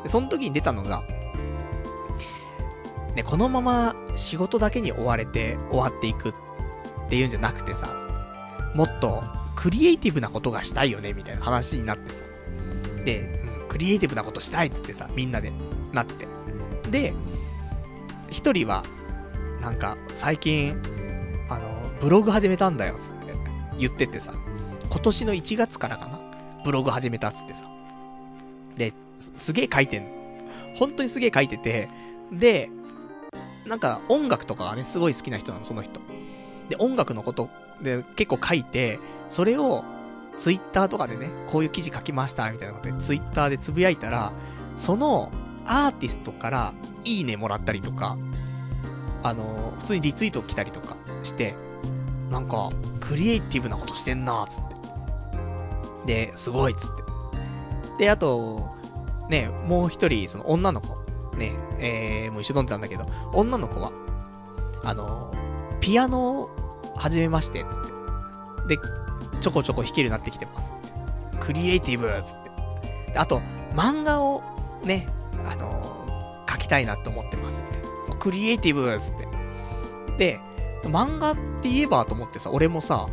[0.03, 1.03] で、その時に出たのが、
[3.15, 6.33] ね、このまま仕事だけに追われて終わっていくっ
[7.09, 7.89] ていうんじゃなくてさ、
[8.73, 9.23] もっと
[9.55, 12.23] クリエイティブなことがしたいよね、みたいな話になってさ。
[13.03, 15.51] で、クリエイティブなことしたいっつってさ、みんなで
[15.91, 16.27] なって。
[16.89, 17.13] で、
[18.29, 18.83] 一人は、
[19.61, 20.81] なんか、最近、
[21.49, 21.69] あの、
[21.99, 23.33] ブログ始めたんだよ、つって
[23.77, 24.33] 言っててさ、
[24.89, 26.19] 今年の1月からかな、
[26.63, 27.65] ブログ始めたっつってさ。
[28.77, 30.09] で、すすげえ書いてんの。
[30.75, 31.89] 本当にすげえ書いてて、
[32.31, 32.69] で、
[33.65, 35.99] なんか音楽とかがね、すごい好きな人なの、その人。
[36.69, 37.49] で、音楽のこと
[37.81, 39.83] で結構書いて、それを
[40.38, 44.31] ツイッターとかでね、こういう記事書きました、みたいなことでツイッターでつぶやいたら、
[44.77, 45.31] その
[45.65, 46.73] アーティストから
[47.03, 48.17] いいねもらったりとか、
[49.23, 51.55] あの、普通にリツイート来たりとかして、
[52.31, 52.69] なんか、
[52.99, 54.63] クリエイティブなことしてんなーつっ
[56.05, 56.25] て。
[56.27, 57.03] で、すごいっつって。
[58.05, 58.69] で、あと、
[59.29, 61.00] ね、もう一人、その女の子、
[61.37, 63.91] ね、えー、もう一緒飲んでたんだけど、女の子は、
[64.83, 65.33] あの、
[65.79, 66.49] ピアノを
[66.95, 68.75] 始めまして、つって。
[68.75, 68.81] で、
[69.39, 70.75] ちょこちょこ弾けるようになってきてます。
[71.39, 73.17] クリエイティブつって。
[73.17, 73.41] あと、
[73.73, 74.43] 漫画を
[74.83, 75.07] ね、
[75.45, 77.61] あのー、描きたいなと思ってます、
[78.19, 79.27] クリエイティブつって。
[80.17, 80.39] で、
[80.83, 83.07] 漫画って言えばと思ってさ、俺もさ、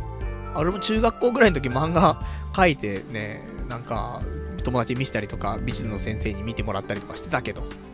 [0.55, 2.21] 俺も中学校ぐらいの時漫画
[2.53, 4.21] 描いてね、なんか、
[4.63, 7.88] 友達見せたりとか、美術の先生に見てもらったりとかしてたけど、つって。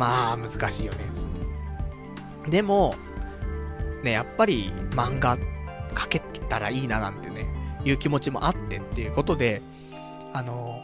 [0.00, 1.26] まあ、難しいよね、つっ
[2.46, 2.50] て。
[2.50, 2.94] でも、
[4.02, 5.36] ね、やっぱり漫画
[5.94, 7.46] 描けたらいいななんてね、
[7.84, 9.60] いう気持ちもあってっていうことで、
[10.32, 10.80] あの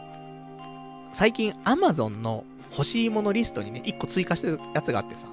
[1.13, 5.27] 最近 Amazon の欲しいものリストにね、一個追加してるやつがあってさ、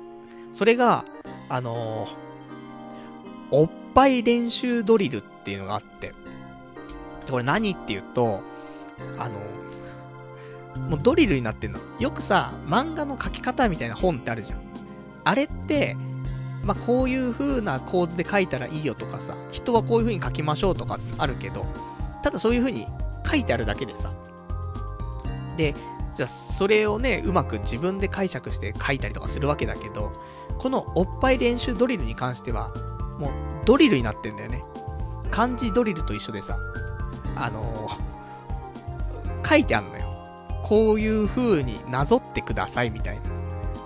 [0.50, 1.04] それが、
[1.50, 2.08] あの
[3.50, 6.14] おっぱい練習ドリルっていうのがあって、
[7.30, 8.40] これ何っていうと、
[9.18, 9.34] あの
[10.88, 11.80] もうドリルになってんの。
[11.98, 14.60] よくさ、漫画の書き方みたいな本ってあるじゃん。
[15.24, 15.96] あれって、
[16.64, 21.64] まあ、こういう風な構図で書いたらいいよとかさ、人はこういう風に書きましょうとかあるけど、
[22.22, 22.86] ただそういう風に
[23.26, 24.12] 書いてあるだけでさ。
[25.56, 25.74] で、
[26.14, 30.12] じゃあそれをね、うまく自分で解釈して書いたりとかするわけだけど、
[30.58, 32.68] このおっぱい練習ドリルに関しては、
[33.18, 33.30] もう
[33.64, 34.64] ドリルになってんだよね。
[35.30, 36.58] 漢字ドリルと一緒でさ、
[37.36, 38.14] あのー
[39.46, 40.03] 書いてあんのよ。
[40.64, 43.22] こういう風になぞってくださいみたいな。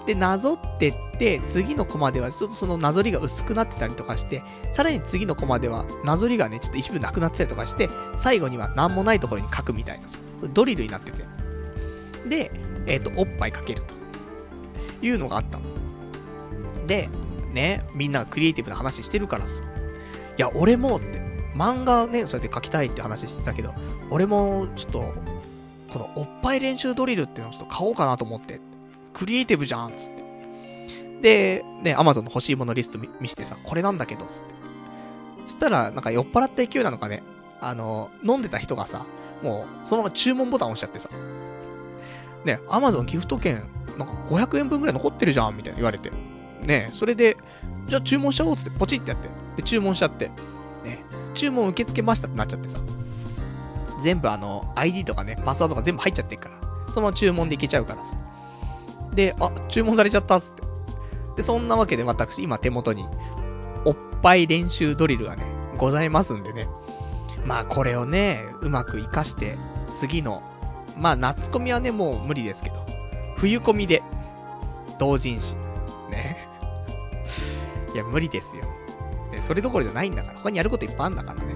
[0.07, 4.43] で、なぞってって、次のコマではちょっとそのなぞりが薄くなってたりとかして、
[4.73, 10.19] さらに次のコマではなぞりがね、ちょっと一部なくなってたりとかして、最後には何もないところに書くみたいなさ、
[10.55, 11.25] ドリルになってて。
[12.29, 12.51] で、
[12.87, 13.99] えっ、と、おっぱいかけると。
[15.03, 15.65] いうのがあったの。
[16.87, 17.09] で、
[17.53, 19.63] ね、みんなクリエイティブな話してるからさ。
[20.37, 21.21] いや、俺もって、
[21.55, 23.75] 漫画ね、そうやって書きたいって話してたけど、
[24.11, 25.15] 俺もちょっと、
[25.91, 28.61] このおっぱい練習ドリルっていうのをちょっと買おうかなと思って。
[29.15, 30.29] クリエイティブじゃんつって。
[31.21, 34.55] で、ね、アマゾンの欲しいものリスト見してさ、これなんだけど、つって。
[35.47, 37.23] そしたら、なんか酔っ払った勢いなのかね、
[37.61, 39.07] あの、飲んでた人がさ、
[39.43, 41.09] もう、そのまま注文ボタン押しちゃってさ。
[42.45, 43.65] ね、アマゾンギフト券、
[43.99, 46.13] なんか500円分ぐらい残ってるじゃんみたいな言われて。
[46.63, 47.37] ね、それで、
[47.87, 49.29] じゃあ注文しちゃおうつってポチってやって。
[49.57, 50.31] で、注文しちゃって。
[50.85, 51.05] ね、
[51.35, 52.79] 注文受け付けましたってなっちゃってさ。
[54.01, 56.59] 全部あの、ID とかね、パスワードが全部入っちゃってるから。
[56.89, 58.17] そのまま注文でいけちゃうからさ。
[59.15, 60.63] で、あ、注文されちゃったっつって。
[61.37, 63.05] で、そんなわけで私、今手元に、
[63.85, 65.45] おっぱい練習ドリルがね、
[65.77, 66.69] ございますんでね。
[67.45, 69.57] まあ、これをね、うまく活かして、
[69.95, 70.43] 次の、
[70.97, 72.85] まあ、夏コミはね、もう無理ですけど、
[73.37, 74.03] 冬コミで、
[74.99, 75.55] 同人誌。
[76.11, 76.49] ね。
[77.95, 78.65] いや、無理ですよ。
[79.31, 81.55] ね、それどころじゃないんだから、他にやることいっぱいあるんだからね。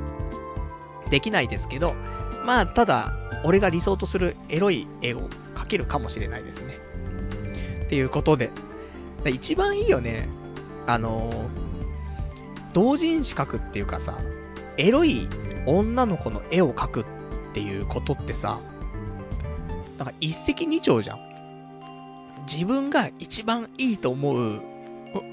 [1.10, 1.94] できないですけど、
[2.44, 3.14] まあ、ただ、
[3.44, 6.78] 俺が理想とするエロい絵を描けるかもしれないですね。
[7.85, 8.51] っていうことで。
[9.24, 10.28] 一番いいよね。
[10.86, 11.31] あの、
[12.73, 14.19] 同人誌描くっていうかさ、
[14.77, 15.28] エロい
[15.66, 17.05] 女の子の絵を描くっ
[17.52, 18.59] ていうことってさ、
[19.98, 21.32] なんか一石二鳥じゃん。
[22.51, 24.60] 自分が一番いいと思う、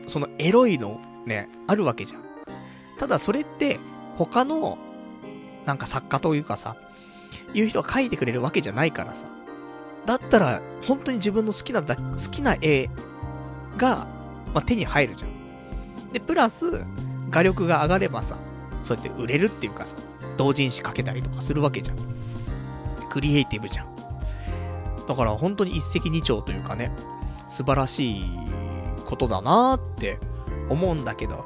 [0.05, 2.21] そのエロいのね、あるわけじゃん。
[2.99, 3.79] ただそれって、
[4.17, 4.77] 他の、
[5.65, 6.75] なんか作家というかさ、
[7.53, 9.25] いう人が描いてくれるわけじゃないからさ。
[10.05, 12.01] だったら、本当に自分の好きなだ、好
[12.31, 12.89] きな絵
[13.77, 14.07] が、
[14.53, 16.11] まあ、手に入るじゃん。
[16.11, 16.83] で、プラス、
[17.29, 18.37] 画力が上がればさ、
[18.83, 19.95] そうやって売れるっていうかさ、
[20.37, 21.97] 同人誌描けたりとかするわけじゃん。
[23.09, 23.89] クリエイティブじゃん。
[25.07, 26.91] だから本当に一石二鳥というかね、
[27.49, 28.25] 素晴らしい
[29.05, 30.19] ことだなーって
[30.69, 31.45] 思うんだけど、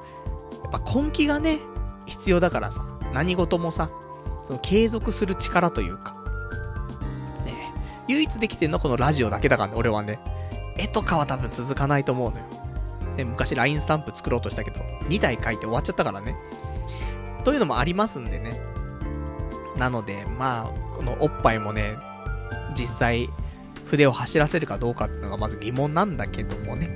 [0.63, 1.59] やっぱ根気がね、
[2.05, 3.89] 必要だからさ、何事もさ、
[4.45, 6.15] その継続する力というか、
[7.45, 7.73] ね、
[8.07, 10.19] 唯一できてんのはこのラジオだけだからね、俺はね。
[10.75, 12.45] 絵とかは多分続かないと思うのよ。
[13.17, 16.35] ね、昔 LINE スタンプ作ろうとしたけど、2台書いて終わっちゃったからね。
[17.43, 18.59] というのもありますんでね。
[19.77, 21.97] なので、まあ、このおっぱいもね、
[22.75, 23.29] 実際、
[23.85, 26.89] 筆を走らせるかどうかっていうのがまず疑問なんだけどもね。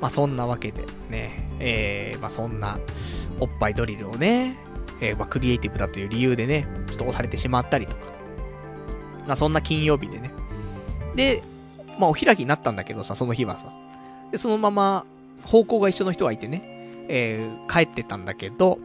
[0.00, 2.78] まあそんなわけで、ね、えー、まあそんな、
[3.40, 4.56] おっぱいドリルをね、
[5.00, 8.12] えー、まあクリエイティブだという理由でね、ちょっと押されてしまったりとか。
[9.26, 10.30] まあそんな金曜日でね。
[11.14, 11.42] で、
[11.98, 13.72] まあお開きになったんだけどさ、その日はさ。
[14.30, 15.04] で、そのまま、
[15.44, 16.62] 方向が一緒の人がいてね、
[17.08, 18.78] えー、帰ってたんだけど、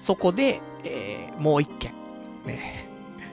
[0.00, 1.92] そこで、えー、もう一軒、
[2.46, 2.88] ね、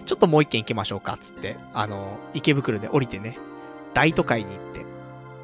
[0.06, 3.38] ちょっともう一軒行きましょうか、つって、あの、池袋で降りてね、
[3.94, 4.86] 大都会に行って、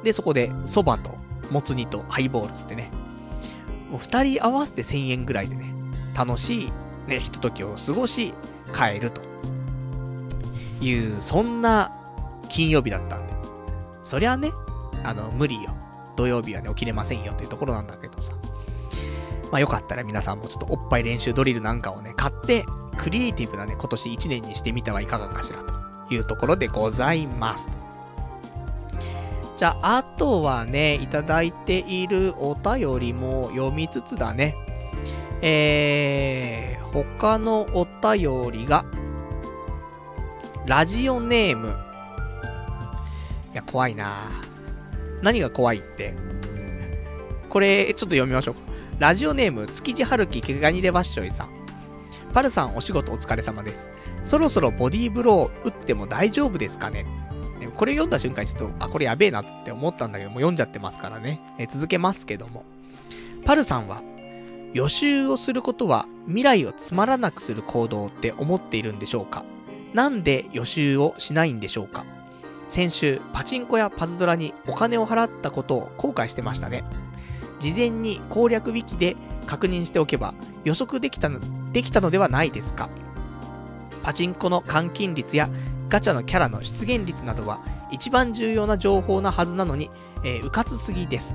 [0.02, 1.16] で、そこで、蕎麦と、
[1.50, 2.90] もつ煮とハイボールつってね。
[3.90, 5.72] もう二人合わせて1000円ぐらいでね、
[6.16, 6.72] 楽しい、
[7.06, 8.32] ね、ひとときを過ごし、
[8.72, 9.20] 帰ると。
[10.80, 11.92] いう、そんな
[12.48, 13.34] 金曜日だったんで。
[14.02, 14.52] そりゃね、
[15.04, 15.74] あの、無理よ。
[16.16, 18.34] 土曜日はね、起きれませんよっていうところなんだけどさ。
[19.50, 22.64] まあよかったら皆さんもちょっとおっぱい練習ドリルなんかをね、買って、
[22.96, 25.74] クリエイティブなね、今年1年にしてみてはいかがかしらと
[26.14, 27.68] いうところでございます。
[29.56, 34.56] じゃあ、あとはね、いただいているお便りも読みつつだね。
[35.42, 38.84] えー、他のお便りが、
[40.66, 41.76] ラジオネーム。
[43.52, 44.14] いや、怖いな
[45.22, 46.14] 何が怖いって。
[47.48, 48.60] これ、ちょっと読みましょうか。
[48.98, 51.48] ラジオネーム、築地春樹毛ガニでわっしょいさん。
[52.32, 53.90] パルさんお仕事お疲れ様です。
[54.22, 57.06] そろそろボディーブロー打っても大丈夫ですかね
[57.76, 61.40] これ読んだ瞬間にちょっと、あ、これやべえなって思ったんだけども、読んじゃってますからね。
[61.58, 62.64] え続けますけども。
[63.44, 64.02] パルさんは、
[64.76, 69.42] 予習をすることは未来をつまらなくする行動って思っているんでしょうか？
[69.94, 72.04] なんで予習をしないんでしょうか？
[72.68, 76.84] 先週、パチンコやパズドラにお金を払ったことを後悔してましたね。
[77.58, 79.16] 事前に攻略ウィキで
[79.46, 80.34] 確認しておけば
[80.64, 81.40] 予測できたの、
[81.72, 82.90] できたのではないですか？
[84.02, 85.48] パチンコの換金率や
[85.88, 89.88] ガチャのキャラの出現率などは一番重要な情報なはずなのに、
[90.22, 91.34] えー、うかつすぎです。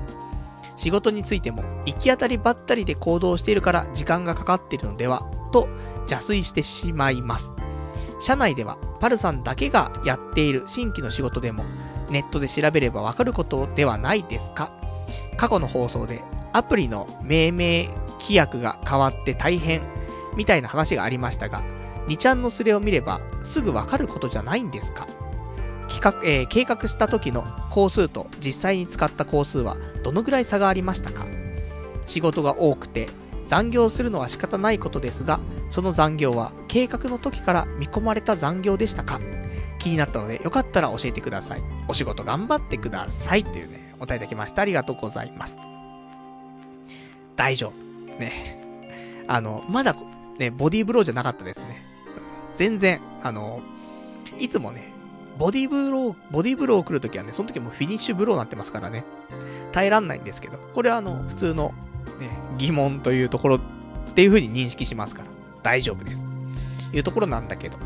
[0.82, 5.20] 仕事についても行き当たりばったりで行動しているから時間がかかっているのでは
[5.52, 5.68] と
[6.10, 7.52] 邪推してしまいます。
[8.18, 11.64] 社内ではパルさんだけがやっている新規の仕事でも
[12.10, 14.72] ネットで調べればわかることではないですか？
[15.36, 16.20] 過去の放送で
[16.52, 17.88] アプリの命名
[18.18, 19.82] 規約が変わって大変
[20.36, 21.62] みたいな話がありましたが、
[22.08, 25.06] 2ちゃんのスレを見ればすぐわかることじゃないんですか？
[25.92, 31.26] 企画、えー、計画した時の工数と実際に使った工数はどのぐらい差がありましたか？
[32.06, 33.08] 仕事が多くて
[33.46, 35.38] 残業するのは仕方ないことですが、
[35.68, 39.20] その残業は計画の時から見込まれた残業でしたか？
[39.78, 41.62] 気になったのでよかったら教えてください。
[41.88, 43.44] お仕事頑張ってください。
[43.44, 44.62] というね、お答えいただきました。
[44.62, 45.58] ありがとうございます。
[47.36, 47.72] 大丈夫。
[48.18, 48.60] ね。
[49.26, 49.96] あの、まだ、
[50.38, 51.82] ね、ボディーブローじゃなかったですね。
[52.54, 53.60] 全然、あの、
[54.38, 54.91] いつもね、
[55.38, 59.04] ボディブロー、ボディブロー来るときはね、その時もフィニッシュブローになってますからね。
[59.72, 61.72] 耐えらんないんですけど、これはあの、普通の、
[62.20, 63.60] ね、疑問というところっ
[64.14, 65.28] ていう風に認識しますから、
[65.62, 66.24] 大丈夫です。
[66.90, 67.78] というところなんだけど、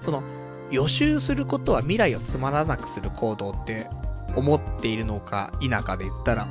[0.00, 0.22] その、
[0.70, 3.88] 予習することは未来をつまらなくする行動って
[4.34, 6.48] 思っているのか否かで言ったら、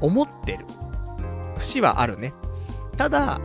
[0.00, 0.66] 思ってる。
[1.58, 2.32] 節はあるね。
[2.96, 3.40] ただ、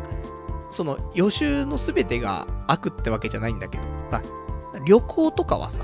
[0.72, 3.84] その予習の全てが悪ってわけじゃないんだけど、
[4.86, 5.84] 旅行とかはさ、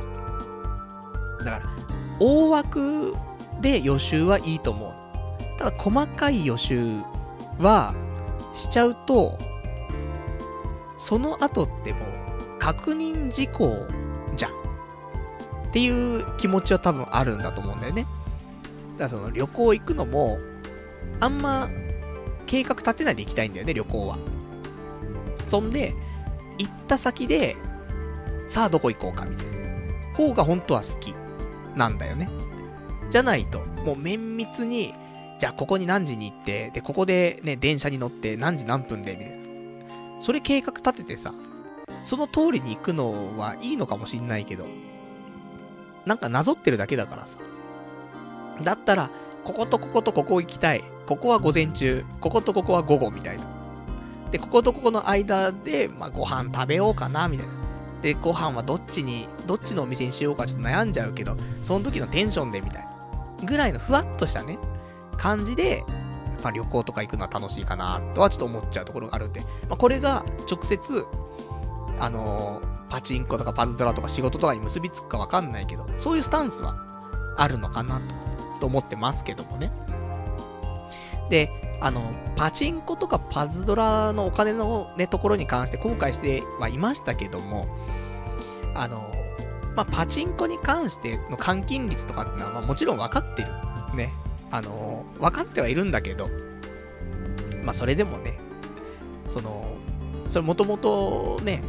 [1.40, 1.62] だから、
[2.20, 3.16] 大枠
[3.62, 4.94] で予習はいいと思う。
[5.58, 7.02] ただ、細かい予習
[7.60, 7.94] は、
[8.54, 9.38] しちゃうと、
[10.98, 13.86] その後ってもう、確認事項
[14.36, 14.52] じゃん。
[14.52, 18.04] っていう気持ちは多分あるんだと思うんだよね。
[18.04, 20.40] だからその旅行行くのも、
[21.20, 21.70] あんま
[22.46, 24.18] 計画立てないで行きたいんだよね、旅行は。
[25.48, 25.94] そんで、
[26.58, 27.56] 行った先で、
[28.48, 29.56] さあどこ行こうか、みたいな。
[30.14, 31.14] 方が本当は好き。
[31.76, 32.30] なんだよね。
[33.10, 34.94] じゃないと、もう綿密に、
[35.40, 40.22] じゃあここに何時に行って、で、ここでね、電車に乗って何時何分で、みたいな。
[40.22, 41.34] それ計画立ててさ、
[42.04, 44.66] その通りに行くのはいいのかもしんないけど、
[46.06, 47.40] なんかなぞってるだけだからさ。
[48.64, 49.10] だったら、
[49.44, 50.84] こことこことここ行きたい。
[51.06, 53.46] ここは午前中、こことここは午後みたいな。
[54.32, 57.65] で、こことここの間で、まあ、ご飯食べようかな、みたいな。
[58.06, 62.92] で、ご飯はどっちに、どっちのお店にしようかちょっと悩んじゃうけど、その時のテンションでみたいな。
[63.44, 64.60] ぐらいのふわっとしたね、
[65.18, 65.84] 感じで、
[66.44, 71.04] まあ、旅行とか行くのは楽しいかな、とはちょっと思っちゃうところがあるんで、まあ、これが直接、
[72.00, 76.76] あのー、パチンコとかパズドラとか仕事とかに結びつくかわかんないけど、そういうスタンスは
[77.40, 79.72] あるのかなと、ちょっと思ってますけどもね。
[81.32, 81.50] で、
[81.82, 87.68] あの、パチンコとかパズドラのお金のね、ところに関して後悔してはいましたけども、
[88.74, 89.14] あの、
[89.76, 93.50] まあ、パチンコに関しての換金率とかってのは、まあ、もちろん分かってる。
[93.96, 94.12] ね。
[94.52, 96.30] あの、分かってはいるんだけど、
[97.64, 98.38] まあ、それでもね、
[99.28, 99.66] その、
[100.30, 101.62] それもともとね、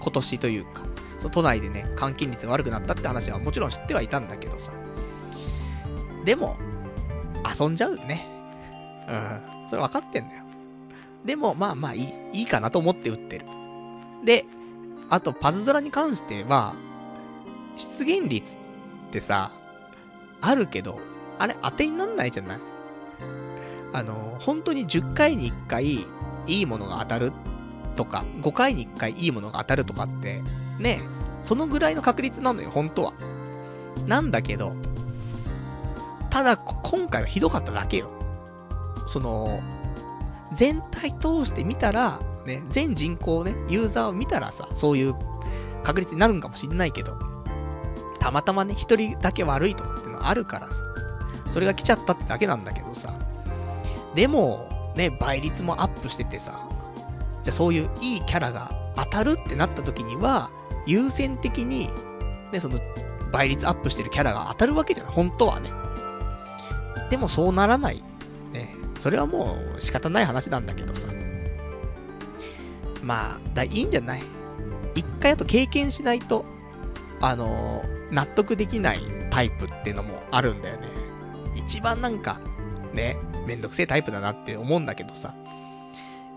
[0.00, 0.82] 今年というか、
[1.18, 4.72] そ都内でね、換金率が悪くなったって話はもちろん知ってはいたんだけどさ。
[6.24, 6.56] でも、
[7.58, 8.33] 遊んじゃうね。
[9.08, 9.68] うん。
[9.68, 10.44] それ分かってんだよ。
[11.24, 12.00] でも、まあまあい
[12.32, 13.46] い、いいかなと思って打ってる。
[14.24, 14.44] で、
[15.10, 16.74] あと、パズドラに関しては、
[17.76, 19.50] 出現率ってさ、
[20.40, 20.98] あるけど、
[21.38, 22.58] あれ当てになんないじゃない？
[23.92, 26.06] あの、本当に10回に1回
[26.46, 27.32] いいものが当たる
[27.96, 30.42] とか、5回に1回いいものが当たるとかって、
[30.78, 31.00] ね、
[31.42, 33.14] そのぐらいの確率なのよ、本当は。
[34.06, 34.74] なんだけど、
[36.30, 38.10] ただ、今回はひどかっただけよ。
[39.14, 39.60] その、
[40.52, 45.14] 全体通して見たら、ね、全人口ね、ユーザーを見たらさ、そういう
[45.84, 47.16] 確率になるんかもしんないけど、
[48.18, 50.82] たまたまね、一人だけ悪いとかっていうのはあるからさ、
[51.48, 53.14] それが来ちゃったってだけなんだけどさ、
[54.16, 56.68] でも、ね、倍率もアップしててさ、
[57.44, 60.50] じゃあそういういいキャラが当たるってなった時には、
[60.86, 61.88] 優先的に、
[62.52, 62.80] ね、その、
[63.30, 65.70] 倍率アップしてるキャラが当たるわけじゃない本当はね。
[67.10, 68.02] でもそうならない。
[69.04, 71.08] それはもう仕方ない話なんだけどさ。
[73.02, 74.22] まあ、だ、いいんじゃない？
[74.94, 76.46] 一回あと経験しないと、
[77.20, 80.88] あのー、納得できないタイプっていうのもあるんだよね。
[81.54, 82.40] 一番なんか、
[82.94, 85.34] ね、めんどくせえタイプだなって思うんだけどさ。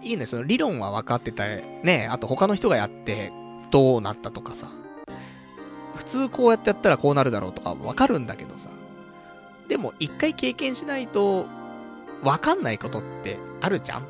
[0.04, 3.32] いいね、その理論は分かってた、ね、あと他の人がやって
[3.72, 4.68] どうなったとかさ。
[5.96, 8.70] 普通こうやってやったらこうなるだろうとか分かるんだけどさ。
[9.70, 11.46] でも一回経験しないと
[12.24, 14.08] 分かんないことってあるじゃんって。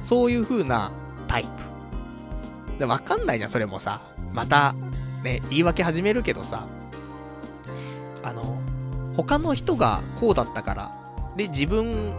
[0.00, 0.92] そういう風な
[1.28, 2.78] タイプ。
[2.78, 4.00] で、分かんないじゃん、それもさ。
[4.32, 4.74] また、
[5.22, 6.66] ね、言い訳始めるけどさ。
[8.22, 8.60] あの、
[9.16, 10.94] 他の人がこうだったから、
[11.36, 12.12] で、自分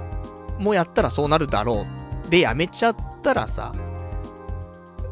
[0.59, 1.85] もやったらそうなるだろ
[2.27, 2.29] う。
[2.29, 3.73] で、やめちゃったらさ、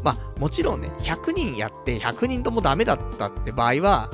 [0.03, 4.10] まあ、もちろんね、100人やって100人ともダメだったって場合は、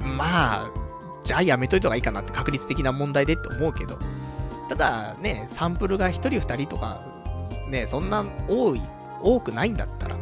[0.00, 0.70] まあ、
[1.22, 3.98] じゃあやめといた方がいいかなって確率的な問題でって思うけど、
[4.70, 7.04] ただね、サンプルが1人2人とか、
[7.68, 8.82] ね、そんな多い、
[9.20, 10.16] 多くないんだったら、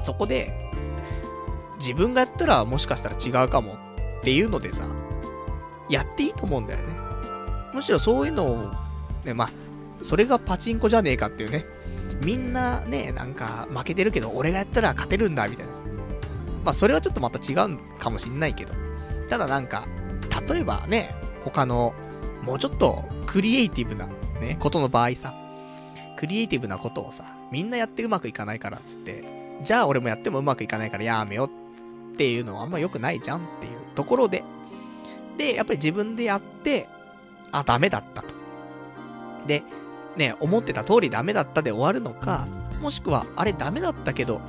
[0.00, 0.70] そこで、
[1.80, 3.74] 自分がやったらもしかしたら違うかも
[4.20, 4.86] っていうのでさ、
[5.90, 6.94] やっていいと思うんだよね。
[7.74, 8.72] むしろそういうのを、
[9.24, 9.50] ね、まあ、
[10.04, 11.64] それがパチンコじゃねえかっていうね。
[12.24, 15.72] みんなね、なんか負けてるけど、俺がやったら勝てるんだ、みたいな。
[16.64, 18.72] まあ、それはちょっとまた違うかもしんないけど。
[19.28, 19.88] ただなんか、
[20.48, 21.12] 例えばね、
[21.42, 21.92] 他の、
[22.42, 24.06] もうちょっとクリエイティブな、
[24.40, 25.34] ね、ことの場合さ、
[26.16, 29.24] クリエイティブなことをさ、みんなやってうまくいかないからっつって、
[29.62, 31.50] じゃあ俺もやってもうまくいかないからやめよ
[32.12, 34.42] っていうのはあんま良くないじゃんっていうところで、
[35.38, 36.88] で、やっぱり自分でやって、
[37.52, 38.34] あ、ダメだったと。
[39.46, 39.62] で、
[40.16, 42.46] ね、思ってた通りダメだったで終わるのか、
[42.80, 44.40] もしくは、あれダメだったけど、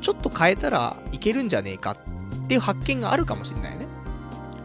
[0.00, 1.96] ちょっと変えたらいけるんじゃねえかっ
[2.48, 3.86] ていう発見があるかもしんないね。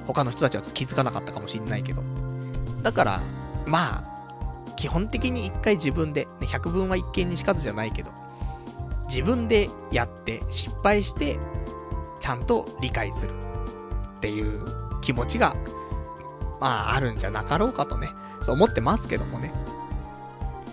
[0.07, 2.01] 他の人たちは気づかなかったかもしんないけど。
[2.88, 3.22] だから、
[3.65, 4.01] ま
[4.65, 8.11] あ、基本的に一回自分で、ね、百分は一見にしかずじゃないけど、
[9.09, 11.38] 自分でやって失敗して、
[12.22, 13.34] ちゃんと理解する
[14.18, 14.64] っていう
[15.01, 15.53] 気持ちが、
[16.61, 18.09] まあ、あるんじゃなかろうかとね、
[18.41, 19.51] そう思ってますけどもね。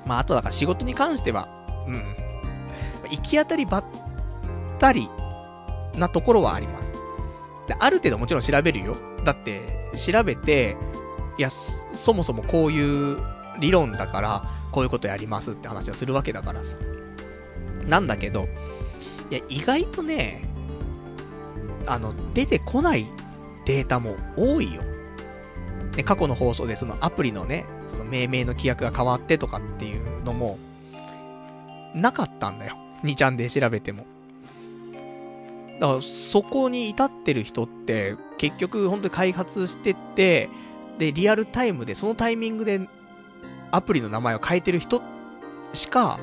[0.06, 1.48] まあ、あとだから仕事に関しては、
[1.88, 2.04] うん。
[3.10, 3.84] 行き当たりばっ
[4.78, 5.10] たり
[5.96, 6.92] なところはあります。
[7.66, 8.94] で、ある程度もちろん調べるよ。
[9.24, 10.76] だって、調べて、
[11.38, 13.18] いや、そもそもこういう
[13.60, 16.76] 理論だから、こういうことやりますって話をするわけだからさ。
[17.86, 18.48] なんだけど、
[19.30, 20.42] いや、意外とね、
[21.86, 23.06] あの、出てこない
[23.66, 24.82] データも多いよ。
[25.96, 30.58] ね、過去の放送でそのアプリのね、その命名の規約が変わってとかっていうのも、
[31.94, 32.76] なかったんだよ。
[33.04, 34.06] 2ちゃんで調べても。
[35.80, 40.48] だから、そこに至ってる人って、結局、本当に開発してって、
[40.98, 42.88] で、リアルタイムで、そのタイミングで、
[43.70, 45.02] アプリの名前を変えてる人
[45.72, 46.18] しか、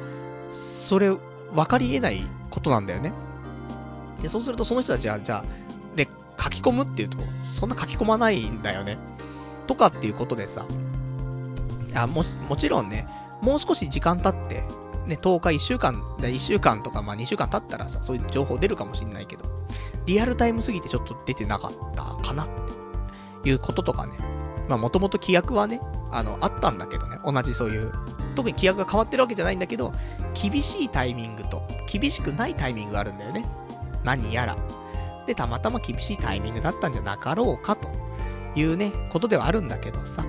[0.49, 3.13] それ、分かり得ないことなんだよね。
[4.21, 6.07] で、そうすると、その人たちは、じゃあ、で、
[6.39, 7.17] 書き込むっていうと、
[7.53, 8.97] そんな書き込まないんだよね。
[9.67, 10.65] とかっていうことでさ、
[11.93, 13.07] あ、も、もちろんね、
[13.41, 14.63] もう少し時間経って、
[15.07, 19.45] ね、10日、1週間、1週間とか、まあ2週間経ったらさ、そういう情報出るかもしんないけど、
[20.05, 22.47] リアルタイムすぎてちょっと出てなかったかなっ
[23.43, 24.13] ていうこととかね。
[24.71, 25.81] まあもともと規約はね、
[26.11, 27.91] あの、あったんだけどね、同じそういう、
[28.35, 29.93] 特に規約が変わってるわけじゃないんだけど、
[30.33, 31.61] 厳しいタイミングと、
[31.91, 33.45] 厳しくないタイミングがあるんだよね。
[34.03, 34.55] 何やら。
[35.27, 37.89] で、たまたま厳しいタイミングだったんじゃなかろうかと。
[38.55, 40.25] いうね、ことではあるんだけどさ。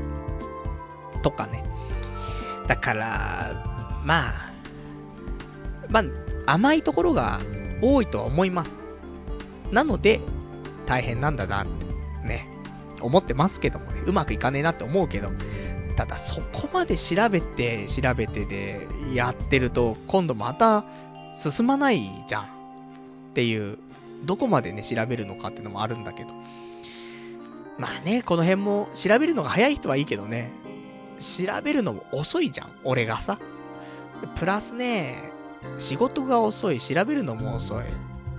[1.22, 1.64] とかね。
[2.66, 4.32] だから、まあ、
[5.88, 6.04] まあ、
[6.46, 7.40] 甘いところが
[7.80, 8.80] 多いとは思います。
[9.70, 10.20] なので、
[10.86, 12.46] 大変なんだなって、ね、
[13.00, 15.30] 思ってますけども、うまくいかねえなって思うけど、
[15.96, 20.84] ただそこまで調べて、調べてでやってると、今度また
[21.34, 22.42] 進まないじゃん。
[22.44, 22.46] っ
[23.34, 23.78] ていう、
[24.24, 26.30] どこまでね、調べるのかっていうのもあるんだけど。
[27.78, 30.50] まあね、この辺も調べるのが早い人はいいけどね。
[31.18, 33.38] 調べるのも遅いじゃん、俺がさ。
[34.36, 35.30] プラスね、
[35.78, 37.84] 仕事が遅い、調べるのも遅い。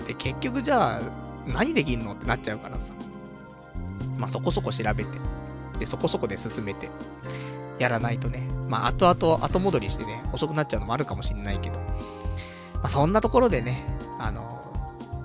[0.06, 1.02] で、結局じゃあ、
[1.48, 2.94] 何できんのってなっちゃうからさ。
[4.18, 5.10] まあそこそこ調べて。
[5.84, 6.89] で、そこそこで進めて。
[7.80, 8.47] やらないとね。
[8.69, 11.80] まあ後々後戻りしてね、遅くなっちゃうのもあるかもしんないけど。
[12.76, 13.84] まあそんなところでね、
[14.18, 14.64] あの、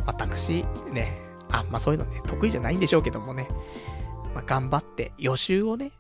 [0.05, 1.17] 私、ね、
[1.49, 3.47] あ、まあそういうのね、得意じゃないんでしょうけどもね。
[4.35, 5.93] まあ頑張って予習をね、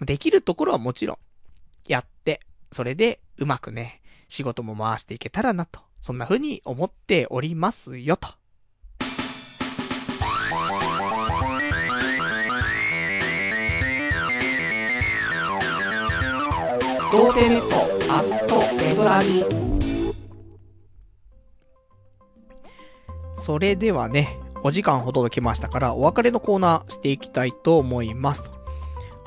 [0.00, 1.18] できるところはもちろん、
[1.88, 5.80] やって、それでうまくね、仕事も回していけたらなと。
[6.00, 8.28] そんな風に思っておりますよと。
[17.14, 17.76] 童貞ネット
[18.12, 19.44] アットエドラジ
[23.36, 28.50] それではね、お時間ほど来ましたから、お別れのコーナーしていきたいと思います。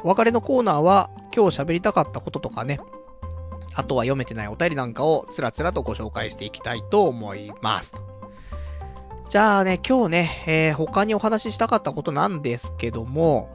[0.03, 2.81] お別れのコーナーは、今日喋りたかったこととかね、
[3.73, 7.95] あとは読めてないお便りなんかをつらつらとご紹介していきたいと思います。
[9.30, 13.47] じゃあね、今日ね、えー、他にお話ししたかったことなんですけども、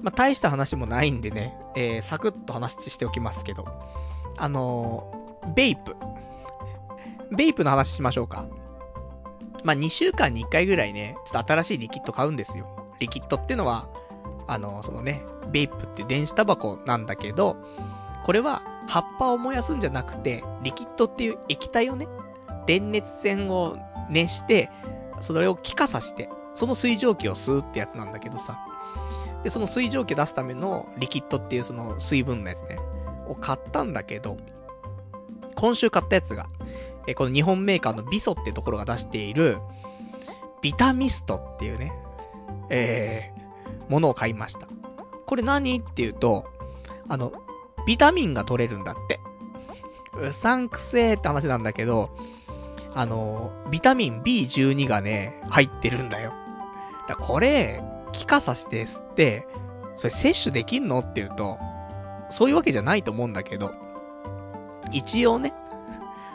[0.00, 3.64] まあ、大した話もないんでね、えー、サクッと話しておきますけど。
[4.36, 5.96] あのー、ベイプ。
[7.36, 8.46] ベイプの話しましょうか。
[9.62, 12.88] まあ、2週間に1回ぐらいね、ちょっと新しいリキッド買うんですよ。
[12.98, 13.88] リキッドってのは、
[14.46, 15.22] あのー、そのね、
[15.52, 17.56] ベイプって電子タバコなんだけど、
[18.24, 22.08] これは葉っぱを燃やすんじゃなくて、リキッドっていう液体をね、
[22.66, 23.76] 電熱線を
[24.08, 24.70] 熱して、
[25.20, 28.58] それを気化さして、その水蒸気を吸うってやつなんだけどさ。
[29.42, 32.78] で、その水蒸気を出すためのリキッドっていうその水分のやつね、
[33.26, 34.36] を買ったんだけど、
[35.54, 36.46] 今週買ったやつが、
[37.06, 39.58] えこの日本メーカーのビソってところが出している、
[40.62, 41.92] ビタミストっていうね、
[42.68, 44.68] えー、ものを買いました。
[45.26, 46.46] これ何っていうと、
[47.08, 47.32] あの、
[47.86, 49.20] ビタミンが取れるんだって。
[50.20, 52.10] うさんくせーって話なんだけど、
[52.94, 56.32] あの、ビタミン B12 がね、入ってるんだよ。
[57.08, 59.46] だこれ、気化させて吸って、
[59.96, 61.00] それ摂取できんの？
[61.00, 61.58] っていうと、
[62.30, 63.72] そういうわけじゃないと思うんだけど、
[64.92, 65.52] 一応ね、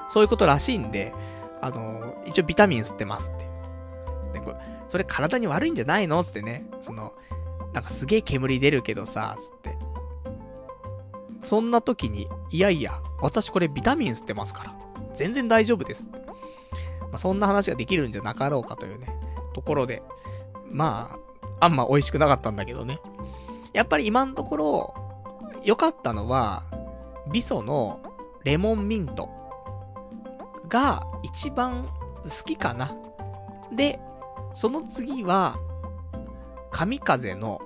[0.10, 1.14] そういうことらしいんで、
[1.62, 3.46] あの、一応ビタミン吸ってますって。
[4.34, 4.58] で、これ、
[4.88, 6.24] それ体に悪いんじゃないの？
[6.24, 7.14] つってね、その、
[7.74, 9.76] なんかすげえ煙出るけどさ、つって。
[11.44, 14.76] そんな時に、いやいや、私これビタミン吸ってますから、
[15.14, 16.10] 全然大丈夫です。
[17.02, 19.16] まあ、そんな話ができるんじゃなかろうかというね、
[19.54, 20.02] ところで、
[20.72, 21.20] まあ、
[21.60, 23.00] あんま美味しくなかったんだけどね。
[23.74, 24.96] やっぱり今のところ、
[25.64, 26.64] 良かったのは、
[27.32, 28.00] ビソの
[28.44, 29.30] レモンミント
[30.70, 31.90] が一番
[32.24, 32.96] 好きかな。
[33.74, 34.00] で、
[34.54, 35.58] その次は、
[36.72, 37.62] 神風の、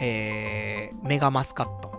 [0.00, 1.92] えー、メガマスカット。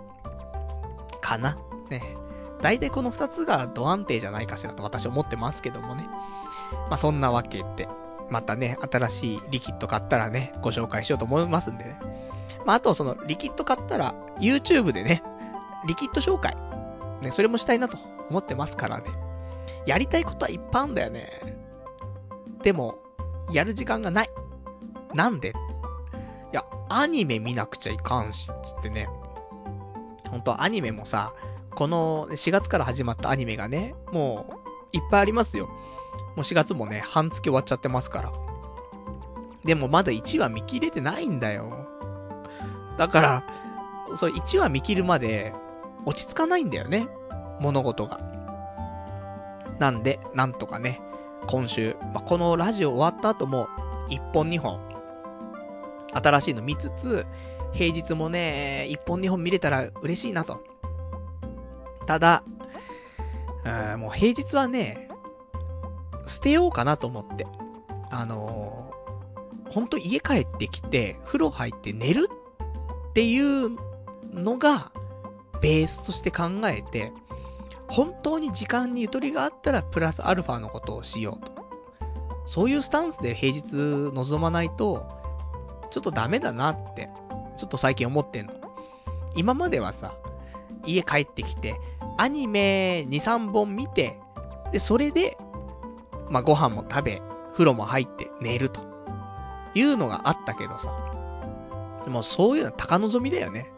[1.20, 1.56] かな。
[1.88, 2.16] ね。
[2.62, 6.08] 大体この二つがド安定じゃないかしらと私思ってますけどもね。
[6.88, 7.88] まあ、そんなわけで。
[8.30, 11.98] またね、新しいリキッド買ったらね、ご紹介しようと思いますんでね。
[12.64, 15.22] まあ、あとその、リキッド買ったら、YouTube でね、
[15.86, 16.56] リキッド紹介。
[17.22, 17.96] ね、それもしたいなと
[18.28, 19.04] 思ってますからね。
[19.86, 21.28] やりたいことはいっぱいあるんだよね。
[22.62, 22.98] でも、
[23.52, 24.30] やる時間がない。
[25.14, 25.50] なんで？
[25.50, 25.52] い
[26.52, 29.08] や、アニメ見なくちゃいかんし、つってね。
[30.28, 31.32] 本当アニメもさ、
[31.76, 35.68] この4月から始まったアニメがね、もう、いっぱいありますよ。
[36.36, 38.32] もう4月もね、半月終わっちゃってますから。
[39.64, 41.88] でもまだ1話見切れてないんだよ。
[42.98, 43.44] だから、
[44.16, 45.52] そう、1話見切るまで、
[46.04, 47.08] 落ち着かないんだよね。
[47.60, 48.20] 物事が。
[49.80, 51.00] なんで、なんとかね、
[51.48, 53.68] 今週、まあ、このラジオ終わった後も、
[54.08, 54.78] 1本2本、
[56.12, 57.26] 新しいの見つつ、
[57.72, 60.62] 平日もね、1本2本見れたら嬉しいなと。
[62.06, 62.44] ただ、
[63.64, 65.05] うん、もう平日はね、
[66.26, 67.46] 捨てようかなと思って。
[68.10, 72.28] あのー、ほんと家帰ってきて、風呂入って寝る
[73.10, 73.70] っていう
[74.32, 74.92] のが、
[75.60, 77.12] ベースとして考えて、
[77.88, 81.56] 本当に時間にゆとりがあったら、プラスアルファのことをしようと。
[82.44, 83.74] そういうスタンスで平日
[84.12, 85.06] 臨まないと、
[85.90, 87.08] ちょっとダメだなって、
[87.56, 88.54] ちょっと最近思ってんの。
[89.34, 90.14] 今まではさ、
[90.84, 91.74] 家帰ってきて、
[92.18, 94.18] アニメ2、3本見て、
[94.72, 95.36] で、それで、
[96.28, 97.22] まあ、ご飯も食べ、
[97.52, 98.80] 風呂も入って寝ると。
[99.74, 100.90] いうのがあったけどさ。
[102.04, 103.70] でもそういうのは高望みだよね。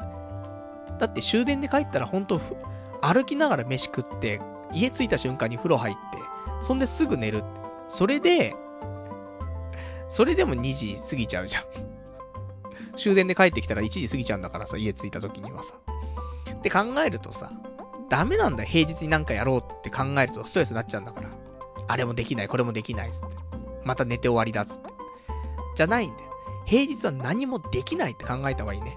[0.98, 2.40] だって終電で帰ったらほんと、
[3.00, 4.40] 歩きながら飯食って、
[4.72, 6.00] 家着いた瞬間に風呂入って、
[6.62, 7.42] そんですぐ寝る。
[7.88, 8.54] それで、
[10.08, 11.64] それでも2時過ぎちゃうじゃん。
[12.96, 15.74] 終電で帰ってきたら1時過ぎちゃうんだからさ、家着いた時にはさ。
[16.58, 17.52] って考えるとさ、
[18.08, 21.30] ダメなんだ平日になんかやろうって考えるとストレスになっちゃうんだから。
[21.88, 23.36] あれもできない、これもできないっつって。
[23.84, 24.92] また寝て終わりだっつって。
[25.74, 26.30] じゃないんだよ。
[26.66, 28.96] 平日は何もできないって考えた方がいいね。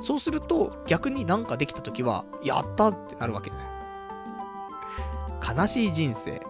[0.00, 3.62] そうすると、逆になんかできた時は、やったってなるわけだよ。
[5.56, 6.42] 悲しい人生、ね。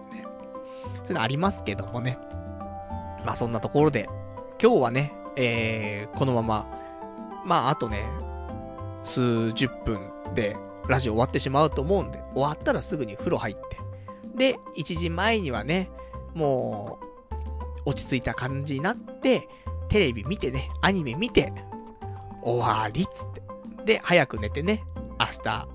[1.03, 2.17] そういうのありますけどもね。
[3.25, 4.09] まあそんなところで、
[4.61, 6.67] 今日はね、えー、このまま、
[7.45, 8.05] まああとね、
[9.03, 9.99] 数十分
[10.33, 10.57] で
[10.87, 13.86] ラジオ終わってしまうと思うんで、終わったらすぐに風呂入って。
[14.37, 15.89] で、1時前にはね、
[16.33, 16.99] も
[17.85, 19.47] う、落ち着いた感じになって、
[19.89, 21.53] テレビ見てね、アニメ見て、
[22.43, 23.41] 終わりっつって。
[23.85, 24.83] で、早く寝てね、
[25.19, 25.67] 明日、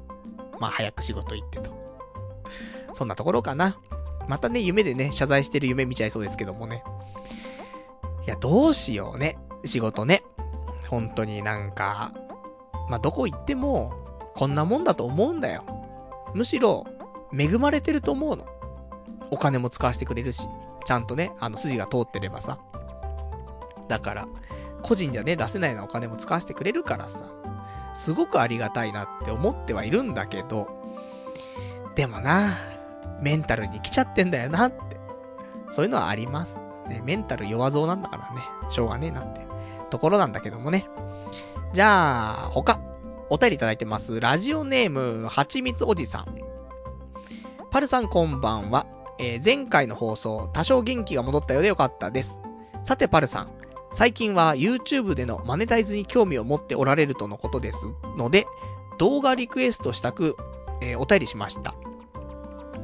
[0.60, 1.72] まあ早く仕事行ってと。
[2.92, 3.78] そんなところかな。
[4.28, 6.84] またね、夢でね、謝罪してる夢見ちゃいそうですけどもね。
[8.26, 9.38] いや、どうしようね。
[9.64, 10.22] 仕事ね。
[10.88, 12.12] 本当になんか、
[12.88, 13.92] まあ、どこ行っても、
[14.34, 15.64] こんなもんだと思うんだよ。
[16.34, 16.86] むしろ、
[17.36, 18.46] 恵まれてると思うの。
[19.32, 20.46] お金も使わせてくれるし、
[20.84, 22.58] ちゃんとね、あの筋が通ってればさ。
[23.88, 24.28] だから、
[24.82, 27.24] 個人じゃね、出せないようなお金も使わせてくれるからさ。
[27.94, 30.68] すごくありがたいなって思ってはいるんだけど、
[31.94, 32.58] でもな、
[33.22, 35.00] メンタルに来ちゃってんだよなって。
[35.70, 36.60] そういうのはあります。
[36.88, 39.40] ね、メンタル弱造なんだからね、しょうがねえなって。
[39.90, 40.86] ところなんだけどもね。
[41.72, 42.78] じゃあ、他、
[43.30, 44.20] お便りいただいてます。
[44.20, 46.38] ラジオネーム、はちみつおじさん。
[47.70, 48.84] パルさんこんばんは。
[49.22, 52.40] えー、前回の放送、多少元気が戻ったようでよかったです。
[52.82, 53.52] さてパルさん、
[53.92, 57.86] 最近は YouTube でのマネタイズに興味を持っておられるとのことです
[58.18, 58.48] ので、
[58.98, 60.36] 動画リクエストしたく、
[60.80, 61.76] えー、お便りしました。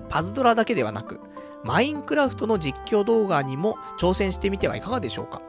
[0.08, 1.20] パズドラだけではなく、
[1.64, 5.42] マインクラフトの実況動画にも挑戦してみてはいかがでしょうか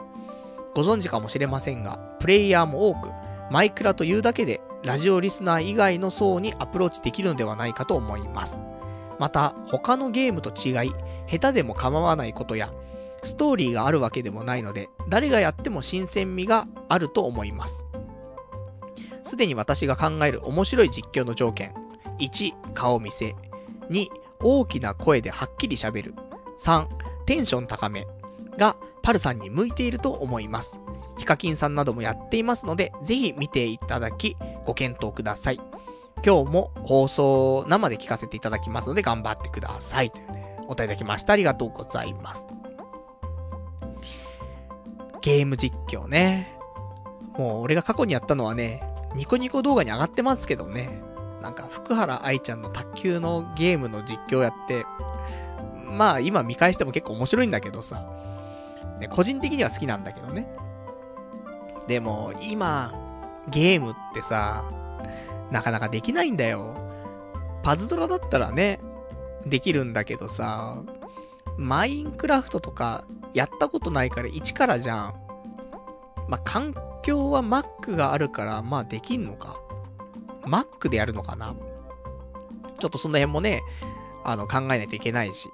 [0.74, 3.10] ご存知かもしれませんが、プレイヤーも多く、
[3.52, 8.60] マイクラというだけで、ラジオリスナー以外の層にアプローチできるのではないかと思います。
[9.20, 10.91] また、他のゲームと違い、
[11.28, 12.74] 下手でも構わないことや、
[13.22, 17.86] ストーリーがあるわけでもないので、誰がやっても新鮮味があると思います。
[19.24, 21.74] すでに私が考える面白い実況の条件。
[22.20, 23.36] 1、顔見せ。
[23.90, 24.08] 2、
[24.41, 26.16] 大きな声ではっきり喋る。
[26.58, 26.88] 3、
[27.26, 28.08] テンション高め。
[28.58, 30.82] が、パルさんに向いていると思います。
[31.18, 35.60] ヒカキンさんなどもやっていますので、ぜひ見ていただき、ご検討ください。
[36.26, 40.12] 今日も放送生で聞かせていただきますので、頑張ってください。
[40.12, 41.34] というね、お答えいただきました。
[41.34, 42.46] ありがとうございます。
[45.22, 46.58] ゲーム実況ね。
[47.38, 48.84] もう俺が過去にやったのはね、
[49.16, 51.02] ニコニコ動画に上がってますけどね。
[51.41, 54.86] なんか福原愛ちゃんの卓球のゲームの実況やって、
[55.86, 58.04] まあ今見返しても結構面白いんだけどさ。
[59.00, 60.48] ね、個人的には好きなんだけどね。
[61.88, 62.94] でも今、
[63.48, 64.64] ゲームってさ、
[65.52, 66.76] なかなかできないんだよ。
[67.64, 68.80] パズドラだったらね、
[69.46, 70.78] できるんだけどさ、
[71.58, 75.14] マインクラフトとかやったことないから1からじゃん。
[76.28, 79.60] まあ、環境は Mac があるから、まあできんのか。
[80.44, 81.56] Mac でやるのかな
[82.80, 83.62] ちょっとその辺もね、
[84.24, 85.50] あの、考えないといけないし。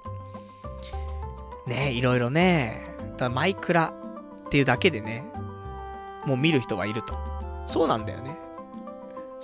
[1.66, 2.82] ねいろいろね、
[3.16, 3.92] ただマイクラ
[4.46, 5.24] っていうだけでね、
[6.24, 7.14] もう見る人がいると。
[7.66, 8.38] そうなんだよね。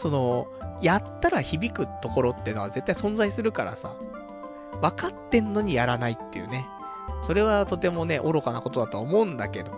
[0.02, 0.48] その、
[0.80, 3.94] やったら響くところってのは絶対存在するからさ、
[4.80, 6.66] 分かってんのにやらないっていうね。
[7.22, 9.70] それはとてもね、愚かなことだとは思うんだけど。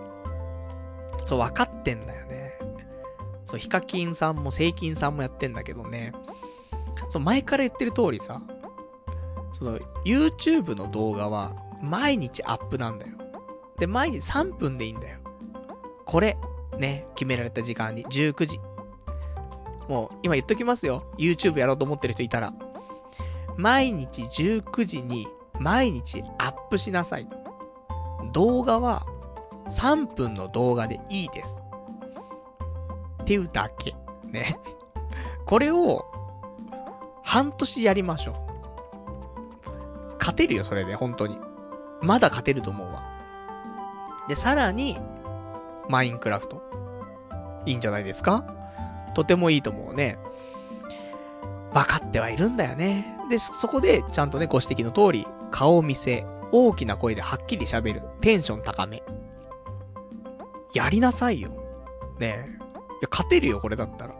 [1.27, 2.57] そう、分かってんだよね。
[3.45, 6.11] そう、ヒカキンさんもセイキンさんもやってんだけどね。
[7.09, 8.41] そう、前から言ってる通りさ、
[9.53, 13.11] その、YouTube の動画は、毎日アップなんだよ。
[13.77, 15.19] で、毎日3分でいいんだよ。
[16.03, 16.35] これ、
[16.79, 18.59] ね、決められた時間に、19時。
[19.87, 21.03] もう、今言っときますよ。
[21.17, 22.53] YouTube やろうと思ってる人いたら。
[23.57, 25.27] 毎日19時に、
[25.59, 27.27] 毎日アップしなさい。
[28.33, 29.05] 動画は、
[29.69, 31.63] 3分の動画でいいです。
[33.21, 33.95] っていうだけ。
[34.23, 34.59] ね。
[35.45, 36.05] これを、
[37.23, 38.35] 半年やりましょう。
[40.19, 41.39] 勝てるよ、それで、本当に。
[42.01, 43.03] まだ勝てると思うわ。
[44.27, 44.99] で、さらに、
[45.87, 46.61] マインクラフト。
[47.65, 48.43] いいんじゃないですか？
[49.15, 50.19] とてもいいと思うね。
[51.73, 53.17] 分かってはいるんだよね。
[53.29, 59.01] で、そこで、ちゃんとね、ご指摘の通り、顔見せ、大きな声ではっきり喋る、テンション高め。
[60.73, 61.49] やりなさいよ。
[62.19, 62.49] ねえ。
[62.49, 62.53] い
[63.01, 64.15] や、勝てるよ、これだったら。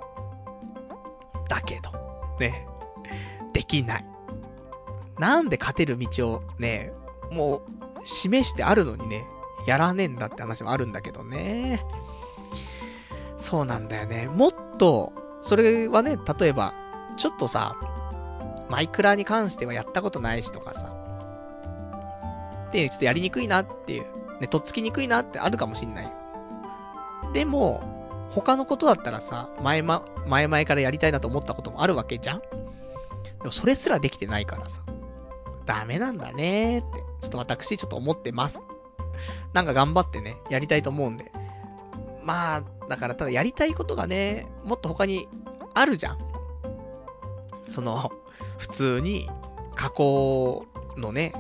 [1.48, 1.92] だけど、
[2.40, 2.68] ね
[3.54, 4.06] できない。
[5.20, 6.92] なんで勝てる道をね、
[7.32, 7.62] もう、
[8.04, 9.26] 示してあるのにね、
[9.66, 11.84] やらねえんだって話もあるんだけどね。
[13.38, 14.28] そうなんだよね。
[14.28, 16.74] もっと、それはね、例えば、
[17.18, 17.76] ちょっとさ、
[18.70, 20.94] マイクラに関してはやったことないしとかさ、
[22.72, 24.06] で、ちょっとやりにくいなっていう、
[24.42, 26.12] ね、とっつきにくいなってあるかもしんないよ。
[27.34, 32.46] でも、他のことだったらさ、前ま、前々からやりたいなと思ったこともあるわけじゃんで
[33.46, 34.82] もそれすらできてないからさ、
[35.66, 38.62] ダメなんだねーって、ちょっと私ちょっと思ってます。
[39.54, 41.32] なんか頑張ってね、やりたいと思うんで。
[42.24, 45.28] まあ、だからただやりたいことがね、もっと他に
[45.74, 46.20] あるじゃん。
[47.70, 48.12] その、
[48.58, 49.30] 普通に
[49.76, 50.66] 加工
[50.98, 51.34] のね、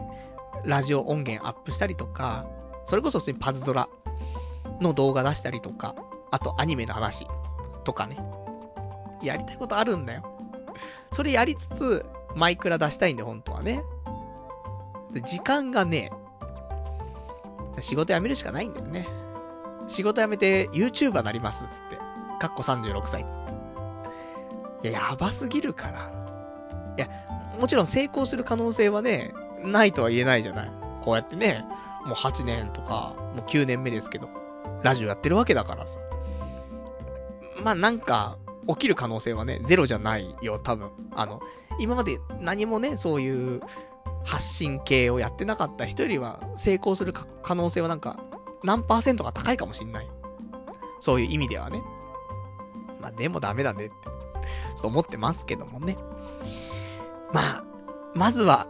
[0.64, 2.46] ラジオ音源アップしたりとか、
[2.86, 3.88] それこそ普通にパズドラ
[4.82, 5.96] の動画出したりとか、
[6.32, 7.28] あとアニメの話
[7.84, 8.18] とかね。
[9.22, 10.24] やりたいことあるんだよ。
[11.12, 12.06] それやりつつ、
[12.36, 13.82] マイクラ出したいんで、本当はね。
[15.24, 16.12] 時間がね、
[17.80, 19.08] 仕事辞めるしかないんだよね。
[19.88, 21.98] 仕事辞めて YouTuber なりますつって。
[22.40, 24.90] かっこ36歳つって。
[24.90, 26.12] いや、やばすぎるから。
[26.98, 27.10] いや、
[27.60, 29.34] もちろん成功する可能性はね、
[29.64, 30.72] ないとは言えないじゃない。
[31.02, 31.66] こうやってね、
[32.06, 34.30] もう8年とか、もう9年目ですけど、
[34.84, 36.00] ラジオやってるわけだからさ。
[37.64, 38.38] まあなんか、
[38.68, 40.90] 起きる可能性はね、ゼロじゃないよ、多分。
[41.16, 41.40] あの、
[41.80, 43.62] 今まで何もね、そういう
[44.24, 47.14] 発信系をやってなかった人よりは、成功する
[47.44, 48.20] 可能性はなんか、
[48.66, 50.10] 何パーセントが高いかもしんない。
[51.00, 51.82] そういう意味ではね。
[53.02, 55.96] まあでもダメだねって、ちょっと思ってますけどもね。
[57.32, 57.64] まあ、
[58.14, 58.68] まずは、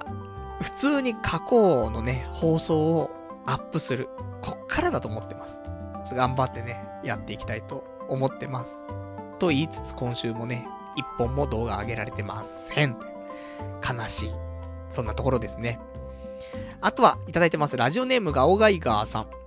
[0.62, 3.12] 普通に過去のね、放送を
[3.46, 4.10] アップする。
[4.42, 5.62] こっからだと思ってます。
[6.14, 8.86] 頑張ってね、やっていきたいと思ってます。
[9.40, 12.98] と言いつつ今週もね、一本も動画上げられてません。
[13.88, 14.32] 悲しい。
[14.90, 15.80] そんなところですね。
[16.82, 17.78] あとは、いただいてます。
[17.78, 19.45] ラジオネームがオガイガーさん。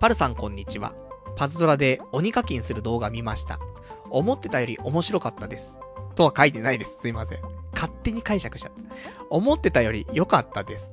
[0.00, 0.94] パルさんこんにちは。
[1.34, 3.58] パズドラで鬼課金する動画見ました。
[4.10, 5.80] 思ってたより面白かったです。
[6.14, 7.00] とは書いてないです。
[7.00, 7.40] すいません。
[7.72, 9.26] 勝手に解釈しちゃった。
[9.28, 10.92] 思ってたより良かったです。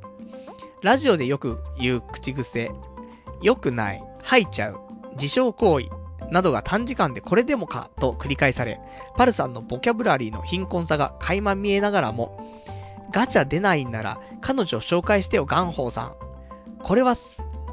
[0.81, 2.71] ラジオでよく言う口癖、
[3.43, 4.79] 良くない、吐いちゃう、
[5.11, 5.89] 自傷行為、
[6.31, 8.79] などが短時間でこれでもかと繰り返され、
[9.17, 12.63] パルさんのボキャブラリーの貧困さが垣間見えながらも、
[13.11, 16.15] ガチャ出ないんなら彼女を紹介してよガンホーさん。
[16.83, 17.13] これは、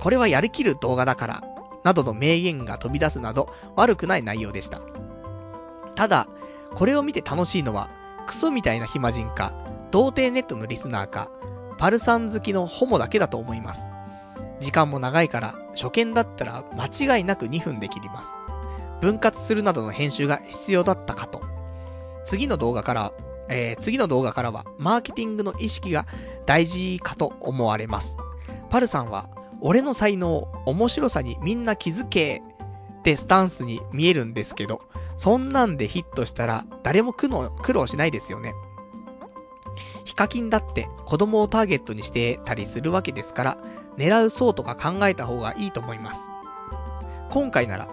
[0.02, 1.44] これはやりきる動画だから、
[1.84, 4.80] などの名言が飛び出すなど悪くない内容でした。
[5.94, 6.26] ただ、
[6.74, 7.88] これを見て楽しいのは、
[8.26, 9.52] クソみたいな暇人か、
[9.92, 11.30] 童貞ネットのリスナーか、
[11.78, 13.84] パルさん好きのホモだけだと思います。
[14.58, 18.36] 時間も長いから、初見だったら間違いなく2分で切ります。
[19.00, 21.42] 分割するなどの編集が必要だったかと。
[22.24, 23.12] 次の動画から、
[23.48, 26.06] えー、次の動画からは、マーケティングの意識が
[26.44, 28.18] 大事かと思われます。
[28.68, 29.28] パルさんは、
[29.64, 32.42] 俺の才能、面白さにみんな気づけ
[32.98, 34.80] ってスタンスに見えるんですけど、
[35.16, 38.54] そんなんでヒットしたら誰も苦労しないですよね。
[40.04, 43.58] ヒカキンだって子供をターゲットにしてたりするわけですから、
[43.96, 46.28] 狙う層とか考えた方がいいと思います。
[47.30, 47.88] 今回なら、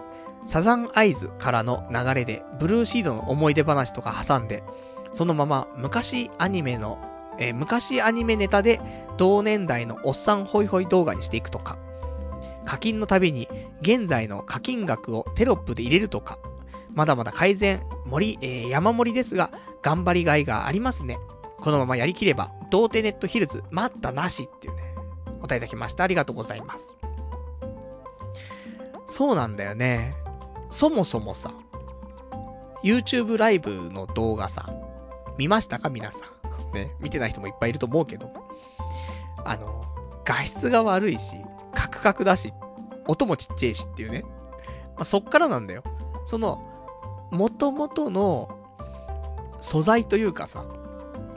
[0.46, 4.64] サザンアイズからの流れで、ブルーシードの思い出話とか挟んで、
[5.12, 6.98] そのまま昔アニメの、
[7.38, 8.80] えー、昔アニメネタで
[9.20, 11.76] 同年代のおっさんホイホイ動画にしていくとか、
[12.64, 13.48] 課金のたびに
[13.82, 16.38] 現在の課金額をテロップで入れるとか、
[16.94, 19.50] まだまだ改善、森、えー、山盛りですが、
[19.82, 21.18] 頑張りがいがありますね。
[21.58, 24.94] このままやりきれば、童貞ネットヒルズ、待ったなしっていうね、
[25.38, 26.04] お答えいただきました。
[26.04, 26.96] ありがとうございます。
[29.06, 30.14] そうなんだよね。
[30.70, 31.52] そもそもさ、
[32.82, 34.72] YouTube ライブの動画さ、
[35.36, 35.90] 見ましたか？
[35.90, 36.24] 皆さ
[36.72, 36.74] ん。
[36.74, 38.48] ね、見てない人もいっぱいいると思うけど。
[39.44, 39.84] あの、
[40.24, 41.36] 画質が悪いし、
[41.74, 42.52] カクカクだし、
[43.06, 44.22] 音もちっちゃいしっていうね。
[44.94, 45.82] まあ、そっからなんだよ。
[46.24, 46.62] その、
[47.30, 48.48] 元々の
[49.60, 50.64] 素材というかさ、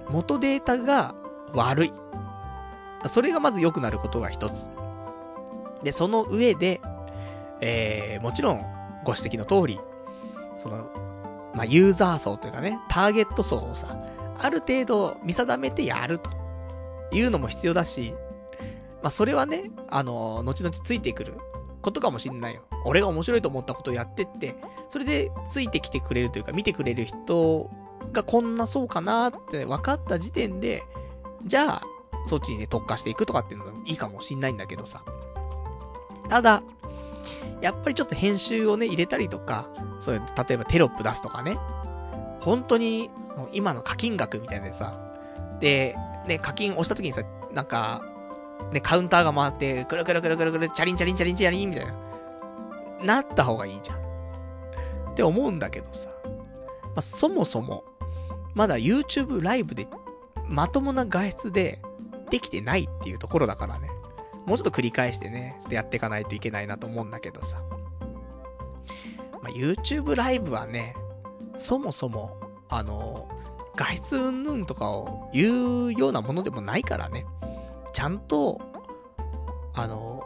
[0.10, 1.16] 元データが
[1.54, 1.94] 悪い。
[3.08, 4.70] それがまず良くなることが一つ。
[5.84, 6.82] で、その上で、
[7.62, 8.66] えー、もちろん、
[9.04, 9.80] ご指摘の通り、
[10.58, 10.90] その、
[11.54, 13.96] まあ、ユーザー層というかね、ターゲット層をさ、
[14.40, 16.30] ある程度見定めてやると
[17.12, 18.14] いうのも必要だし、
[19.02, 21.34] まあ、それはね、あの、後々ついてくる
[21.82, 22.62] ことかもしんないよ。
[22.86, 24.56] 俺が面白いと思ったことをやってって、
[24.90, 27.70] それでついてきてくれるというか、見てくれる人
[28.12, 30.84] がこんなそうかなって分かった時点で、
[31.46, 31.82] じゃあ、
[32.28, 35.04] そっちにね、特化していくとかっていうのもいいかもしんないんだけどさ。
[36.30, 36.64] ただ、
[37.62, 39.68] やっぱりちょっと編集をね、入れたりとか、
[40.00, 41.58] そういう、例えばテロップ出すとかね。
[42.40, 45.00] 本当に、その今の課金額みたいなさ、
[45.60, 45.96] で、
[46.28, 47.22] ね、課金押した時にさ、
[47.54, 48.02] なんか、
[48.72, 51.94] ね、カウンターが回って、くるくるくるくるくる、チャリンチャリンチャリンチャリンみたいな。
[53.04, 55.12] なった方がいいじゃん。
[55.12, 56.10] って思うんだけどさ。
[56.24, 57.84] まあ、そもそも、
[58.54, 59.88] まだ YouTube ライブで
[60.48, 61.82] まともな外出で
[62.30, 63.90] できてないっていうところだからね。
[64.46, 67.62] もうちょっと繰り返してね、ちょっとやっていかないといけないなと思うんだけどさ。
[69.42, 70.96] まあ、YouTube ライブはね、
[71.58, 72.38] そもそも、
[72.70, 73.28] あの、
[73.76, 77.26] 外出云々とかを言うようなものでもないからね。
[77.92, 78.62] ちゃんと、
[79.74, 80.24] あの、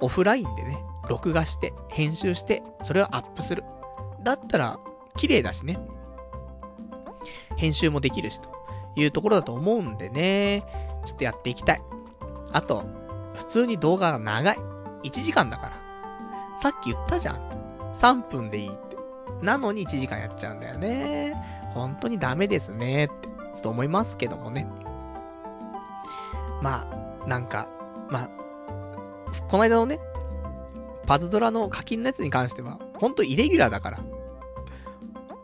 [0.00, 3.64] オフラインでね、録画して、編集して、それをアップする。
[4.22, 4.78] だったら、
[5.16, 5.78] 綺麗だしね。
[7.56, 8.50] 編集もできるし、と
[8.96, 10.64] いうところだと思うんでね、
[11.04, 11.82] ちょっとやっていきたい。
[12.52, 12.84] あと、
[13.34, 14.56] 普通に動画が長い。
[15.04, 16.58] 1時間だから。
[16.58, 17.90] さっき言ったじゃん。
[17.92, 18.96] 3分でいいって。
[19.42, 21.34] なのに1時間やっちゃうんだよね。
[21.74, 24.66] 本当にダメですねって、ちょっと思いますけどもね。
[26.62, 26.88] ま
[27.22, 27.68] あ、なんか、
[28.08, 28.30] まあ、
[29.48, 30.00] この間のね、
[31.06, 33.98] パズドラの課金のやつに関しては、ほんとイレギュラーだから。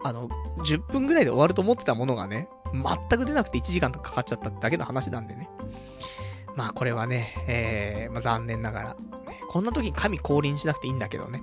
[0.03, 0.29] あの、
[0.65, 5.51] 10分ぐらいで終わると思ってたものがね、全く出なくて1時間とかかかっちゃっただけの話なんでね。
[6.57, 8.97] まあこれはね、えー、まあ残念ながら、
[9.51, 11.43] こんな時に神降臨しなくていいんだけどね。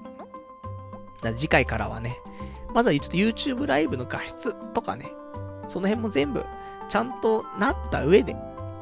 [1.21, 2.19] だ次回からはね、
[2.77, 5.07] まずはちょっと YouTube ライブの画質とかね、
[5.67, 6.45] その辺も全部
[6.89, 8.35] ちゃんとなった上で、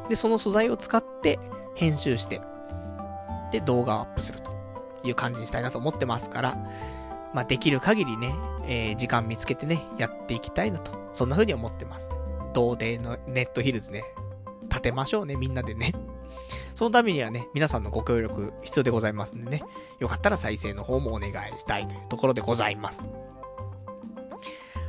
[0.09, 1.39] で、その素材を使って
[1.75, 2.41] 編集して、
[3.53, 4.51] で、動画をアップすると
[5.05, 6.57] いう感じにしたいなと思ってますから、
[7.33, 8.35] まあ、できる限りね、
[8.67, 12.11] えー、時間見つけてね、やっていきたいなと、そんな風に思ってます。
[12.53, 14.03] 同デのネットヒルズね、
[14.63, 15.93] 立てましょうね、みんなでね。
[16.73, 19.63] そのためにはね、皆さんのご協力必要でございますんでね、
[19.99, 23.01] よかったら再生の方もお願いしたいというところでございます。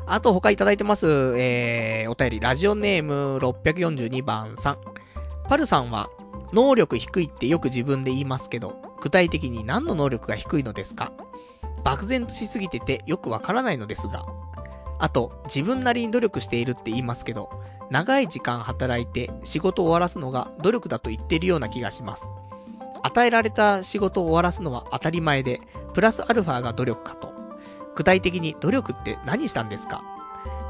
[0.08, 4.78] あと他いただいてます、えー、お便り、ラジオネーム642番さん。
[5.48, 6.08] パルさんは、
[6.52, 11.12] 能力低いってよく自分で言いますけど、具体的に何の能力が低いのですか？
[11.82, 14.24] 漠然としすぎててよくわからないのですが。
[15.00, 17.50] あと、自分なりに努力しているって言いますけど、
[17.90, 22.28] 長い時間働いて仕事を終わらすのが努力だと言っているような気がします。
[23.02, 25.60] 与えられた仕事を終わらすのは当たり前で、
[25.94, 27.34] プラスアルファが努力かと。
[27.96, 30.04] 具体的に努力って何したんですか？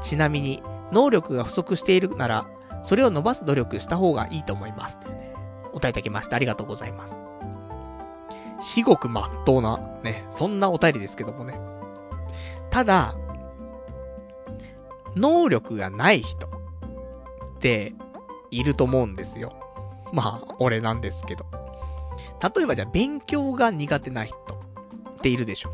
[0.01, 2.47] ちなみに、能力が不足しているなら、
[2.81, 4.97] それを伸ばす努力した方がいいと思います。
[5.01, 5.35] ってね。
[5.73, 7.21] お答えいただきましてありがとうございます。
[8.59, 11.59] 至極まっとうな、ね、そんなお便りですけどもね。
[12.71, 13.15] ただ、
[15.15, 16.49] 能力がない人っ
[17.59, 17.93] て
[18.49, 19.53] いると思うんですよ。
[20.13, 21.45] まあ、俺なんですけど。
[22.55, 25.71] 例えばじゃあ勉強が苦手な人っているでしょ。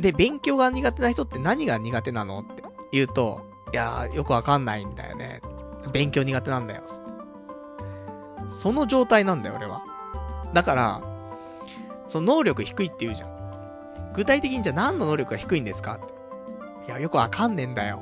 [0.00, 5.40] で、勉強が苦手な人って何が苦手なのって言うと、いやー、よくわかんないんだよね。
[5.92, 6.82] 勉強苦手なんだよ。
[8.48, 9.82] その状態なんだよ、俺は。
[10.52, 11.02] だから、
[12.08, 14.10] その能力低いって言うじゃん。
[14.14, 16.00] 具体的にじゃあ何の能力が低いんですか。
[16.86, 18.00] いや、よくわかんねえんだよ。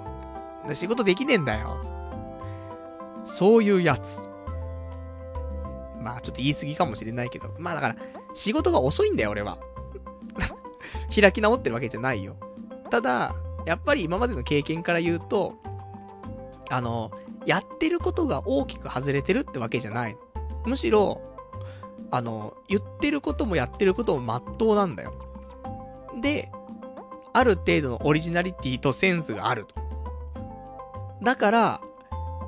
[0.73, 1.79] 仕事できねえんだよ。
[3.25, 4.29] そういうやつ。
[6.01, 7.51] まあ、ちょっと言い過ぎかもしれないけど。
[7.59, 7.97] まあだから、
[8.33, 9.59] 仕事が遅いんだよ、俺は。
[11.15, 12.37] 開き直ってるわけじゃないよ。
[12.91, 13.35] ただ、
[13.67, 15.55] やっぱり今までの経験から言うと、
[16.71, 17.11] あの、
[17.47, 20.17] やってることが大きく外れてるってわけじゃない。
[20.67, 21.21] むしろ、
[22.11, 25.13] あの、言ってることもやってることもまっとうなんだよ。
[26.21, 26.51] で、
[27.33, 29.75] ある程度のオリジナリティとセンスがあると。
[31.23, 31.81] だから、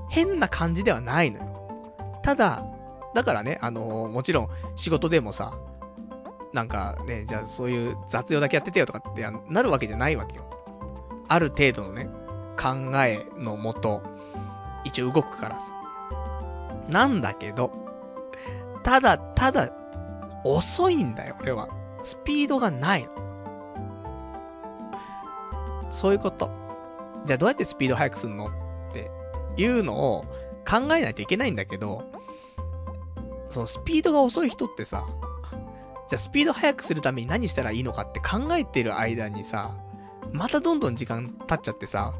[0.08, 2.20] 変な感じではないのよ。
[2.22, 2.64] ただ、
[3.14, 5.56] だからね、あのー、もちろん仕事でもさ、
[6.52, 10.44] なんかね、じゃあそういう雑用だけやっててよとかってなるわけじゃないわけよ。
[11.28, 12.08] ある程度のね、
[12.60, 14.02] 考えのもと、
[14.84, 15.72] 一応動くからさ。
[16.88, 17.70] なんだけど、
[18.82, 19.70] ただ、ただ、
[20.44, 21.68] 遅いんだよ、俺は。
[22.02, 23.08] スピードがない。
[25.90, 26.50] そういうこと。
[27.26, 28.50] じゃあどうやってスピード速くすんのっ
[28.92, 29.10] て
[29.56, 30.24] いうのを
[30.68, 32.02] 考えないといけないんだけど、
[33.50, 35.04] そのスピードが遅い人ってさ、
[36.10, 39.70] じゃあスピード速くするために何したらいいのかって考えてる間にさ、
[40.32, 42.12] またどんどん時間経っちゃってさ、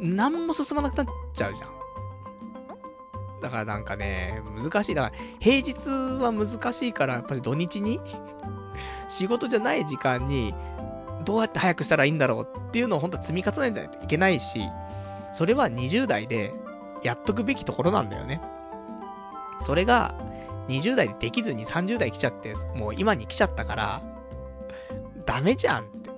[0.00, 1.70] 何も進まなくなっちゃうじゃん。
[3.42, 4.94] だからなんかね、難しい。
[4.94, 5.88] だから平日
[6.22, 7.98] は難しいから、やっぱり土日に
[9.08, 10.54] 仕事じゃない時間に、
[11.24, 14.60] どうやって早くしたらいいんだろうっていうのを本当は積み重ねないといけないし、
[15.32, 16.54] それは20代で
[17.02, 18.40] やっとくべきところなんだよね。
[19.60, 20.14] それが、
[20.68, 24.02] 20代でできずに30代来ちゃって、もう今に来ちゃったから、
[25.26, 26.10] ダメじゃんって。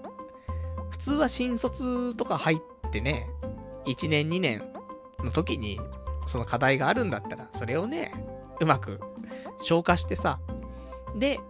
[0.90, 3.28] 普通は新卒とか入ってね、
[3.86, 4.62] 1年2年
[5.24, 5.80] の時に、
[6.26, 8.12] その課題があるんだったら、それをね、
[8.60, 9.00] うまく
[9.58, 10.38] 消化してさ、
[11.16, 11.40] で、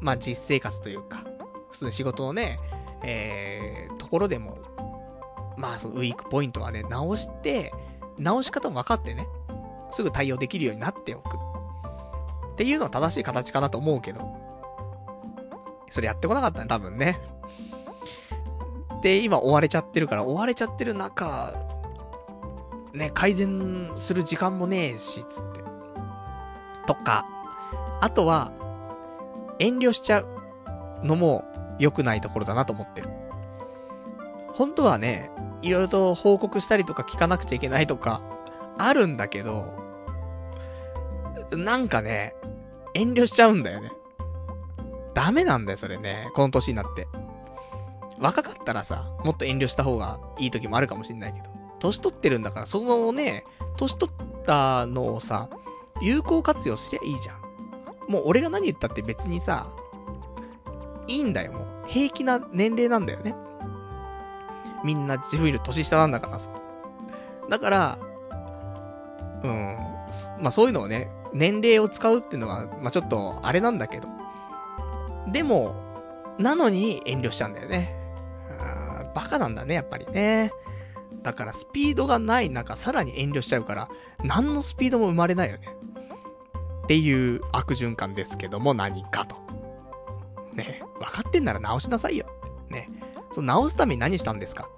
[0.00, 1.24] まあ実生活というか、
[1.70, 2.58] 普通の仕事のね、
[3.02, 4.58] えー、ところでも、
[5.56, 7.72] まあそのウィークポイントはね、直して、
[8.18, 9.26] 直し方も分かってね、
[9.90, 11.49] すぐ対応できるようになっておく。
[12.60, 14.20] っていうのは正しい形かなと思うけど、
[15.88, 17.18] それやってこなかったね、多分ね。
[19.00, 21.54] で、今追われちゃってるから、追われちゃってる中、
[22.92, 25.62] ね、改善する時間もねえし、つって。
[26.86, 27.24] とか、
[28.02, 28.52] あとは、
[29.58, 30.26] 遠慮しちゃう
[31.02, 31.46] のも
[31.78, 33.08] 良くないところだなと思ってる。
[34.52, 35.30] 本当はね、
[35.62, 38.20] いろいろと報告したりとか聞かなくちゃいけないとか、
[38.76, 39.79] あるんだけど、
[41.56, 42.34] なんかね、
[42.94, 43.90] 遠慮しちゃうんだよね。
[45.14, 46.30] ダメなんだよ、それね。
[46.34, 47.08] この年になって。
[48.18, 51.50] 若かったらさ、もっと遠慮した方がいい時もあるかもしんないけど。
[51.78, 53.44] 年取ってるんだから、そのね、
[53.76, 55.48] 年取ったのをさ、
[56.00, 57.40] 有効活用すりゃいいじゃん。
[58.10, 59.68] もう俺が何言ったって別にさ、
[61.06, 61.66] いいんだよ、もう。
[61.86, 63.34] 平気な年齢なんだよね。
[64.84, 66.50] みんな自分より年下なんだからさ。
[67.48, 67.98] だから、
[69.42, 69.76] うん。
[70.40, 74.08] まあそういうのをね、年齢を使うっていうのは、まあちょっと、あれなんだけど。
[75.32, 75.74] でも、
[76.38, 77.96] なのに遠慮しちゃうんだよね。
[79.14, 80.52] バカなんだね、やっぱりね。
[81.22, 83.88] だからスピードがない中、さらに遠慮しちゃうから、
[84.24, 85.68] 何のスピードも生まれないよね。
[86.84, 89.36] っていう悪循環ですけども、何かと。
[90.54, 92.26] ね、分かってんなら直しなさいよ。
[92.68, 92.88] ね。
[93.32, 94.68] その直すために何したんですか？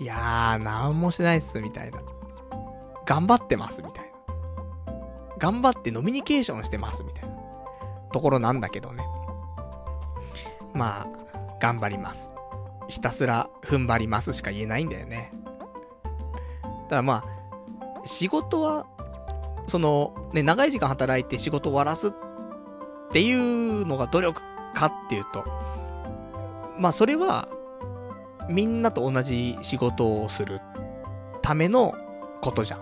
[0.00, 2.00] いやー、なんもしてないっす、みたいな。
[3.06, 4.01] 頑張ってます、みたいな。
[5.42, 7.34] 頑張ってノミニケーションしてます、みたいな。
[8.12, 9.04] ところなんだけどね。
[10.72, 12.32] まあ、頑張ります。
[12.86, 15.32] ひたすら踏ん張りますしか言えないんだよね。
[16.88, 18.86] ただまあ、仕事は、
[19.66, 22.12] その、ね、長い時間働いて仕事終わらすっ
[23.10, 24.40] ていうのが努力
[24.74, 25.44] かっていうと、
[26.78, 27.48] まあそれは、
[28.48, 30.60] みんなと同じ仕事をする
[31.42, 31.96] ための
[32.42, 32.80] ことじゃん。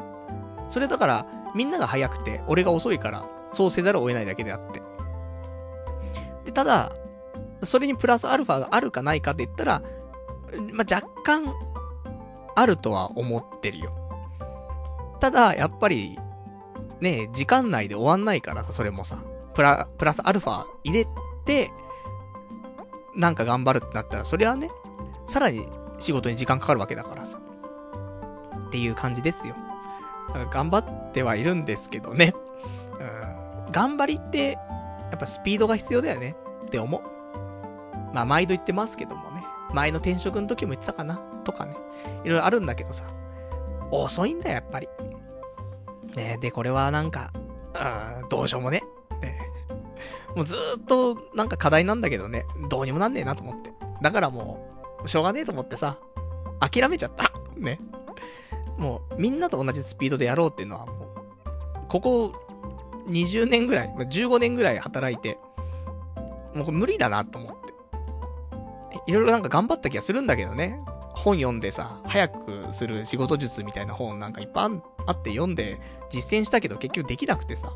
[0.68, 4.82] それだから、みんなが早くて、俺が遅いから、そうせざるを得ないだけであって。
[6.44, 6.92] で、ただ、
[7.62, 9.82] それにプラスアルファがあるかないかって言ったら、
[10.72, 11.54] まあ、若干、
[12.56, 13.92] あるとは思ってるよ。
[15.20, 16.18] ただ、やっぱり、
[17.00, 19.18] ね、時間内で終わんないからさ、それもさ、
[19.54, 21.06] プラ、プラスアルファ入れ
[21.44, 21.70] て、
[23.14, 24.70] なんか頑張るってなったら、それはね、
[25.26, 25.66] さらに
[25.98, 27.38] 仕事に時間かかるわけだからさ。
[28.68, 29.56] っていう感じですよ。
[30.32, 32.34] だか頑張ってはいるんですけどね。
[32.98, 33.72] うん。
[33.72, 34.52] 頑張りって、
[35.10, 36.36] やっぱスピードが必要だよね
[36.66, 37.02] って思う。
[38.14, 39.44] まあ、毎度言ってますけどもね。
[39.72, 41.76] 前の転職の時も言ってたかなとかね。
[42.24, 43.04] いろいろあるんだけどさ。
[43.90, 44.88] 遅いんだよ、やっぱり。
[46.16, 47.32] ねで、これはなんか、
[48.22, 48.82] うん、どうしようもね。
[49.20, 49.38] ね
[50.34, 52.46] もうずーっとなんか課題なんだけどね。
[52.68, 53.72] どうにもなんねえなと思って。
[54.00, 54.68] だからも
[55.04, 55.98] う、しょうがねえと思ってさ、
[56.60, 57.32] 諦めちゃった。
[57.56, 57.80] ね。
[58.80, 61.08] もう、みんなと同じスピードでやろうっていうのはもう、
[61.88, 62.32] ここ
[63.06, 65.38] 20年ぐらい、15年ぐらい働いて、
[66.54, 67.60] もうこれ無理だなと思って。
[69.06, 70.80] いろいろなんか頑張った気がするんだけどね。
[71.12, 74.70] 本読んでさ、早くする仕事術みたいな本なんかいっぱい
[75.06, 75.78] あって読んで
[76.08, 77.72] 実践したけど結局できなくてさ。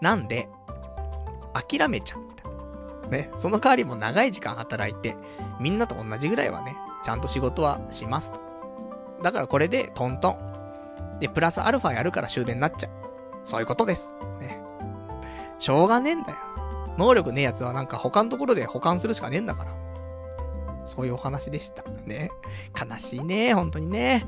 [0.00, 0.48] なんで、
[1.52, 2.20] 諦めちゃっ
[3.02, 3.08] た。
[3.10, 3.30] ね。
[3.36, 5.14] その代わりも長い時間働いて、
[5.60, 8.49] みんなと同じぐらいはね、ちゃんと仕事はしますと。
[9.22, 11.18] だからこれでトントン。
[11.20, 12.90] で、プラスアルファやるから終電になっちゃう。
[13.44, 14.14] そういうことです。
[14.40, 14.60] ね。
[15.58, 16.36] しょうがねえんだよ。
[16.96, 19.74] 能力ねえやつはなんか他のところで保管するしかねえんだから。
[20.86, 21.82] そういうお話でした。
[22.06, 22.30] ね。
[22.78, 24.26] 悲しいね、本当にね。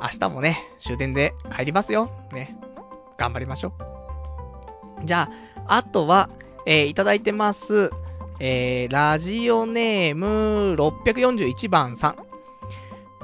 [0.00, 2.10] 明日もね、終電で帰りますよ。
[2.32, 2.56] ね。
[3.16, 3.72] 頑張りましょ
[5.02, 5.04] う。
[5.04, 5.30] じゃ
[5.66, 6.30] あ、あとは、
[6.66, 7.90] えー、いただいてます。
[8.40, 12.27] えー、ラジオネーム641番さん。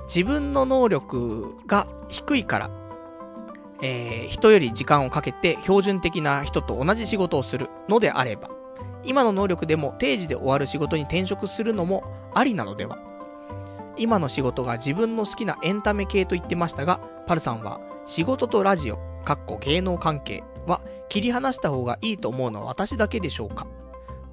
[0.06, 2.70] 自分の能力が低いから
[3.82, 8.48] えー、人より時間をかけて標準的な人と同じ仕事をするのであれば、
[9.04, 12.04] 今の能力でも定時で終わる仕事に転職するのも
[12.34, 12.98] ありなのでは
[13.98, 23.66] 今の仕事が自分の好きなエンタメ系と言ってましたが、パルさんは仕事とラジオ、かっこ芸能関係は切り離した方がいいと思うのは私だけでしょうか？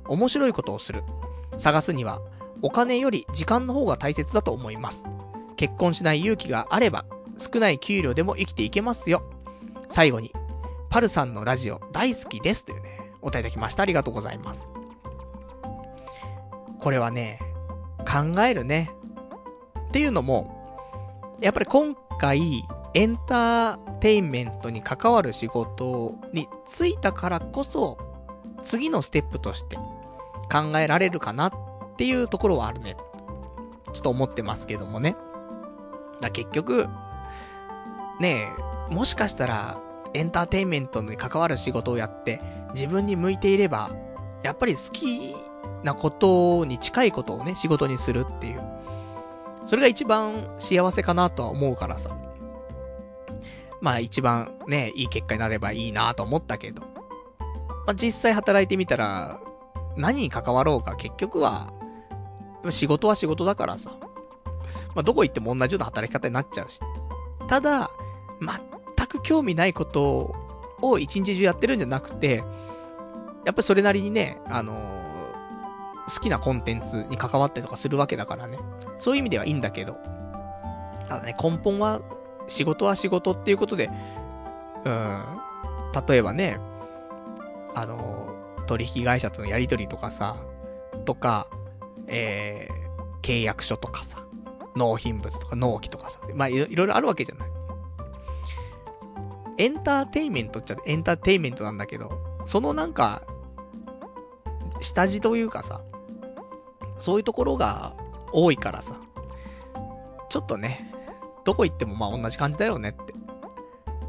[0.07, 1.03] 面白いことをする。
[1.57, 2.22] 探すには
[2.61, 5.03] お金より時間の方が大切だと思います。
[5.62, 7.06] 結婚しない勇気があれば
[7.38, 9.22] 少ない給料でも生きていけますよ。
[9.90, 10.34] 最後に、
[10.90, 13.84] パルさんのラジオ大好きですというね、お答えいただきました。
[13.84, 14.72] ありがとうございます。
[16.80, 17.38] これはね、
[18.00, 18.90] 考えるね。
[19.90, 22.64] っていうのも、やっぱり今回、
[22.96, 28.00] エンターテインメントに関わる仕事に就いたからこそ、
[28.64, 29.76] 次のステップとして、
[30.52, 31.54] 考えられるかなっ
[31.98, 32.98] ていうところはあるね。
[33.94, 35.16] ちょっと思ってますけどもね。
[36.22, 36.88] だ結局、
[38.19, 38.53] ね
[38.89, 39.81] え、もしかしたら、
[40.14, 42.41] エンターテインメントに関わる仕事をやって、
[42.73, 43.91] 自分に向いていれば、
[44.43, 45.35] やっぱり好き
[45.84, 48.61] なことに近いことをね、仕事にするっていう。
[49.65, 52.15] それが一番幸せかなとは思うからさ。
[53.80, 56.81] まあ一番ね、いい結果になればいいなと思ったけど。
[57.85, 59.39] まあ実際働いてみたら、
[59.95, 61.73] 何に関わろうか結局は、
[62.69, 63.91] 仕事は仕事だからさ。
[64.95, 66.80] まあどこ行っても同じような働き方になっちゃうし。
[67.47, 67.91] ただ、
[68.39, 70.35] 全く興味ないこと
[70.81, 72.43] を一日中やってるんじゃなくて、
[73.45, 78.57] やっぱりそれなりにね、あのー、好きなコンテンツに関わってとかするわけだからね。
[78.99, 79.97] そういう意味ではいいんだけど。
[81.07, 82.01] ただね、根本は、
[82.47, 83.89] 仕事は仕事っていうことで、
[84.84, 85.23] うん、
[86.07, 86.59] 例えばね、
[87.73, 90.35] あのー、取引会社とのやりとりとかさ、
[91.05, 91.47] とか、
[92.07, 94.26] えー、契約書とかさ、
[94.76, 97.49] 納品物とか納期とかさ、まあいろいろあるわけじゃない。
[99.57, 102.11] エンターテイメントっちゃエンターテイメントなんだけど、
[102.45, 103.23] そのなんか、
[104.80, 105.81] 下地というかさ、
[106.98, 107.93] そういうところが
[108.31, 108.95] 多いからさ、
[110.30, 110.91] ちょっとね、
[111.43, 113.14] どこ行ってもまあ同じ感じだよねって。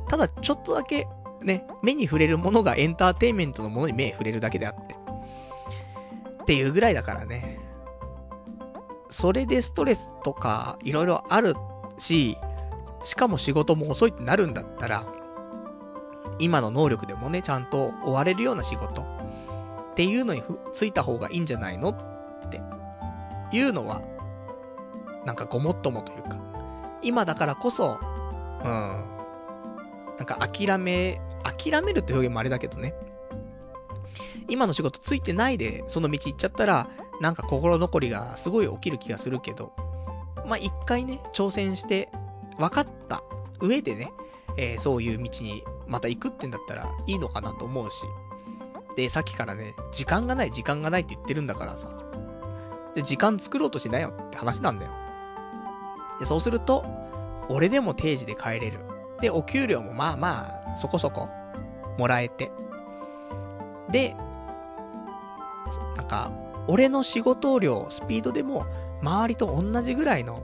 [0.08, 1.06] ただちょっとだけ
[1.42, 4.94] ね、目に触れるものがエンターテインメントのものに目触れるだけであって。
[6.42, 7.60] っていうぐらいだからね。
[9.12, 11.54] それでストレスとかいろいろある
[11.98, 12.36] し、
[13.04, 15.06] しかも仕事も遅いってなるんだったら、
[16.38, 22.60] 今の能力でもね、ちゃんと追われるような仕事っていうのについた方がいいんじゃないのって
[23.52, 24.02] いうのは、
[25.26, 26.38] なんかごもっともというか、
[27.02, 28.00] 今だからこそ、
[28.64, 28.68] うん、
[30.16, 32.94] なんか諦め、諦めるって表現もあれだけどね、
[34.48, 36.88] 今の仕事ついてないでその道行っちゃったら、
[37.22, 39.72] なんか心残りがすごい起きる気がするけど、
[40.44, 42.08] まあ、一回ね、挑戦して、
[42.58, 43.22] 分かった
[43.60, 44.12] 上でね、
[44.56, 48.02] えー、そういう道にまた行くってんだったらいいのかなと思うし。
[48.96, 51.90] で、さっきからね、時間がない、時間がないって言ってるんだからさ。
[52.96, 54.90] で、時間作ろうとしなよって話なんだよ。
[56.18, 56.84] で、そうすると、
[57.48, 58.80] 俺でも定時で帰れる。
[59.20, 61.28] で、お給料もまあまあ、そこそこ、
[61.98, 62.50] もらえて。
[63.90, 64.16] で、
[65.96, 68.66] なんか、俺の仕事量、スピードでも、
[69.02, 70.42] 周りと同じぐらいの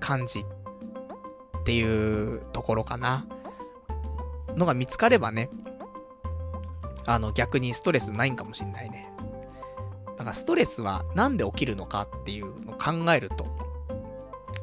[0.00, 0.44] 感じっ
[1.64, 3.26] ていうところかな。
[4.56, 5.50] のが見つかればね、
[7.06, 9.10] あの逆にストレスないんかもしんないね。
[10.16, 13.44] だからストレスはなんで起きるのかっていうのを考えると、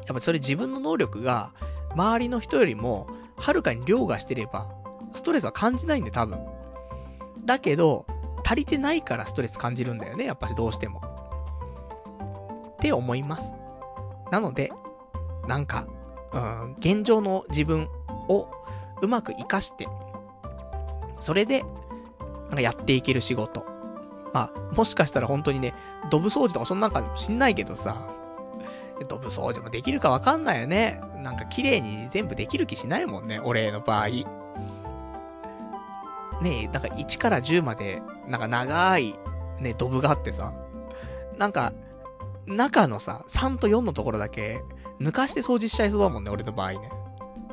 [0.07, 1.51] やっぱそれ自分の能力が
[1.93, 4.69] 周りの人よりもはるかに凌駕してれば、
[5.13, 6.39] ストレスは感じないんで多分。
[7.45, 8.05] だけど、
[8.51, 11.01] 足りてないからストレス感じるんだよね、やっぱりどうしても。
[12.73, 13.55] って思います。
[14.29, 14.73] なので、
[15.47, 15.87] なんか、
[16.33, 17.87] うん、現状の自分
[18.27, 18.49] を
[19.01, 19.87] うまく活かして、
[21.21, 21.63] それで、
[22.47, 23.65] なんかやっていける仕事。
[24.33, 25.73] まあ、もしかしたら本当にね、
[26.09, 28.05] ドブ掃除とかそんなんかもしんないけどさ、
[29.07, 31.01] ドブ掃除もできるかわかんないよね。
[31.23, 34.40] なんか綺麗に全部できる気しないもんね、俺の場合。
[36.41, 39.15] ね、なんか1から10まで、なんか長い、
[39.59, 40.53] ね、ドブがあってさ、
[41.37, 41.73] なんか、
[42.47, 44.61] 中のさ、3と4のところだけ、
[44.99, 46.91] 抜かして掃除しちゃいそうだもんね、俺の場合ね。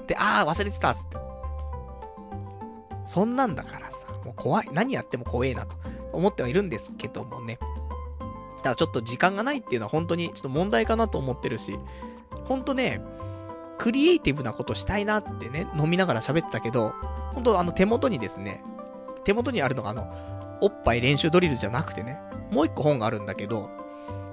[0.06, 1.16] で、あー、忘れてたっつって。
[3.06, 4.68] そんなんだからさ、もう怖い。
[4.72, 5.76] 何やっても怖えなと
[6.12, 7.58] 思ってはいるんですけどもね。
[8.62, 11.78] ただちょっと時間がないっていうのは本当にちょっと問題かなと思ってるし、
[12.44, 13.00] ほんとね、
[13.78, 16.92] クリエイティブなことしたいなってね、飲みながら喋ってたけど、
[17.32, 18.62] ほんとあの手元にですね、
[19.24, 22.18] 手元にあるのがあの、おっぱい練習ドリルじゃなくてね、
[22.50, 23.70] もう一個本があるんだけど、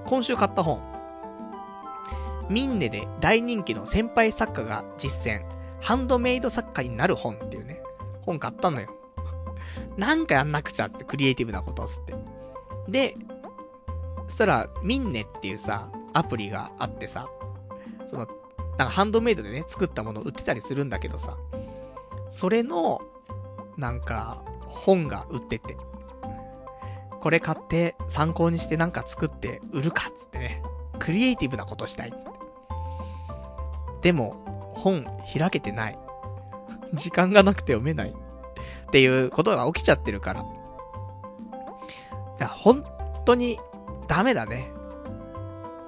[0.06, 0.80] 今週買った本。
[2.48, 5.42] ミンネで大人気の先輩作家が実践、
[5.80, 7.80] ハンドメイド作家になる本っていうね、
[8.22, 8.88] 本買ったのよ。
[9.96, 12.14] なんかやんなくちゃって、クリエイティブなことっつって。
[12.88, 13.16] で、
[14.28, 17.28] そしたら、ミンネっていうさ、アプリがあってさ、
[18.06, 18.26] その、
[18.78, 21.36] なんかハンドメイドでね、作ったものを売ってたりするんだけどさ、
[22.28, 23.00] それの、
[23.76, 24.42] なんか、
[24.76, 25.76] 本が売ってて、
[27.20, 30.62] これ買って参考にしてなんか作って売るかっつってね、
[30.98, 32.30] クリエイティブなことしたいっつって。
[34.02, 35.04] でも、本
[35.36, 35.98] 開けてない。
[36.94, 38.10] 時間がなくて読めない。
[38.10, 40.44] っていうことが起きちゃってるから。
[42.38, 42.84] じゃ本
[43.24, 43.58] 当に
[44.06, 44.70] ダメだね。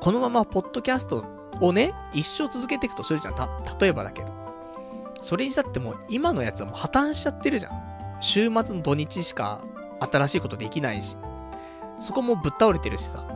[0.01, 1.25] このままポッドキャスト
[1.61, 3.35] をね、一生続けていくとするじゃん。
[3.35, 3.49] た、
[3.81, 4.33] 例えばだけど。
[5.21, 7.98] それにしたってもう今のやつはもう破綻しちゃってるじゃん。
[8.21, 9.65] 週末の土日しか
[10.01, 11.17] 新しいことできないし。
[12.01, 13.27] そこもぶっ倒れてるしさ。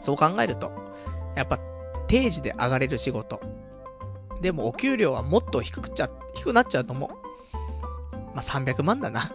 [0.00, 0.72] そう考えると、
[1.36, 1.58] やっぱ
[2.06, 3.40] 定時で上がれる仕事。
[4.40, 7.10] でもお給料はもっと低くちゃ、低くなっちゃうと思う。
[8.34, 9.30] まあ、300万だな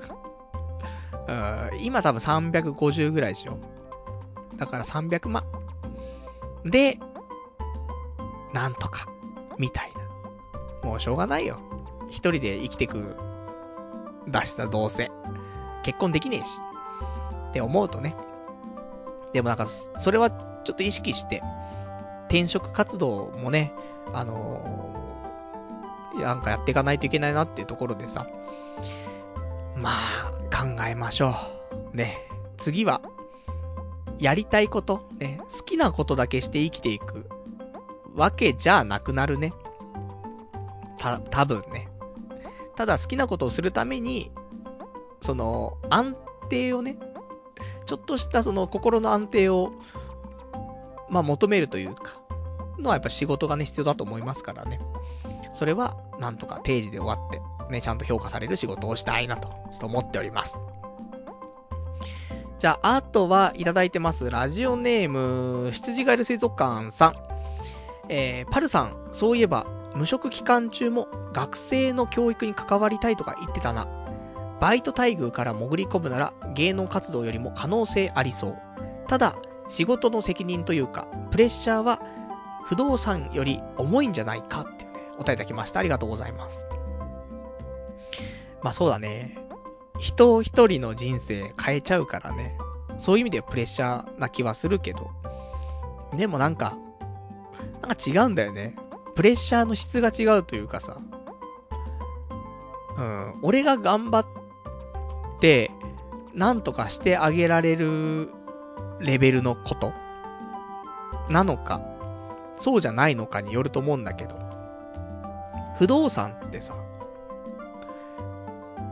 [1.71, 1.83] うん。
[1.83, 3.57] 今多分350ぐらいでしょ。
[4.55, 5.43] だから300万。
[6.63, 6.99] で、
[8.53, 9.07] なんとか、
[9.57, 9.91] みたい
[10.81, 10.89] な。
[10.89, 11.59] もうしょうがないよ。
[12.09, 13.15] 一人で生きてく、
[14.27, 15.11] 出したどうせ。
[15.83, 16.59] 結婚できねえし。
[17.49, 18.15] って思うとね。
[19.33, 21.41] でもなんか、それはちょっと意識して、
[22.27, 23.73] 転職活動もね、
[24.13, 28.27] あのー、なんかやっていかないといけないなっていうところでさ、
[29.75, 31.35] まあ、考えましょ
[31.93, 31.95] う。
[31.95, 32.27] ね。
[32.57, 33.01] 次は、
[34.19, 37.27] やりたいこと、ね、好きなことだけして生きていく
[38.15, 39.53] わけじゃなくなるね。
[40.97, 41.89] た、多分ね。
[42.75, 44.31] ただ好きなことをするために、
[45.21, 46.15] その、安
[46.49, 46.97] 定をね、
[47.85, 49.73] ちょっとしたその心の安定を、
[51.09, 52.19] まあ求めるというか、
[52.79, 54.79] のはやっぱ仕事がね、必要だと思いますからね。
[55.53, 57.41] それは、なんとか定時で終わって、
[57.71, 60.59] ね、ちゃんと評価される仕事をしたいなと、ちょっと思っております。
[62.59, 64.29] じゃあ、あとはいただいてます。
[64.29, 67.15] ラジオネーム、羊ガエル水族館さん。
[68.09, 69.65] えー、パルさん、そういえば、
[69.95, 73.87] 無職期間中も学生の教育に関わりたいとか言ってたな。
[74.59, 78.57] バイト待遇から潜り込むなら芸能活動よりも可能性ありそう。
[79.07, 79.35] ただ、
[79.67, 82.01] 仕事の責任というか、プレッシャーは
[82.65, 85.79] 不動産より重いんじゃないかっていうね、お答えいただきました。
[85.79, 86.65] ありがとうございます。
[88.61, 89.37] まあそうだね。
[89.99, 92.57] 人一人の人生変えちゃうからね。
[92.97, 95.11] そういう意味でプレッシャーな気はするけど。
[96.15, 96.77] でもなんか、
[97.81, 98.75] なんか違うんだよね。
[99.15, 100.97] プレッシャーの質が違うというかさ。
[102.97, 104.25] うん、俺が頑張っ
[105.39, 105.71] て、
[106.33, 108.29] なんとかしてあげられる
[108.99, 109.91] レベルのこと？
[111.29, 111.81] なのか、
[112.59, 114.35] そうじゃないのかによると思うんだけど、
[115.77, 116.75] 不動産ってさ、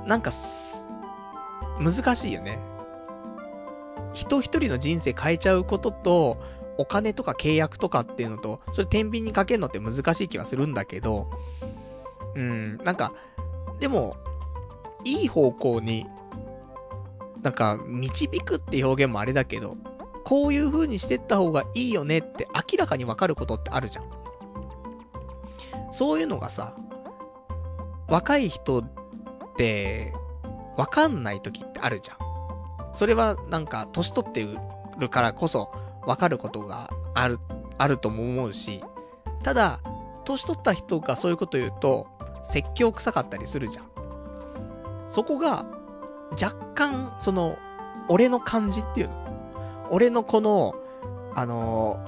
[0.05, 0.31] なんか
[1.79, 2.59] 難しいよね。
[4.13, 6.37] 人一人の人生変えちゃうことと、
[6.77, 11.29] お金とか契約とかっていうのと、それ天秤にかけるのって難しい気はするんだけど、
[12.35, 13.13] うん、なんか、
[13.79, 14.15] でも、
[15.03, 16.05] いい方向に、
[17.41, 19.77] なんか、導くって表現もあれだけど、
[20.23, 24.09] こういう風にしてった方がいいよねって明らかにわかることってあるじゃん。
[25.91, 26.75] そういうのがさ、
[28.07, 28.85] 若い人っ
[29.57, 30.13] て、
[30.77, 32.17] わかんない時ってあるじゃん。
[32.95, 34.47] それはなんか、年取って
[34.97, 35.71] るからこそ、
[36.05, 37.39] わかることがある、
[37.77, 38.84] あるとも思うし、
[39.43, 39.80] ただ、
[40.25, 42.07] 年取った人がそういうこと言うと、
[42.43, 43.85] 説教臭かったりするじゃん。
[45.09, 45.65] そこが、
[46.31, 47.57] 若干、その、
[48.09, 49.23] 俺の感じっていうの。
[49.91, 50.75] 俺のこの、
[51.35, 51.99] あの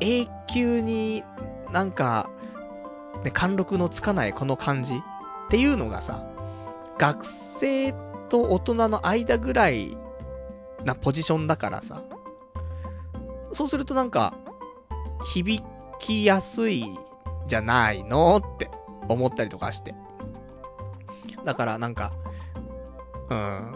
[0.00, 1.24] ー、永久に
[1.72, 2.30] なんか、
[3.24, 5.00] ね、貫禄のつかないこの感じっ
[5.50, 6.24] ていうのがさ、
[6.98, 7.92] 学生
[8.28, 9.96] と大人の間ぐらい
[10.84, 12.02] なポジションだからさ、
[13.54, 14.34] そうするとなんか、
[15.24, 15.62] 響
[15.98, 16.86] きやすい
[17.46, 18.70] じゃないのって
[19.08, 19.94] 思ったりとかして。
[21.44, 22.12] だからなんか、
[23.30, 23.72] うん、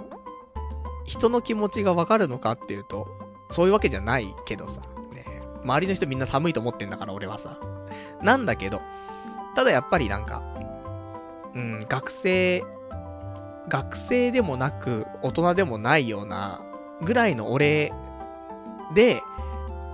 [1.05, 3.09] 人の気持ちがわかるのかっていうと、
[3.51, 4.83] そういうわけじゃないけどさ、
[5.13, 5.25] ね、
[5.65, 7.59] 周りの人みんな寒いと思ってんだから俺はさ。
[8.23, 8.81] なんだけど、
[9.55, 10.43] ただやっぱりなんか、
[11.55, 12.65] うん、学生、
[13.69, 16.63] 学生でもなく、大人でもないような、
[17.03, 17.93] ぐらいの俺
[18.95, 19.23] で、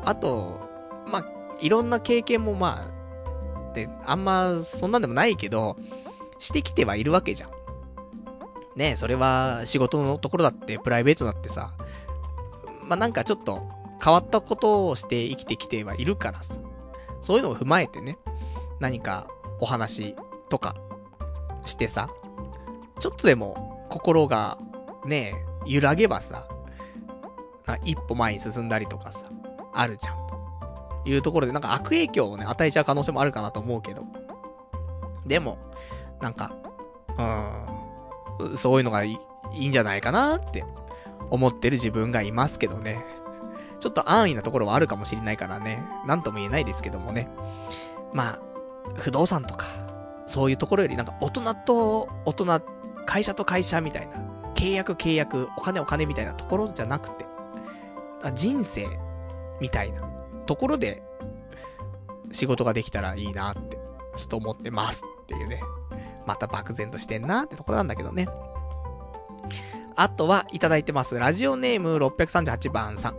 [0.05, 0.61] あと、
[1.11, 1.25] まあ、
[1.61, 5.77] いろんな経験もまあ、で、あんま、そんなんでもないけど、
[6.39, 7.51] してきてはいるわけじゃん。
[8.77, 11.73] ねそれは仕事のところだって、プライベートだってさ、
[12.83, 13.69] まあ、なんかちょっと
[14.03, 16.57] 変わったことをして生きてきてはいるからさ、
[17.21, 18.19] そういうのを踏まえてね、
[18.81, 19.29] 何か
[19.61, 20.15] お話
[20.51, 20.75] とか
[21.65, 22.11] してさ、
[22.99, 24.59] ちょっとでも心が
[25.07, 25.35] ね、
[25.67, 26.47] 揺らげばさ、
[27.85, 29.27] 一歩前に進んだりとかさ、
[29.75, 30.27] あるじゃん。
[30.27, 34.05] というところで、なんか悪影響をね、与えちゃう可能性もあるかなと思うけど。
[35.27, 35.59] でも、
[36.21, 36.55] なんか、
[38.39, 39.19] うん、そういうのがいい
[39.53, 40.65] いいんじゃないかなって
[41.31, 43.05] 思ってる自分がいますけどね。
[43.81, 45.83] ちょっと安易なところはあるかもしれないからね。
[46.07, 47.29] なんとも言えないですけどもね。
[48.13, 48.39] まあ、
[48.97, 49.67] 不動産とか、
[50.27, 52.61] そういうところよりなんか大人と大人、
[53.07, 54.17] 会社と会社みたいな、
[54.55, 57.27] 契約契約、お金お金みたいなところじゃなくて、
[58.35, 58.87] 人生
[59.61, 60.03] みたいな
[60.47, 61.03] ところで
[62.31, 63.79] 仕事ができたらいいなって、
[64.17, 65.61] ちょっと思ってますっていうね。
[66.27, 68.29] また漠然としてんなってところなんだけどね。
[69.97, 71.17] あとは、いただいてます。
[71.17, 73.17] ラジオネーム638番さん。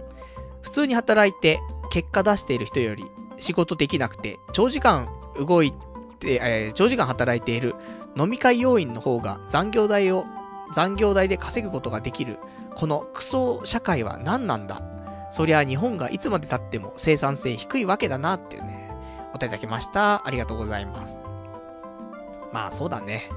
[0.61, 1.59] 普通に働いて、
[1.89, 3.05] 結果出している人より、
[3.37, 5.07] 仕事できなくて、長時間
[5.37, 5.71] 動い
[6.19, 7.75] て、えー長時間働いている
[8.17, 10.25] 飲み会要員の方が残業代を、
[10.73, 12.39] 残業代で稼ぐことができる、
[12.75, 14.81] このクソ社会は何なんだ
[15.35, 18.89] そりゃ日本がいつまで経っても生産性低いわけだなっていうね、
[19.33, 20.25] お便りいただきました。
[20.25, 21.25] ありがとうございます。
[22.53, 23.29] まあそうだね。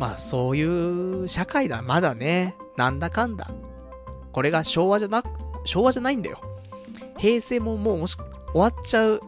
[0.00, 2.56] まあそういう社会だ、まだね。
[2.76, 3.48] なんだかんだ。
[4.32, 5.22] これが昭和じゃな、
[5.62, 6.40] 昭和じゃないんだよ。
[7.16, 8.16] 平成ももうもし
[8.52, 9.20] 終わっちゃう、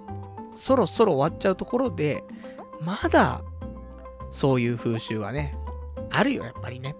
[0.56, 2.24] そろそろ終わっちゃうところで、
[2.80, 3.42] まだ、
[4.32, 5.56] そういう風習はね、
[6.10, 6.96] あるよ、やっぱりね。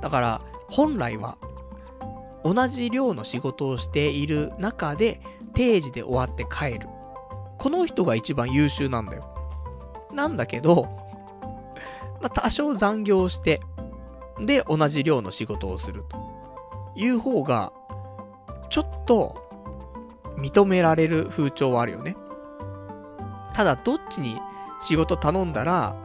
[0.00, 0.40] だから、
[0.70, 1.36] 本来は、
[2.44, 5.20] 同じ量の仕事をしている中で、
[5.54, 6.88] 定時で終わって帰る。
[7.58, 9.28] この人が一番優秀なんだよ。
[10.12, 10.88] なんだけど、
[12.22, 13.60] まあ、多少残業して、
[14.40, 16.16] で、同じ量の仕事をすると
[16.94, 17.72] いう方が、
[18.70, 19.48] ちょっと、
[20.36, 22.16] 認められる風潮はあるよね。
[23.54, 24.40] ただ、どっちに
[24.80, 25.96] 仕事頼んだら、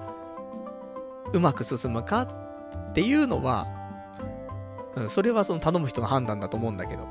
[1.33, 3.67] うまく進むかっていうのは、
[4.95, 7.07] うん、それはその頼む人の判断だと思うんだけど、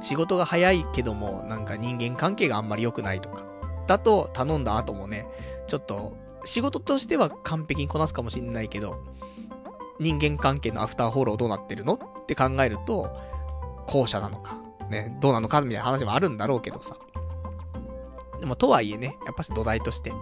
[0.00, 3.44] 仕事が早いけども、なんか人間関係があんまり良くないとか、
[3.86, 5.26] だと頼んだ後もね、
[5.66, 9.04] ちょっと、仕事としては完璧にこなすかもしんないけど、
[9.98, 13.10] 人間関係のアフターフォローどうなってるのって考えると、
[13.86, 14.58] 後者なのか、
[14.88, 16.96] ね、どうなのかみたいな話もあるんだろうけどさ。
[18.40, 20.16] でも、とはいえね、やっぱし土台として、うん、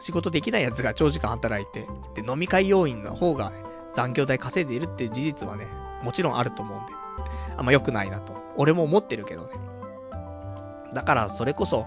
[0.00, 1.86] 仕事できない奴が長時間働いて、
[2.20, 3.52] で、飲み会要員の方が
[3.96, 5.66] 残業代稼いでいるっていう事実はね、
[6.02, 6.92] もちろんあると思うんで、
[7.56, 8.34] あんま良くないなと。
[8.58, 9.48] 俺も思ってるけどね。
[10.92, 11.86] だから、それこそ、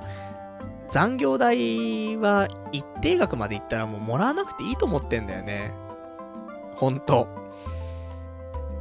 [0.90, 5.72] 残業代は一定額までいったらもうもらわなくていいと思ってんだよね。
[6.77, 7.27] ほんと。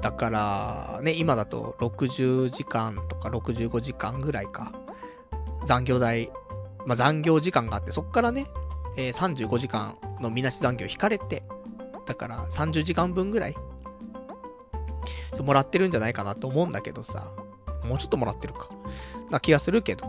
[0.01, 4.73] だから、ね、今だと60時間とか65時間ぐらいか。
[5.67, 6.33] 残業代、
[6.87, 8.47] まあ、残業時間があって、そっからね、
[8.97, 11.43] えー35時間のみなし残業引かれて、
[12.09, 13.55] だから30時間分ぐらい、
[15.43, 17.31] もらってるんじゃないかなと思うんだけどさ。
[17.85, 18.69] もうちょっともらってるか。
[19.31, 20.07] な気がするけど。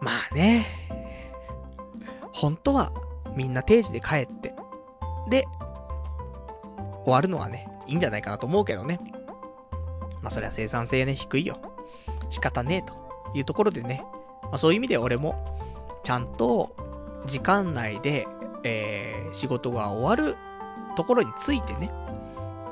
[0.00, 0.66] まあね。
[2.32, 2.92] 本当は
[3.36, 4.54] みんな定時で帰って。
[5.28, 5.46] で、
[7.04, 9.00] 終わるのはね、いいんじゃないかなと思うけどね。
[10.22, 11.58] まあそれは生産性ね、低いよ。
[12.28, 12.94] 仕方ねえと
[13.34, 14.04] いうところでね。
[14.42, 15.58] まあそういう意味で俺も、
[16.02, 16.74] ちゃんと
[17.26, 18.26] 時間内で、
[18.62, 20.36] えー、仕事が終わる
[20.96, 21.90] ところについてね。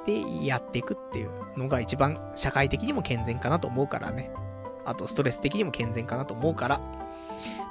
[0.06, 4.30] で、やっていくっていうのが一番社会的にも健全かなと思うからね。
[4.84, 6.78] あとストレス的にも健全かなと思うから、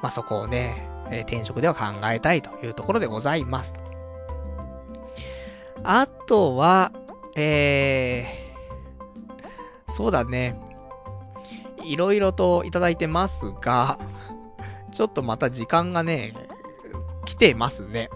[0.02, 3.74] まあ、そこをね、えー転職では考えたいというところでございます。
[5.84, 6.92] あとは、
[7.36, 10.60] えー、そうだね。
[11.84, 13.98] いろいろといただいてますが、
[14.92, 16.34] ちょっとまた時間がね、
[17.26, 18.10] 来てますね。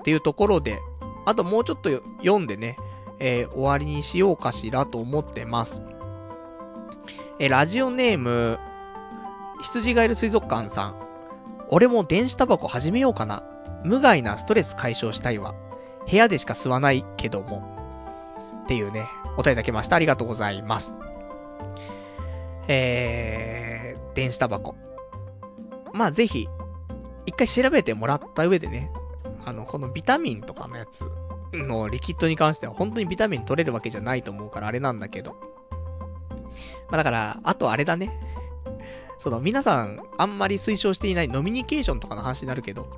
[0.00, 0.78] っていうところで、
[1.26, 2.76] あともうちょっと読んでね、
[3.18, 5.82] えー終わりにしようかしらと思ってます。
[7.38, 8.58] えーラジオネーム、
[9.62, 10.94] 羊がいる水族館さん。
[11.68, 13.44] 俺も電子タバコ始めようかな。
[13.84, 15.54] 無害なストレス解消したいわ。
[16.10, 17.62] 部屋でしか吸わないけども。
[18.64, 19.06] っていうね、
[19.36, 19.96] お便りいただきました。
[19.96, 20.94] ありがとうございます。
[22.68, 24.74] えー、電子タバコ。
[25.92, 26.48] まあ、ぜひ、
[27.26, 28.90] 一回調べてもらった上でね、
[29.44, 31.04] あの、このビタミンとかのやつ
[31.52, 35.36] のリキッドに関しては本当にビタミン取れるわけじゃないと思うからあれなんだけど。
[36.88, 38.10] まあだから、あとあれだね。
[39.18, 42.88] その皆さんあんまり推奨していないノミニケーションとかの話になるけど、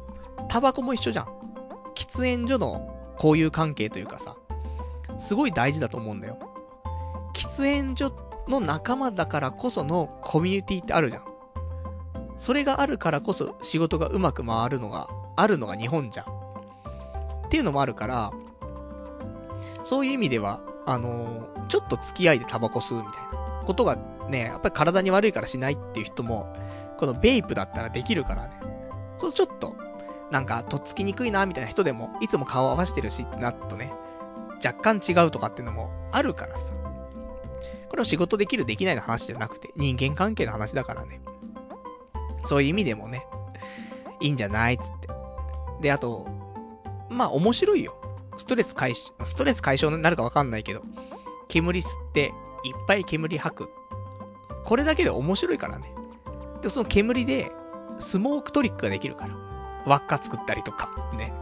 [0.49, 1.27] タバコも一緒じゃん。
[1.95, 4.37] 喫煙所の交友関係というかさ、
[5.19, 6.39] すごい大事だと思うんだよ。
[7.35, 8.13] 喫煙所
[8.49, 11.25] の仲間だからこそのコミュニティってあるじゃん。
[12.37, 16.27] それがあるからこそ仕事がうまく回るのが、あるのが日本じゃん。
[16.27, 18.33] っていうのもあるから、
[19.85, 23.97] そういう意味では、あのーちょっと付き合いでタバコ吸うみたいなことが
[24.29, 26.55] ね、やっぱり体に悪いからしないっていう人も、
[26.99, 28.61] このベイプだったらできるからね。
[29.17, 29.77] そうするとちょっと、
[30.31, 33.91] なんか、とっつきにくいな、みたいな人でも、いつも顔合わせてるしってなるとね、
[34.63, 36.75] 若干違うとかっていうのもあるからさ。
[37.89, 41.21] これは仕事できるできないの話じゃなくて、人間関係の話だからね。
[42.45, 43.27] そういう意味でもね、
[44.21, 45.09] いいんじゃないつって。
[45.81, 46.27] で、あと、
[47.09, 47.97] まあ面白いよ。
[48.37, 50.83] ストレス解消、ストレス解消になるかわかんないけど、
[51.49, 52.33] 煙吸って、
[52.65, 53.71] いっぱい煙吐く。
[54.65, 55.93] これだけで面白いからね。
[56.63, 57.51] で、その煙で、
[57.99, 59.37] スモークトリックができるから。
[59.85, 61.35] 輪っか作ったりとか、ね。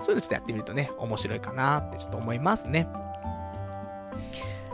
[0.00, 2.88] そそういうのちょっとやってみるとね、面白いかなってちょっと思いますね。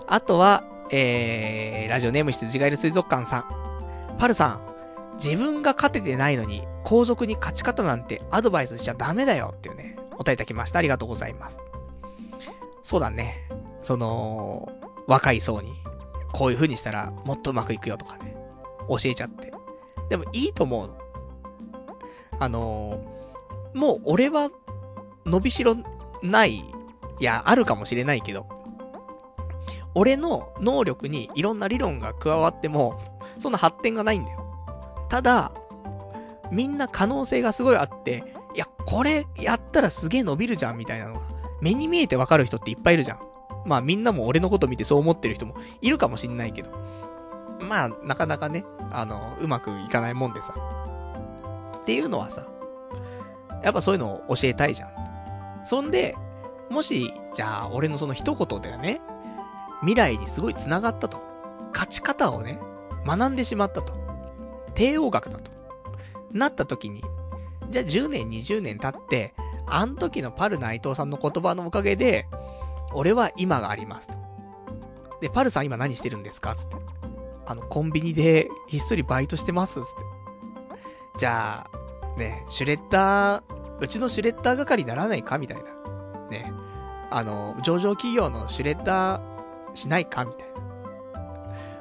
[0.06, 4.16] あとは、えー、ラジオネーム羊ガエル水族館さん。
[4.18, 4.73] パルさん、
[5.14, 10.78] 自分が勝ててないのに、後続に勝ち方なんてアドバイスしちゃダメだよっていうね、お答えいただきました。
[10.78, 11.60] ありがとうございます。
[12.82, 13.48] そうだね。
[13.82, 14.68] その、
[15.06, 15.72] 若い層に、
[16.32, 18.36] こういう風にしたらもっとうまくいくよとかね、
[18.88, 19.52] 教えちゃって。
[20.08, 20.90] でもいいと思う。
[22.38, 24.50] あのー、もう俺は
[25.24, 25.76] 伸びしろ
[26.22, 26.64] ない、い
[27.20, 28.46] や、あるかもしれないけど、
[29.94, 33.00] 俺の能力にいろんな理論が加わっても、
[33.38, 34.43] そんな発展がないんだよ。
[35.08, 35.52] ただ、
[36.50, 41.20] みんな可能性がすごいあって、いや、これやったらすげえ伸びるじゃんみたいなのが、
[41.60, 43.20] 目に見えてわかる人っていっぱいいるじゃん。
[43.64, 46.70] まあみんなも俺のこと見てそう思ってる人もいるかもしんないけど。
[47.68, 50.54] まあ、なかなかね、あの、うまくいかないもんでさ。
[51.80, 52.46] っていうのはさ、
[53.62, 54.90] やっぱそういうのを教えたいじゃん。
[55.64, 56.14] そんで、
[56.70, 59.00] もし、じゃあ、俺のその一言でね、
[59.80, 61.22] 未来にすごい繋がったと。
[61.72, 62.58] 勝ち方をね、
[63.06, 64.03] 学んでしまったと。
[64.74, 65.50] 帝王学だと。
[66.32, 67.02] なった時に、
[67.70, 69.34] じゃあ10年、20年経って、
[69.66, 72.26] あん時のパル内藤さんの言葉のおかげで、
[72.92, 74.16] 俺は今がありますと。
[75.20, 76.54] で、パルさん今何してるんですか？
[76.54, 76.76] つって。
[77.46, 79.88] あの、コンビニでひっそりバイトしてますつって。
[81.18, 83.42] じゃあ、ね、シュレッダー、
[83.80, 85.38] うちのシュレッダー係にならないか？
[85.38, 85.64] みたいな。
[86.30, 86.52] ね。
[87.10, 89.22] あの、上場企業のシュレッダー
[89.74, 90.24] しないか？
[90.24, 90.54] みたいな。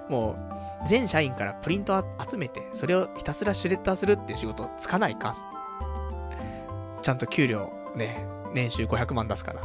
[0.09, 0.52] もう、
[0.85, 5.35] 全社員からプリント集めて、それをひたすらシュレッダーするっていう仕事つかないか
[7.01, 9.61] ちゃんと給料、ね、年収500万出すから、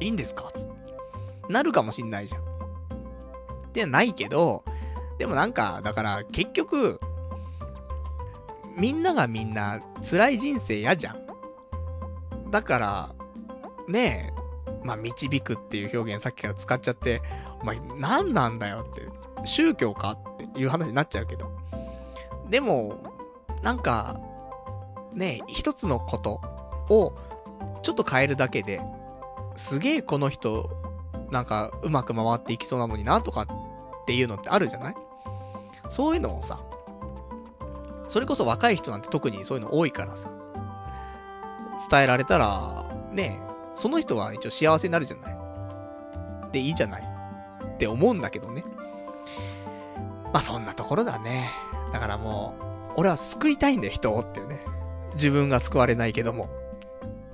[0.00, 0.68] いいんですかつっ。
[1.48, 2.42] なるかもしんないじゃん。
[2.42, 2.44] っ
[3.72, 4.64] てないけど、
[5.18, 7.00] でもなんか、だから結局、
[8.76, 12.50] みんながみんな辛い人生嫌じゃん。
[12.50, 13.14] だから、
[13.88, 17.22] ねえ、まあ、導くっていう表現さっきから使っちゃって、
[17.60, 19.02] お前何なんだよって、
[19.44, 21.50] 宗教かっていう話になっちゃうけど。
[22.48, 22.98] でも、
[23.62, 24.20] なんか、
[25.12, 26.40] ねえ、一つのこと
[26.88, 27.14] を
[27.82, 28.80] ちょっと変えるだけで、
[29.56, 30.70] すげえこの人、
[31.30, 34.94] なんかうまく回っていきそうなのになとかっていうのってあるじゃない？
[35.90, 36.60] そういうのをさ、
[38.06, 40.30] それこそ若い人なんて特にそういうの多いからさ、
[41.90, 43.40] 伝えられたら、ね
[43.74, 46.52] その人は一応幸せになるじゃない？
[46.52, 47.02] で、いいじゃない？
[47.64, 48.64] って思うんだけどね。
[50.32, 51.50] まあ、そんなところだね。
[51.92, 54.60] だからもう、俺は救いたいんだよ、人をっていうね。
[55.14, 56.48] 自分が救われないけども。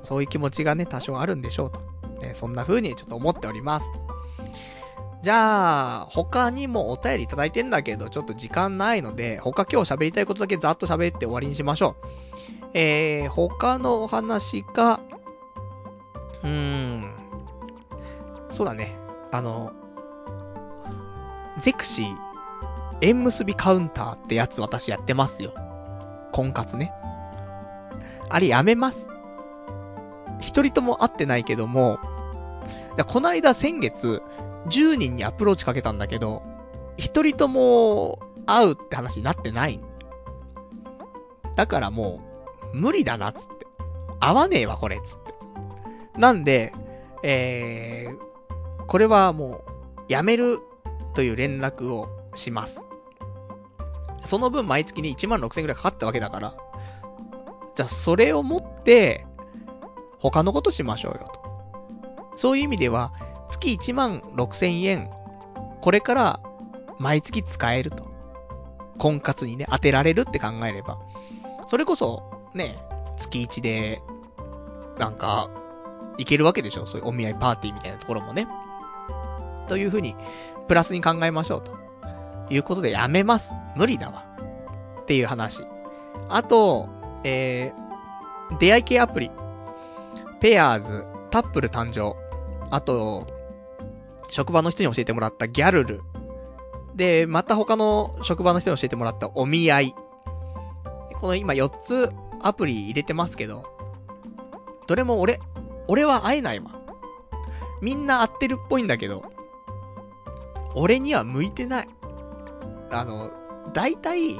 [0.03, 1.81] そういう気持ちがね、多少あるんでしょうと。
[2.21, 3.91] ね、そんな風にちょっと思っております。
[5.23, 12.07] じゃあ、他にもお便りいただいてんだけど、ちょっと時間ないので、他今日喋りたいことだけざっと喋って終わりにしましょう。
[12.75, 15.01] えー、他のお話が、
[16.43, 17.15] うーん、
[18.51, 18.99] そうだね。
[19.33, 19.73] あの、
[21.59, 22.17] ゼクシー、
[23.05, 25.53] 縁結びカウンターってやつ私やってますよ。
[26.33, 26.91] 婚活ね。
[28.31, 29.11] あれやめます。
[30.41, 31.99] 一人とも会ってないけども、
[33.07, 34.23] こないだ先月、
[34.71, 36.43] 10人にアプローチかけたんだけど、
[36.97, 39.79] 一人とも会うって話になってない。
[41.57, 42.23] だからも
[42.73, 43.67] う、無理だなっ、つって。
[44.19, 46.19] 会わねえわ、これ、つって。
[46.19, 46.73] なんで、
[47.23, 50.61] えー、これはもう、やめる
[51.15, 52.85] という連絡をします。
[54.25, 56.55] その分毎月に1万6000円くらいかかったわけだから、
[57.75, 59.27] じゃあそれを持って、
[60.19, 62.37] 他のことしましょうよと。
[62.37, 63.13] そういう意味では、
[63.49, 65.11] 月1万6千円、
[65.81, 66.41] これから
[66.99, 68.13] 毎月使えると。
[68.97, 70.99] 婚活にね、当てられるって考えれば。
[71.67, 72.23] それこそ、
[72.55, 72.79] ね、
[73.17, 74.01] 月1で、
[74.99, 75.51] なんか、
[76.17, 76.87] いけるわけでしょ？
[76.87, 78.47] そういうお見合いパーティーみたいなところもね。
[79.67, 80.15] というふうに、
[80.69, 81.84] プラスに考えましょうと。
[82.55, 83.53] いうことでやめます。
[83.77, 84.25] 無理だわ。
[85.03, 85.65] っていう話。
[86.29, 86.89] あと、
[87.25, 89.31] えー、出会い系アプリ。
[90.41, 92.17] ペアーズ、タップル誕生。
[92.71, 93.27] あと、
[94.31, 96.03] 職場の人に教えてもらったギャルル。
[96.95, 99.95] で、また他の職場の人に教えてもらったお見合い。
[101.21, 103.65] この今4つアプリ入れてますけど、
[104.87, 105.41] どれも俺、
[105.89, 106.71] 俺は会えないわ。
[107.81, 109.25] みんな会ってるっぽいんだけど、
[110.75, 111.89] 俺には向いてない。
[112.91, 113.31] あの、
[113.73, 114.37] 大体、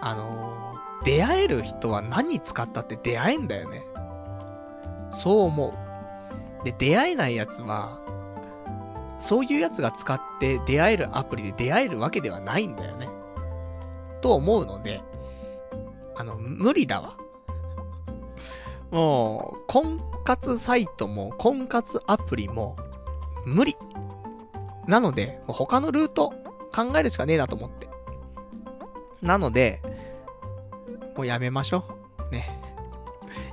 [0.00, 0.74] あの、
[1.04, 3.84] 出会える人は何使ったって出会えんだよね。
[5.10, 6.64] そう思う。
[6.64, 8.00] で、出会えないやつは、
[9.18, 13.08] そういうやつが使って出会えるアプリで出会えるわけではないんだよね。
[14.20, 15.02] と思うので、
[16.16, 17.16] あの、無理だわ。
[18.90, 22.76] もう、婚活サイトも、婚活アプリも、
[23.44, 23.76] 無理。
[24.86, 26.32] なので、他のルート
[26.72, 27.88] 考えるしかねえなと思って。
[29.20, 29.80] なので、
[31.16, 31.84] もうやめましょ
[32.30, 32.32] う。
[32.32, 32.58] ね。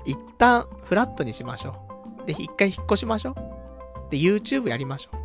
[0.06, 1.75] 一旦、フラットにしましょ
[2.23, 2.25] う。
[2.25, 3.35] で、一回引っ越しましょう。
[4.09, 5.19] で、YouTube やりましょう。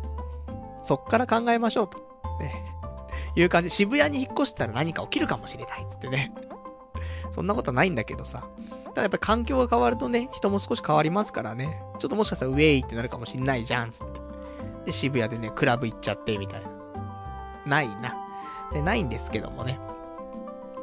[0.83, 1.97] そっから考えましょうと。
[2.39, 2.63] ね。
[3.35, 3.69] いう感じ。
[3.69, 5.85] 渋谷に引っ越したら何か起きるかもしれない。
[5.87, 6.33] つってね。
[7.31, 8.47] そんなことないんだけどさ。
[8.85, 11.81] ただやっぱり環境が変わるとね、人も少し変わりますからね。
[11.99, 14.21] ちょっともしかしたらウェイってなるかもしんないじゃん、つって。
[14.85, 16.74] で、渋谷でね、クラブ行っちゃって、みたいな。
[17.65, 18.15] ないな。
[18.71, 19.79] で、ないんですけどもね。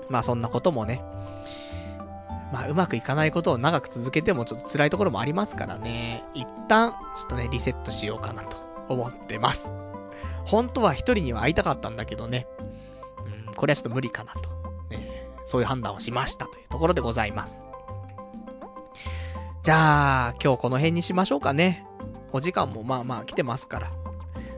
[0.09, 1.03] まあそんなこともね。
[2.53, 6.25] まあうまくいかないことを長く続けてもちょっと辛いところもありますからね。
[6.35, 8.57] 一旦、ちょっとね、リセットしようかなと
[8.89, 9.73] 思ってます。
[10.45, 12.47] 本当は一人には会いたかったんだけどね。
[13.47, 14.51] うん、これはちょっと無理かなと。
[14.91, 17.63] ね、そういう判断をしましたというところでございます。
[19.63, 21.87] じゃあ、今日この辺にしましょうかね。
[22.33, 23.91] お時間もまあまあ来てますから。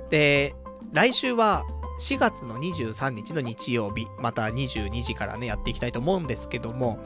[0.09, 0.55] で、
[0.93, 1.65] 来週は
[1.99, 6.99] 4月の23日の日曜日、また22時からね、やっていきたいと思うんですけども、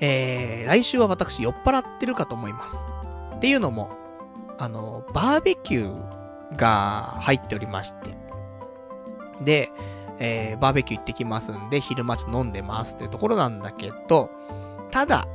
[0.00, 2.76] えー、来週は私酔っ払ってるかと思います。
[3.36, 3.90] っていうのも、
[4.58, 8.16] あの、バーベキューが入っておりまして、
[9.42, 9.70] で、
[10.18, 14.30] えー、バーベキュー行ってきますんで、昼間ち飲んでますっていうところなんだけど、
[14.90, 15.26] ただ、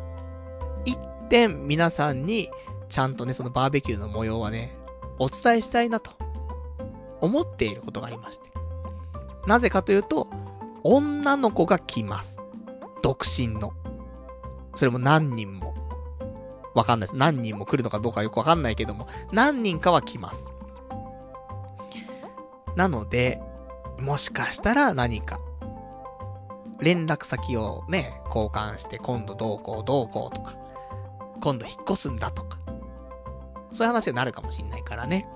[0.86, 0.98] 一
[1.30, 2.50] 点皆さんに
[2.90, 4.78] ちゃんとね、そのバーベキューの模様はね、
[5.20, 6.12] お伝えしたいなと、
[7.22, 8.52] 思っていることがありまして。
[9.46, 10.28] なぜかというと、
[10.84, 12.40] 女の子が来ます。
[13.02, 13.74] 独身の。
[14.76, 15.74] それも何人も。
[16.76, 17.18] わかんないです。
[17.18, 20.52] 何人も来るのかどうかよくわかんないけども、何人かは来ます。
[22.76, 23.42] なので、
[24.00, 25.40] もしかしたら何か、
[26.80, 30.56] 連絡先をね、交換して今度どうこうどうこうとか、
[31.42, 32.60] 今度引っ越すんだとか、
[33.72, 35.28] そういう話になるかもしんないからね。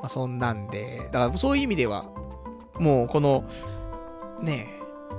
[0.00, 2.06] まあ、そんなんで、だからそういう意味では、
[2.78, 3.44] もうこの、
[4.40, 4.74] ね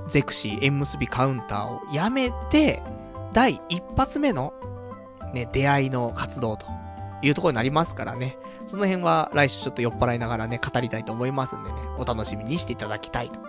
[0.07, 2.81] ゼクシー縁結びカウンターをやめて、
[3.33, 4.53] 第一発目の、
[5.33, 6.65] ね、出会いの活動と
[7.21, 8.37] いうところになりますからね。
[8.65, 13.39] その辺は来週ちょっと酔っ払いながらね、語りたいと思いますんでね、お楽しみにしていただきたいと。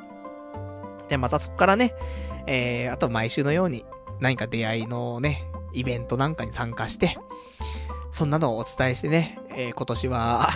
[1.08, 1.94] で、またそこからね、
[2.46, 3.84] えー、あと毎週のように
[4.18, 7.18] 何か出会いのね、イベントなんかに参加して、
[8.10, 10.50] そんなのをお伝えしてね、えー、今年は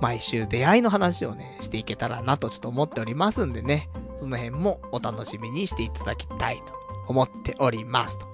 [0.00, 6.74] 毎週出会いの話をね、していけたらなとちょっと思っておりますんでね、その辺もお楽しみにしていただきたいと
[7.08, 8.26] 思っておりますと。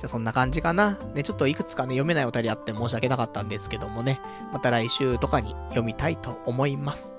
[0.00, 0.98] じゃあそんな感じかな。
[1.14, 4.20] ね、ちょっといくつかね、読めないお便りあって申し訳なかったんですけどもね、
[4.52, 7.14] また来週とかに読みたいと思います。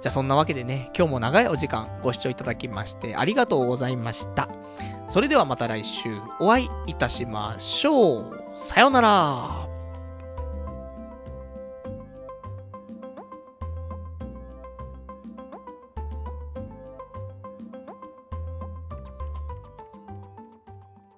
[0.00, 4.48] じゃあそんなわけでね、今日も長いお時間ご視聴いただきましてありがとうございました。
[5.08, 8.40] それではまた来週お会いいたしましょう。
[8.56, 9.71] さようなら。